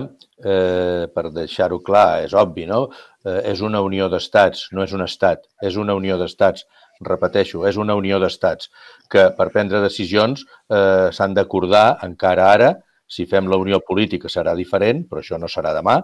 eh, 0.45 1.07
per 1.15 1.31
deixar-ho 1.33 1.79
clar, 1.87 2.19
és 2.27 2.35
obvi, 2.37 2.67
no? 2.69 2.83
Eh, 3.25 3.39
és 3.53 3.63
una 3.65 3.81
unió 3.81 4.11
d'estats, 4.13 4.67
no 4.77 4.85
és 4.85 4.93
un 4.93 5.01
estat, 5.07 5.47
és 5.65 5.79
una 5.85 5.95
unió 5.97 6.19
d'estats. 6.21 6.67
Repeteixo, 7.07 7.63
és 7.65 7.81
una 7.81 7.95
unió 7.97 8.19
d'estats 8.21 8.69
que 9.09 9.25
per 9.39 9.49
prendre 9.55 9.81
decisions 9.81 10.45
eh, 10.45 11.09
s'han 11.17 11.33
d'acordar 11.33 11.87
encara 12.05 12.51
ara, 12.53 12.69
si 13.11 13.25
fem 13.27 13.49
la 13.51 13.57
unió 13.59 13.81
política 13.83 14.29
serà 14.31 14.53
diferent, 14.55 15.01
però 15.09 15.19
això 15.19 15.41
no 15.41 15.49
serà 15.51 15.73
demà, 15.75 15.97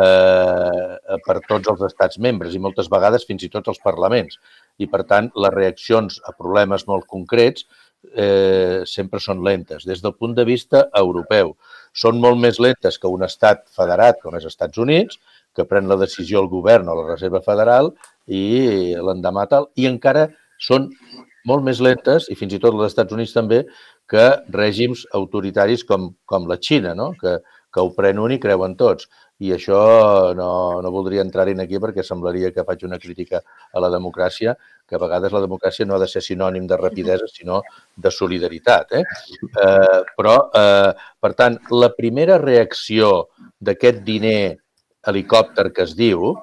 eh, 0.00 1.16
per 1.24 1.40
tots 1.48 1.72
els 1.72 1.88
estats 1.88 2.20
membres 2.28 2.54
i 2.54 2.60
moltes 2.62 2.92
vegades 2.92 3.24
fins 3.26 3.48
i 3.48 3.50
tot 3.56 3.72
els 3.72 3.80
parlaments. 3.88 4.36
I, 4.78 4.88
per 4.90 5.04
tant, 5.10 5.30
les 5.38 5.54
reaccions 5.54 6.20
a 6.26 6.34
problemes 6.36 6.86
molt 6.90 7.06
concrets 7.10 7.66
eh, 8.12 8.82
sempre 8.90 9.20
són 9.22 9.44
lentes. 9.46 9.86
Des 9.86 10.02
del 10.02 10.14
punt 10.18 10.34
de 10.36 10.44
vista 10.48 10.88
europeu, 10.98 11.54
són 11.94 12.18
molt 12.20 12.40
més 12.42 12.58
lentes 12.58 12.98
que 12.98 13.10
un 13.10 13.22
estat 13.26 13.64
federat 13.76 14.20
com 14.22 14.36
és 14.36 14.46
Estats 14.48 14.80
Units, 14.82 15.20
que 15.54 15.66
pren 15.70 15.88
la 15.88 15.98
decisió 16.00 16.42
el 16.42 16.50
govern 16.50 16.90
o 16.90 16.96
la 16.98 17.08
Reserva 17.12 17.40
Federal 17.44 17.92
i 18.26 18.94
l'endemà 18.98 19.46
tal, 19.50 19.70
i 19.78 19.86
encara 19.86 20.26
són 20.58 20.90
molt 21.46 21.64
més 21.64 21.80
lentes, 21.84 22.26
i 22.32 22.36
fins 22.38 22.56
i 22.56 22.60
tot 22.60 22.74
els 22.74 22.88
Estats 22.88 23.14
Units 23.14 23.34
també, 23.36 23.62
que 24.10 24.24
règims 24.52 25.04
autoritaris 25.16 25.84
com, 25.88 26.10
com 26.26 26.48
la 26.48 26.58
Xina, 26.60 26.94
no? 26.98 27.12
que, 27.20 27.38
que 27.72 27.82
ho 27.84 27.92
pren 27.96 28.20
un 28.20 28.34
i 28.34 28.40
creuen 28.40 28.76
tots. 28.80 29.08
I 29.42 29.50
això 29.56 29.78
no, 30.38 30.48
no 30.82 30.90
voldria 30.94 31.22
entrar-hi 31.24 31.56
aquí 31.58 31.80
perquè 31.82 32.04
semblaria 32.06 32.52
que 32.54 32.64
faig 32.64 32.84
una 32.86 33.00
crítica 33.02 33.40
a 33.72 33.82
la 33.82 33.90
democràcia, 33.90 34.54
que 34.86 34.94
a 34.94 35.02
vegades 35.02 35.32
la 35.34 35.42
democràcia 35.42 35.86
no 35.86 35.96
ha 35.96 36.02
de 36.02 36.08
ser 36.08 36.22
sinònim 36.22 36.68
de 36.70 36.78
rapidesa, 36.78 37.26
sinó 37.32 37.60
de 37.96 38.12
solidaritat. 38.14 38.92
Eh? 39.00 39.02
Eh, 39.02 40.00
però, 40.14 40.36
eh, 40.54 40.92
per 41.20 41.32
tant, 41.34 41.58
la 41.74 41.90
primera 41.96 42.38
reacció 42.38 43.28
d'aquest 43.58 44.02
diner 44.06 44.54
helicòpter 45.04 45.70
que 45.74 45.82
es 45.88 45.96
diu, 45.98 46.34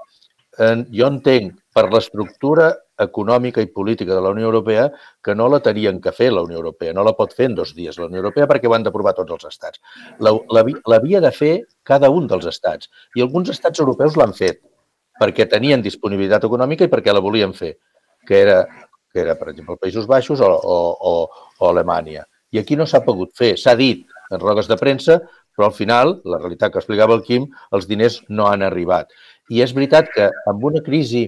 eh, 0.60 0.76
jo 0.92 1.08
entenc 1.08 1.62
per 1.72 1.88
l'estructura 1.89 2.74
econòmica 3.04 3.64
i 3.64 3.70
política 3.74 4.16
de 4.16 4.22
la 4.24 4.32
Unió 4.34 4.47
Europea 4.49 4.88
que 5.24 5.36
no 5.36 5.47
la 5.49 5.62
tenien 5.64 5.99
que 6.02 6.14
fer 6.16 6.32
la 6.32 6.43
Unió 6.45 6.60
Europea, 6.60 6.93
no 6.93 7.04
la 7.08 7.16
pot 7.18 7.34
fer 7.38 7.49
en 7.49 7.56
dos 7.60 7.76
dies 7.78 7.99
la 7.99 8.08
Unió 8.10 8.22
Europea 8.24 8.47
perquè 8.49 8.70
ho 8.70 8.76
han 8.78 8.86
d'aprovar 8.88 9.16
tots 9.18 9.38
els 9.38 9.47
estats. 9.49 9.82
L'havia 10.22 11.22
de 11.22 11.32
fer 11.36 11.54
cada 11.84 12.10
un 12.10 12.28
dels 12.32 12.47
estats 12.49 12.91
i 13.16 13.26
alguns 13.26 13.49
estats 13.54 13.82
europeus 13.84 14.18
l'han 14.20 14.36
fet 14.38 14.62
perquè 15.22 15.45
tenien 15.49 15.84
disponibilitat 15.86 16.47
econòmica 16.47 16.88
i 16.88 16.91
perquè 16.91 17.14
la 17.14 17.22
volien 17.22 17.54
fer, 17.54 17.76
que 18.28 18.39
era, 18.41 18.64
que 19.14 19.22
era 19.22 19.36
per 19.38 19.52
exemple, 19.52 19.76
els 19.76 19.84
Països 19.84 20.08
Baixos 20.10 20.41
o, 20.41 20.49
o, 20.49 20.80
o, 21.12 21.14
o 21.60 21.70
Alemanya. 21.70 22.26
I 22.52 22.60
aquí 22.60 22.76
no 22.76 22.88
s'ha 22.89 23.04
pogut 23.06 23.36
fer. 23.38 23.54
S'ha 23.60 23.78
dit 23.80 24.08
en 24.32 24.41
rodes 24.41 24.68
de 24.68 24.78
premsa, 24.80 25.20
però 25.56 25.70
al 25.70 25.76
final, 25.76 26.18
la 26.26 26.39
realitat 26.39 26.74
que 26.74 26.82
explicava 26.82 27.16
el 27.18 27.24
Quim, 27.28 27.45
els 27.76 27.88
diners 27.88 28.22
no 28.30 28.47
han 28.49 28.64
arribat. 28.66 29.12
I 29.52 29.62
és 29.66 29.74
veritat 29.76 30.10
que 30.16 30.30
amb 30.47 30.64
una 30.64 30.82
crisi 30.84 31.26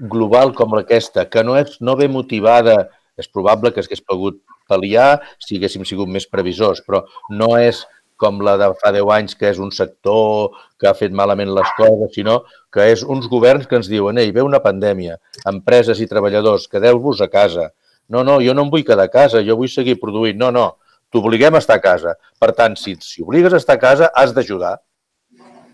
global 0.00 0.52
com 0.54 0.76
aquesta, 0.78 1.26
que 1.30 1.44
no, 1.44 1.56
és, 1.58 1.78
no 1.80 1.96
ve 1.96 2.08
motivada, 2.08 2.86
és 3.16 3.28
probable 3.32 3.72
que 3.72 3.84
s'hagués 3.84 4.04
pogut 4.04 4.42
pal·liar 4.68 5.20
si 5.40 5.56
haguéssim 5.56 5.86
sigut 5.88 6.10
més 6.10 6.26
previsors, 6.28 6.82
però 6.84 7.04
no 7.30 7.54
és 7.58 7.84
com 8.16 8.40
la 8.40 8.56
de 8.56 8.70
fa 8.80 8.90
10 8.94 9.10
anys, 9.12 9.36
que 9.36 9.50
és 9.50 9.58
un 9.60 9.70
sector 9.72 10.56
que 10.80 10.88
ha 10.88 10.96
fet 10.96 11.12
malament 11.12 11.52
les 11.54 11.72
coses, 11.76 12.14
sinó 12.14 12.38
que 12.72 12.88
és 12.92 13.04
uns 13.04 13.28
governs 13.32 13.68
que 13.68 13.76
ens 13.78 13.90
diuen 13.92 14.18
ei, 14.18 14.32
ve 14.32 14.44
una 14.44 14.62
pandèmia, 14.64 15.18
empreses 15.48 16.00
i 16.00 16.08
treballadors, 16.08 16.66
quedeu-vos 16.72 17.20
a 17.20 17.28
casa. 17.32 17.70
No, 18.08 18.22
no, 18.24 18.38
jo 18.40 18.54
no 18.54 18.64
em 18.64 18.72
vull 18.72 18.86
quedar 18.86 19.08
a 19.08 19.12
casa, 19.12 19.44
jo 19.44 19.58
vull 19.58 19.70
seguir 19.70 19.98
produint. 20.00 20.38
No, 20.40 20.50
no, 20.54 20.66
t'obliguem 21.12 21.56
a 21.56 21.62
estar 21.62 21.76
a 21.76 21.84
casa. 21.84 22.16
Per 22.40 22.52
tant, 22.56 22.76
si, 22.80 22.96
si 23.02 23.24
obligues 23.24 23.52
a 23.52 23.60
estar 23.60 23.76
a 23.76 23.82
casa, 23.82 24.10
has 24.14 24.34
d'ajudar. 24.36 24.76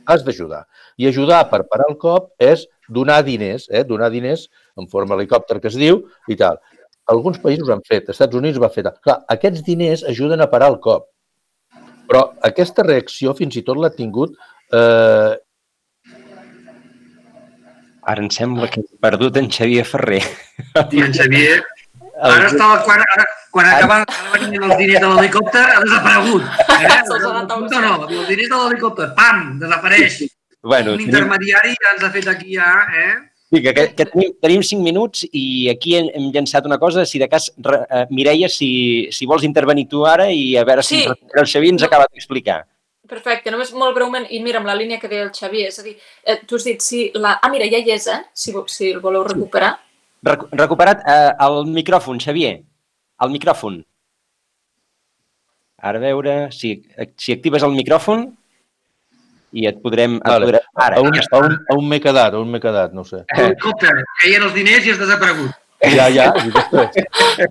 Has 0.09 0.25
d'ajudar. 0.27 0.65
I 0.99 1.09
ajudar 1.11 1.45
per 1.51 1.63
parar 1.71 1.89
el 1.91 1.99
cop 2.01 2.33
és 2.43 2.67
donar 2.89 3.21
diners, 3.27 3.69
eh? 3.71 3.85
donar 3.87 4.11
diners 4.11 4.49
en 4.79 4.89
forma 4.91 5.17
helicòpter 5.17 5.61
que 5.61 5.71
es 5.71 5.79
diu 5.79 6.03
i 6.29 6.39
tal. 6.39 6.59
Alguns 7.13 7.39
països 7.43 7.71
han 7.71 7.83
fet, 7.87 8.11
Estats 8.15 8.39
Units 8.39 8.61
va 8.63 8.71
fer 8.73 8.87
tal. 8.87 8.99
Clar, 9.03 9.21
aquests 9.35 9.65
diners 9.67 10.05
ajuden 10.09 10.43
a 10.43 10.51
parar 10.51 10.71
el 10.73 10.79
cop. 10.83 11.09
Però 12.11 12.27
aquesta 12.47 12.85
reacció 12.87 13.35
fins 13.39 13.57
i 13.57 13.65
tot 13.67 13.79
l'ha 13.79 13.93
tingut 13.95 14.35
eh, 14.75 15.39
Ara 18.03 18.19
em 18.19 18.31
sembla 18.35 18.67
que 18.67 18.81
he 18.83 18.97
perdut 18.99 19.37
en 19.39 19.47
Xavier 19.47 19.85
Ferrer. 19.87 20.23
I 20.91 21.05
en 21.05 21.13
Xavier... 21.15 21.61
Ara 22.23 22.47
estava, 22.47 22.77
quan, 22.87 23.01
ara, 23.17 23.25
quan 23.51 23.67
acaben 23.67 24.05
venint 24.35 24.63
els 24.69 24.77
diners 24.79 25.01
de 25.03 25.09
l'helicòpter, 25.11 25.65
ha 25.75 25.81
desaparegut. 25.83 26.45
Eh? 26.77 27.01
No, 27.11 27.81
no, 27.83 27.93
els 28.07 28.29
diners 28.31 28.49
de 28.53 28.61
l'helicòpter, 28.61 29.09
pam, 29.19 29.43
desapareix. 29.63 30.23
Bueno, 30.63 30.93
Un 30.95 31.01
intermediari 31.03 31.75
ja 31.75 31.97
ens 31.97 32.05
ha 32.07 32.11
fet 32.15 32.29
aquí 32.31 32.55
ja, 32.55 32.69
eh? 32.95 33.15
sí, 33.51 33.61
que, 33.61 33.73
que, 33.75 33.87
que 33.99 34.05
tenim, 34.07 34.31
tenim 34.41 34.63
cinc 34.63 34.85
minuts 34.87 35.25
i 35.33 35.69
aquí 35.73 35.97
hem, 35.99 36.07
hem 36.15 36.29
llançat 36.33 36.65
una 36.71 36.79
cosa. 36.79 37.03
Si 37.05 37.19
de 37.19 37.27
cas, 37.29 37.51
re, 37.59 37.83
uh, 37.83 38.05
Mireia, 38.15 38.49
si, 38.49 39.09
si 39.11 39.27
vols 39.27 39.43
intervenir 39.45 39.89
tu 39.91 40.07
ara 40.07 40.31
i 40.31 40.55
a 40.57 40.63
veure 40.65 40.87
si 40.87 41.03
Sí. 41.03 41.11
el 41.11 41.51
Xavier 41.51 41.75
ens 41.75 41.83
acaba 41.83 42.07
d'explicar. 42.07 42.63
Perfecte, 43.13 43.51
només 43.51 43.75
molt 43.77 43.93
breument, 43.99 44.25
i 44.31 44.39
mira, 44.41 44.63
amb 44.63 44.71
la 44.71 44.79
línia 44.79 45.01
que 45.03 45.11
deia 45.11 45.27
el 45.27 45.35
Xavier, 45.35 45.67
és 45.69 45.79
a 45.79 45.83
dir, 45.83 45.99
eh, 46.25 46.39
tu 46.47 46.57
has 46.57 46.65
dit, 46.65 46.81
si 46.81 47.11
la... 47.19 47.35
Ah, 47.43 47.51
mira, 47.53 47.67
ja 47.69 47.83
hi 47.83 47.91
és, 47.93 48.07
eh? 48.09 48.23
Si, 48.33 48.55
si 48.73 48.93
el 48.95 49.03
voleu 49.03 49.27
recuperar. 49.27 49.75
Recu 49.75 49.92
recuperat 50.23 51.03
uh, 51.03 51.33
el 51.47 51.67
micròfon, 51.73 52.21
Xavier. 52.23 52.61
El 53.23 53.33
micròfon. 53.35 53.81
Ara 55.83 55.99
a 55.99 56.03
veure 56.03 56.37
si, 56.55 56.77
si 57.19 57.35
actives 57.35 57.65
el 57.67 57.75
micròfon 57.75 58.29
i 59.53 59.67
et 59.69 59.81
podrem... 59.83 60.21
Et 60.21 60.29
Vale. 60.31 60.47
podrem 60.47 60.85
ara, 60.87 61.01
a, 61.01 61.03
un, 61.03 61.17
ja 61.17 61.27
a, 61.27 61.43
un, 61.43 61.57
a 61.59 61.79
un 61.79 61.89
m'he 61.91 61.99
quedat, 62.03 62.37
a 62.37 62.41
un 62.41 62.53
m'he 62.53 62.63
quedat, 62.63 62.95
no 62.97 63.03
ho 63.03 63.09
sé. 63.09 63.25
L'helicòpter, 63.37 63.97
caien 64.23 64.47
els 64.47 64.55
diners 64.57 64.87
i 64.87 64.95
has 64.95 65.03
desaparegut. 65.03 65.59
Ja, 65.83 66.07
ja, 66.15 66.29
i 66.39 66.53
després 66.55 66.95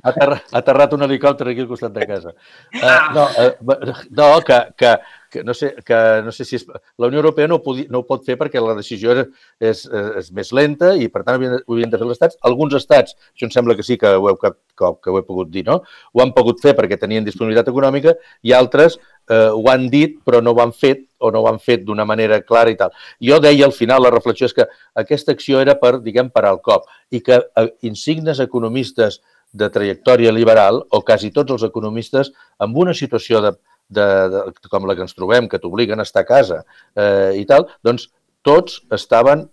ha 0.07 0.13
aterrat 0.61 0.93
un 0.95 1.03
helicòpter 1.03 1.49
aquí 1.51 1.65
al 1.65 1.67
costat 1.67 1.91
de 1.97 2.05
casa. 2.07 2.31
Uh, 2.79 2.99
no, 3.17 3.25
uh, 3.43 4.05
no 4.15 4.29
que, 4.47 4.59
que, 4.79 4.93
que, 5.31 5.43
no 5.43 5.53
sé, 5.53 5.73
que 5.85 6.21
no 6.25 6.31
sé 6.35 6.45
si 6.45 6.57
és... 6.59 6.65
La 6.99 7.07
Unió 7.07 7.21
Europea 7.21 7.47
no 7.47 7.57
ho, 7.57 7.63
podi, 7.63 7.87
no 7.89 8.01
ho 8.01 8.05
pot 8.07 8.25
fer 8.27 8.35
perquè 8.37 8.61
la 8.61 8.75
decisió 8.77 9.15
és, 9.15 9.29
és, 9.71 9.85
és 10.19 10.29
més 10.35 10.51
lenta 10.57 10.91
i, 10.99 11.07
per 11.09 11.23
tant, 11.23 11.37
ho 11.37 11.39
havien, 11.39 11.55
ho 11.63 11.77
havien 11.77 11.93
de 11.93 11.97
fer 11.97 12.05
els 12.05 12.17
estats. 12.17 12.37
Alguns 12.49 12.75
estats, 12.77 13.15
això 13.31 13.47
em 13.47 13.53
sembla 13.55 13.77
que 13.79 13.85
sí 13.87 13.97
que 14.01 14.11
ho, 14.11 14.27
heu, 14.29 14.37
que, 14.41 14.51
que, 14.77 15.13
ho 15.13 15.17
he 15.21 15.23
pogut 15.25 15.49
dir, 15.53 15.63
no? 15.69 15.79
Ho 16.11 16.23
han 16.25 16.35
pogut 16.35 16.61
fer 16.61 16.75
perquè 16.77 16.99
tenien 16.99 17.25
disponibilitat 17.25 17.71
econòmica 17.71 18.13
i 18.43 18.53
altres 18.57 18.99
eh, 19.31 19.49
ho 19.49 19.63
han 19.71 19.87
dit 19.93 20.19
però 20.27 20.43
no 20.43 20.53
ho 20.53 20.61
han 20.61 20.75
fet 20.75 21.07
o 21.21 21.31
no 21.31 21.41
ho 21.41 21.49
han 21.49 21.61
fet 21.63 21.85
d'una 21.87 22.05
manera 22.05 22.41
clara 22.43 22.73
i 22.73 22.77
tal. 22.77 22.91
Jo 23.23 23.39
deia 23.39 23.65
al 23.65 23.75
final, 23.77 24.03
la 24.03 24.13
reflexió 24.13 24.51
és 24.51 24.57
que 24.57 24.67
aquesta 24.99 25.31
acció 25.31 25.63
era 25.63 25.79
per, 25.79 25.99
diguem, 26.03 26.29
parar 26.33 26.57
el 26.57 26.63
cop 26.65 26.89
i 27.11 27.23
que 27.23 27.39
eh, 27.39 27.69
insignes 27.87 28.43
economistes 28.43 29.21
de 29.51 29.67
trajectòria 29.69 30.31
liberal, 30.31 30.79
o 30.89 31.01
quasi 31.03 31.31
tots 31.35 31.51
els 31.51 31.63
economistes, 31.67 32.31
amb 32.63 32.77
una 32.79 32.93
situació 32.95 33.41
de, 33.43 33.51
de, 33.91 34.07
de, 34.33 34.41
com 34.71 34.87
la 34.87 34.95
que 34.97 35.05
ens 35.05 35.15
trobem, 35.17 35.49
que 35.51 35.59
t'obliguen 35.61 35.99
a 35.99 36.07
estar 36.07 36.23
a 36.23 36.29
casa 36.29 36.63
eh, 36.95 37.37
i 37.41 37.45
tal, 37.49 37.67
doncs 37.85 38.09
tots 38.47 38.79
estaven 38.95 39.45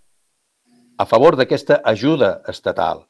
a 0.98 1.06
favor 1.06 1.36
d'aquesta 1.38 1.82
ajuda 1.86 2.38
estatal 2.50 3.04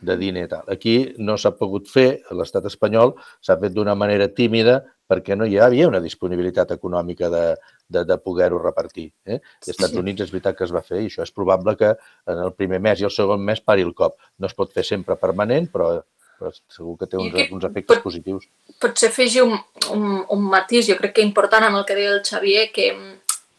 de 0.00 0.16
diner 0.16 0.46
i 0.46 0.48
tal. 0.48 0.64
Aquí 0.72 0.94
no 1.20 1.36
s'ha 1.36 1.52
pogut 1.56 1.90
fer, 1.92 2.22
l'estat 2.32 2.64
espanyol 2.70 3.12
s'ha 3.44 3.58
fet 3.60 3.74
d'una 3.76 3.96
manera 3.98 4.30
tímida 4.32 4.80
perquè 5.10 5.34
no 5.36 5.44
hi 5.44 5.58
havia 5.58 5.88
una 5.90 6.00
disponibilitat 6.00 6.70
econòmica 6.76 7.28
de, 7.32 7.42
de, 7.90 8.04
de 8.06 8.16
poder-ho 8.22 8.60
repartir. 8.62 9.10
Eh? 9.26 9.40
Als 9.40 9.72
Estats 9.74 9.92
Sí. 9.92 9.98
Units 9.98 10.24
és 10.24 10.30
veritat 10.32 10.56
que 10.56 10.64
es 10.64 10.72
va 10.72 10.84
fer 10.86 11.02
i 11.02 11.10
això 11.10 11.26
és 11.26 11.34
probable 11.34 11.74
que 11.76 11.90
en 12.30 12.44
el 12.46 12.54
primer 12.54 12.78
mes 12.80 13.02
i 13.02 13.08
el 13.08 13.12
segon 13.12 13.42
mes 13.44 13.60
pari 13.60 13.84
el 13.84 13.92
cop. 13.98 14.16
No 14.38 14.48
es 14.48 14.54
pot 14.56 14.72
fer 14.72 14.86
sempre 14.86 15.18
permanent, 15.20 15.68
però, 15.72 15.90
però 15.98 16.19
segur 16.72 16.96
que 16.98 17.06
té 17.06 17.18
uns, 17.20 17.32
que 17.34 17.48
uns 17.52 17.64
efectes 17.68 17.96
pot- 17.96 18.04
positius. 18.08 18.46
Potser 18.80 19.10
afegir 19.12 19.42
un, 19.46 19.58
un, 19.94 20.06
un 20.36 20.46
matís, 20.52 20.86
jo 20.88 20.96
crec 21.00 21.18
que 21.18 21.26
important 21.26 21.66
amb 21.68 21.80
el 21.80 21.84
que 21.88 21.98
deia 21.98 22.14
el 22.16 22.22
Xavier, 22.26 22.70
que, 22.74 22.92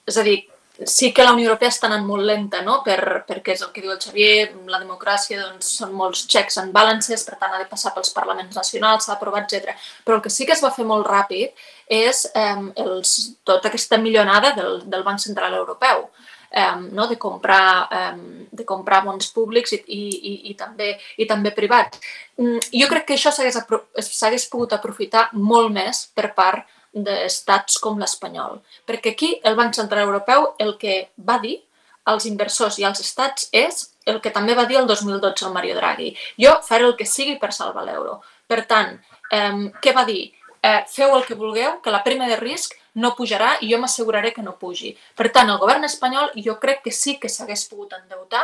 és 0.09 0.17
a 0.17 0.25
dir, 0.27 0.39
sí 0.87 1.11
que 1.13 1.23
la 1.23 1.33
Unió 1.35 1.49
Europea 1.51 1.69
està 1.69 1.85
anant 1.87 2.05
molt 2.07 2.25
lenta, 2.25 2.63
no? 2.65 2.79
per, 2.85 3.23
perquè 3.27 3.53
és 3.53 3.61
el 3.61 3.69
que 3.73 3.83
diu 3.83 3.91
el 3.93 3.99
Xavier, 4.01 4.47
la 4.71 4.79
democràcia 4.81 5.37
doncs, 5.43 5.67
són 5.77 5.93
molts 5.93 6.23
checks 6.31 6.57
and 6.57 6.73
balances, 6.73 7.23
per 7.27 7.37
tant 7.37 7.53
ha 7.53 7.59
de 7.61 7.69
passar 7.69 7.93
pels 7.93 8.09
parlaments 8.15 8.55
nacionals, 8.57 9.05
s'ha 9.05 9.13
d'aprovar, 9.13 9.43
etc. 9.45 9.75
Però 10.05 10.17
el 10.17 10.23
que 10.25 10.33
sí 10.33 10.47
que 10.47 10.55
es 10.57 10.63
va 10.63 10.73
fer 10.73 10.87
molt 10.89 11.05
ràpid 11.05 11.53
és 11.91 12.23
eh, 12.33 12.57
els, 12.81 13.13
tota 13.45 13.69
aquesta 13.69 13.99
millonada 14.01 14.55
del, 14.57 14.81
del 14.89 15.03
Banc 15.05 15.21
Central 15.21 15.53
Europeu. 15.59 16.07
Um, 16.51 16.89
no? 16.91 17.05
de, 17.07 17.15
comprar, 17.15 17.87
um, 17.95 18.23
de 18.51 18.65
comprar 18.67 19.05
bons 19.05 19.29
públics 19.31 19.71
i, 19.71 19.77
i, 19.87 19.99
i, 20.11 20.33
i, 20.49 20.55
també, 20.59 20.89
i 21.15 21.23
també 21.23 21.53
privats. 21.55 22.01
Mm, 22.35 22.59
jo 22.75 22.89
crec 22.91 23.05
que 23.07 23.15
això 23.15 23.31
s'hagués 23.31 24.49
pogut 24.51 24.75
aprofitar 24.75 25.29
molt 25.31 25.71
més 25.71 26.01
per 26.11 26.33
part 26.35 26.67
d'estats 26.91 27.79
com 27.79 27.99
l'espanyol. 27.99 28.59
Perquè 28.83 29.13
aquí 29.15 29.31
el 29.47 29.55
Banc 29.55 29.79
Central 29.79 30.09
Europeu 30.09 30.49
el 30.59 30.75
que 30.81 30.97
va 31.23 31.39
dir 31.39 31.55
als 32.11 32.27
inversors 32.27 32.79
i 32.81 32.85
als 32.85 32.99
estats 32.99 33.47
és 33.55 33.85
el 34.05 34.19
que 34.21 34.33
també 34.33 34.55
va 34.57 34.65
dir 34.65 34.79
el 34.81 34.87
2012 34.89 35.47
el 35.47 35.55
Mario 35.55 35.77
Draghi. 35.77 36.11
Jo 36.41 36.57
faré 36.67 36.87
el 36.87 36.97
que 36.97 37.07
sigui 37.07 37.37
per 37.39 37.53
salvar 37.53 37.85
l'euro. 37.85 38.19
Per 38.47 38.65
tant, 38.67 38.97
eh, 39.31 39.71
què 39.81 39.95
va 39.95 40.05
dir? 40.05 40.33
Eh, 40.61 40.83
feu 40.87 41.15
el 41.15 41.25
que 41.25 41.35
vulgueu, 41.35 41.79
que 41.81 41.91
la 41.91 42.03
prima 42.03 42.27
de 42.27 42.35
risc 42.37 42.75
no 42.95 43.13
pujarà 43.15 43.53
i 43.61 43.71
jo 43.71 43.79
m'asseguraré 43.79 44.33
que 44.35 44.43
no 44.43 44.57
pugi. 44.59 44.91
Per 45.15 45.29
tant, 45.31 45.49
el 45.49 45.59
govern 45.61 45.87
espanyol 45.87 46.31
jo 46.45 46.57
crec 46.59 46.83
que 46.85 46.91
sí 46.95 47.17
que 47.19 47.31
s'hagués 47.31 47.67
pogut 47.71 47.93
endeutar 47.95 48.43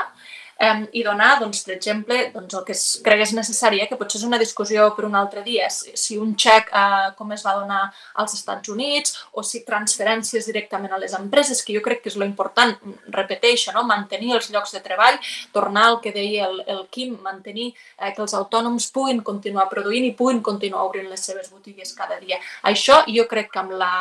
eh, 0.60 0.88
i 0.94 1.04
donar, 1.04 1.38
doncs, 1.42 1.64
per 1.66 1.76
exemple, 1.76 2.18
doncs, 2.34 2.56
el 2.58 2.66
que 2.66 2.76
es 2.76 2.84
cregués 3.04 3.34
necessari, 3.38 3.82
eh, 3.82 3.88
que 3.90 3.98
potser 4.00 4.20
és 4.22 4.28
una 4.28 4.40
discussió 4.42 4.90
per 4.96 5.06
un 5.08 5.16
altre 5.16 5.44
dia, 5.46 5.70
si, 5.74 5.94
si 6.00 6.18
un 6.18 6.34
xec 6.40 6.72
eh, 6.74 7.12
com 7.18 7.32
es 7.36 7.46
va 7.46 7.56
donar 7.60 7.82
als 8.22 8.36
Estats 8.38 8.70
Units 8.74 9.16
o 9.34 9.44
si 9.44 9.64
transferències 9.68 10.50
directament 10.50 10.94
a 10.94 11.02
les 11.02 11.14
empreses, 11.18 11.64
que 11.64 11.76
jo 11.76 11.84
crec 11.86 12.04
que 12.04 12.12
és 12.12 12.18
lo 12.20 12.26
important, 12.26 12.76
repeteixo, 13.14 13.74
no? 13.76 13.86
mantenir 13.88 14.34
els 14.38 14.52
llocs 14.54 14.74
de 14.76 14.84
treball, 14.86 15.20
tornar 15.54 15.88
al 15.92 16.00
que 16.02 16.14
deia 16.16 16.48
el, 16.50 16.62
el 16.68 16.86
Quim, 16.92 17.18
mantenir 17.24 17.72
eh, 17.74 18.14
que 18.14 18.24
els 18.24 18.36
autònoms 18.38 18.92
puguin 18.96 19.24
continuar 19.26 19.68
produint 19.72 20.08
i 20.08 20.16
puguin 20.18 20.42
continuar 20.44 20.86
obrint 20.88 21.10
les 21.12 21.24
seves 21.24 21.52
botigues 21.52 21.94
cada 21.98 22.20
dia. 22.20 22.40
Això 22.64 23.04
jo 23.08 23.28
crec 23.30 23.52
que 23.54 23.62
amb 23.62 23.78
la 23.78 23.94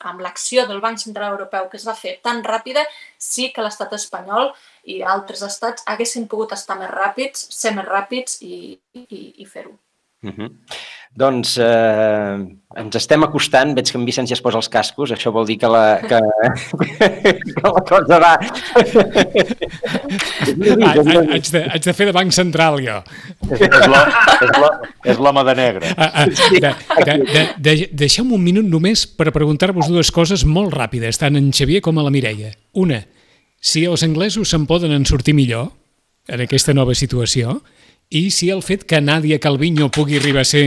amb 0.00 0.20
l'acció 0.20 0.66
del 0.66 0.80
Banc 0.80 0.98
Central 0.98 1.32
Europeu 1.32 1.68
que 1.70 1.78
es 1.80 1.86
va 1.88 1.94
fer 1.96 2.18
tan 2.22 2.42
ràpida, 2.44 2.84
sí 3.18 3.50
que 3.54 3.64
l'estat 3.64 3.92
espanyol 3.96 4.50
i 4.84 5.02
altres 5.02 5.42
estats 5.46 5.82
haguessin 5.86 6.26
pogut 6.28 6.52
estar 6.52 6.78
més 6.78 6.90
ràpids, 6.90 7.46
ser 7.50 7.74
més 7.76 7.86
ràpids 7.86 8.40
i, 8.42 8.78
i, 8.94 9.34
i 9.38 9.46
fer-ho. 9.46 9.76
Uh 10.22 10.30
-huh. 10.30 10.50
Doncs 11.18 11.58
eh, 11.58 12.38
ens 12.76 12.94
estem 12.96 13.22
acostant, 13.24 13.74
veig 13.74 13.90
que 13.90 13.98
en 13.98 14.04
Vicenç 14.06 14.28
ja 14.30 14.34
es 14.34 14.40
posa 14.40 14.56
els 14.56 14.68
cascos, 14.68 15.10
això 15.10 15.32
vol 15.32 15.46
dir 15.46 15.58
que 15.58 15.66
la, 15.68 16.00
que, 16.00 16.20
que 17.54 17.62
la 17.62 17.82
cosa 17.84 18.18
va... 18.18 18.38
Ah, 19.52 20.94
ah, 20.94 21.24
haig, 21.32 21.50
de, 21.52 21.62
haig 21.70 21.84
de 21.84 21.92
fer 21.92 22.06
de 22.06 22.12
banc 22.12 22.32
central, 22.32 22.78
jo. 22.84 22.98
És, 23.50 23.60
és 23.60 23.86
l'home 23.86 24.12
és 24.46 24.58
l'ho- 24.58 24.78
és 25.04 25.18
l'home 25.18 25.44
de 25.44 25.54
negre. 25.54 25.86
Ah, 25.96 26.10
ah, 26.22 26.26
de, 26.26 26.60
de, 26.60 27.16
de, 27.32 27.46
de, 27.58 27.88
deixeu-me 28.04 28.34
un 28.34 28.42
minut 28.44 28.64
només 28.64 29.06
per 29.06 29.30
preguntar-vos 29.32 29.88
dues 29.88 30.10
coses 30.10 30.44
molt 30.44 30.72
ràpides, 30.74 31.18
tant 31.18 31.36
en 31.36 31.50
Xavier 31.52 31.80
com 31.84 31.98
a 31.98 32.02
la 32.06 32.10
Mireia. 32.14 32.52
Una, 32.72 33.02
si 33.62 33.84
els 33.86 34.02
anglesos 34.02 34.50
se'n 34.50 34.66
poden 34.66 34.92
en 34.92 35.06
sortir 35.06 35.36
millor 35.38 35.70
en 36.26 36.42
aquesta 36.42 36.74
nova 36.74 36.96
situació 36.98 37.60
i 38.10 38.26
si 38.34 38.50
el 38.50 38.60
fet 38.66 38.82
que 38.84 39.00
Nadia 39.00 39.38
Calviño 39.40 39.88
pugui 39.94 40.18
arribar 40.18 40.42
a 40.42 40.50
ser 40.50 40.66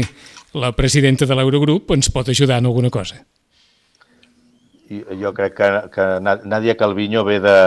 la 0.55 0.71
presidenta 0.71 1.27
de 1.27 1.35
l'Eurogrup 1.35 1.91
ens 1.91 2.09
pot 2.09 2.31
ajudar 2.31 2.61
en 2.63 2.71
alguna 2.71 2.89
cosa. 2.89 3.19
Jo 5.19 5.33
crec 5.35 5.55
que, 5.57 5.69
que 5.91 6.05
Nadia 6.23 6.77
Calviño 6.79 7.25
ve 7.27 7.39
de 7.43 7.59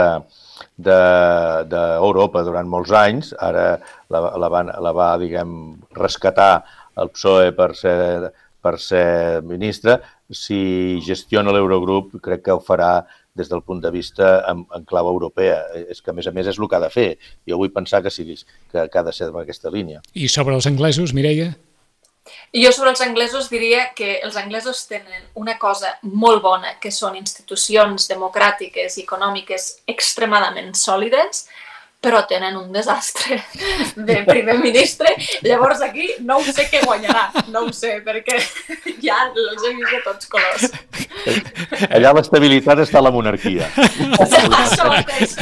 d'Europa 0.79 2.41
de, 2.41 2.49
durant 2.49 2.67
molts 2.71 2.91
anys, 2.95 3.33
ara 3.39 3.79
la, 4.11 4.21
la, 4.39 4.49
va, 4.51 4.63
la 4.65 4.93
va, 4.95 5.09
diguem, 5.21 5.53
rescatar 5.95 6.65
el 6.99 7.13
PSOE 7.15 7.53
per 7.55 7.73
ser, 7.79 8.31
per 8.63 8.75
ser 8.83 9.43
ministra. 9.47 9.99
Si 10.31 10.99
gestiona 11.05 11.55
l'Eurogrup, 11.55 12.17
crec 12.23 12.47
que 12.47 12.55
ho 12.57 12.63
farà 12.65 12.93
des 13.39 13.51
del 13.51 13.63
punt 13.63 13.81
de 13.85 13.93
vista 13.95 14.33
en, 14.51 14.65
en 14.75 14.85
clau 14.89 15.09
europea. 15.11 15.63
És 15.87 16.03
que, 16.03 16.13
a 16.13 16.17
més 16.17 16.27
a 16.29 16.35
més, 16.35 16.51
és 16.51 16.59
el 16.59 16.69
que 16.69 16.77
ha 16.77 16.83
de 16.83 16.91
fer. 16.93 17.09
Jo 17.49 17.61
vull 17.61 17.73
pensar 17.75 18.03
que, 18.05 18.13
sigui, 18.13 18.37
que, 18.73 18.89
que 18.91 19.01
ha 19.01 19.07
de 19.07 19.15
ser 19.15 19.31
en 19.31 19.41
aquesta 19.41 19.73
línia. 19.73 20.03
I 20.15 20.29
sobre 20.33 20.59
els 20.59 20.69
anglesos, 20.71 21.15
Mireia? 21.17 21.55
I 22.53 22.65
jo 22.65 22.73
sobre 22.73 22.91
els 22.93 23.01
anglesos 23.05 23.49
diria 23.53 23.89
que 23.97 24.19
els 24.25 24.37
anglesos 24.37 24.85
tenen 24.89 25.25
una 25.41 25.57
cosa 25.61 25.95
molt 26.03 26.43
bona, 26.45 26.75
que 26.81 26.93
són 26.93 27.17
institucions 27.17 28.09
democràtiques 28.11 28.99
i 28.99 29.05
econòmiques 29.05 29.69
extremadament 29.89 30.75
sòlides, 30.77 31.47
però 32.01 32.21
tenen 32.31 32.55
un 32.57 32.71
desastre 32.73 33.41
de 33.97 34.17
primer 34.27 34.59
ministre. 34.63 35.11
Llavors 35.43 35.81
aquí 35.83 36.07
no 36.23 36.37
ho 36.39 36.45
sé 36.47 36.69
què 36.71 36.79
guanyarà, 36.85 37.25
no 37.51 37.65
ho 37.67 37.73
sé, 37.75 37.97
perquè 38.07 38.39
ja 39.03 39.17
els 39.35 39.65
he 39.67 39.73
vist 39.75 39.91
de 39.97 40.01
tots 40.07 40.31
colors. 40.31 40.69
Allà 41.91 42.13
l'estabilitat 42.15 42.85
està 42.85 43.01
a 43.03 43.05
la 43.09 43.11
monarquia. 43.15 43.67
Això 43.75 44.87
mateix. 44.93 45.35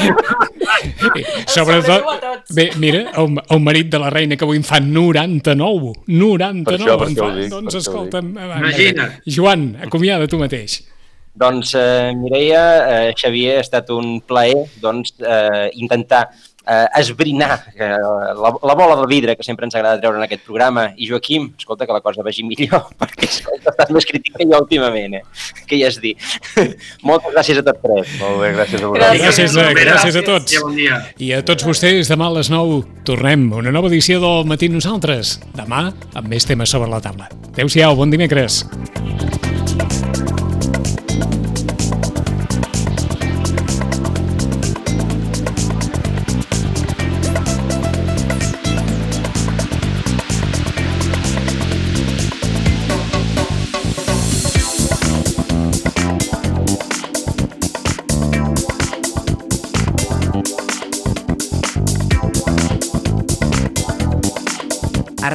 Sobretot, 1.46 2.48
bé, 2.56 2.70
mira, 2.80 3.04
el, 3.20 3.36
el 3.50 3.60
marit 3.62 3.90
de 3.92 4.00
la 4.02 4.10
reina 4.10 4.36
que 4.36 4.44
avui 4.48 4.58
en 4.60 4.64
fa 4.66 4.80
99, 4.80 5.92
99 6.08 6.64
Per 6.66 6.76
això- 6.78 6.98
per 6.98 7.08
en 7.08 7.16
fa. 7.16 7.30
dic, 7.36 7.48
doncs 7.52 7.74
escolta'm, 7.84 8.32
va, 8.36 8.58
Imagina't. 8.64 9.20
Joan, 9.26 9.68
acomiada 9.86 10.26
tu 10.26 10.38
mateix. 10.40 10.80
Doncs, 11.36 11.74
eh, 11.76 12.12
Mireia, 12.16 13.08
eh, 13.08 13.14
Xavier, 13.14 13.58
ha 13.58 13.60
estat 13.60 13.90
un 13.92 14.22
plaer 14.24 14.56
doncs, 14.80 15.12
eh, 15.20 15.68
intentar 15.74 16.30
eh, 16.66 16.86
esbrinar 17.00 17.60
eh, 17.74 17.88
la, 18.42 18.50
la 18.62 18.74
bola 18.74 18.96
de 19.00 19.06
vidre 19.10 19.36
que 19.36 19.42
sempre 19.46 19.64
ens 19.66 19.74
agrada 19.78 20.00
treure 20.00 20.18
en 20.18 20.24
aquest 20.26 20.44
programa. 20.44 20.88
I 20.96 21.08
Joaquim, 21.10 21.52
escolta, 21.58 21.86
que 21.86 21.92
la 21.96 22.00
cosa 22.04 22.22
vagi 22.26 22.44
millor, 22.46 22.88
perquè 23.00 23.28
escolta, 23.28 23.72
estàs 23.74 23.92
més 23.96 24.06
crític 24.08 24.36
que 24.36 24.46
jo 24.50 24.60
últimament, 24.62 25.18
eh? 25.20 25.22
Què 25.66 25.78
hi 25.80 25.84
has 25.86 26.00
dit? 26.02 26.20
Moltes 27.06 27.32
gràcies 27.34 27.62
a 27.62 27.64
tots 27.66 27.82
tres. 27.84 28.12
Molt 28.20 28.40
bé, 28.42 28.52
gràcies 28.56 28.82
a 28.82 28.92
Gràcies. 28.92 28.92
vosaltres. 28.92 29.22
Gràcies, 29.26 29.56
Mira, 29.56 29.90
gràcies 29.92 30.16
a 30.20 30.24
tots. 30.26 30.52
I 30.56 30.62
bon 30.66 30.76
dia. 30.78 31.00
I 31.18 31.32
a 31.36 31.42
tots 31.46 31.66
vostès, 31.66 32.10
demà 32.12 32.28
a 32.30 32.36
les 32.38 32.50
9 32.52 32.82
tornem 33.08 33.48
una 33.56 33.72
nova 33.74 33.88
edició 33.92 34.20
del 34.22 34.44
Matí 34.50 34.68
Nosaltres. 34.72 35.36
Demà 35.56 35.86
amb 36.14 36.28
més 36.28 36.46
temes 36.48 36.70
sobre 36.72 36.90
la 36.92 37.00
taula. 37.04 37.30
Adéu-siau, 37.54 37.96
bon 37.98 38.10
dimecres. 38.12 38.64
A 38.66 40.25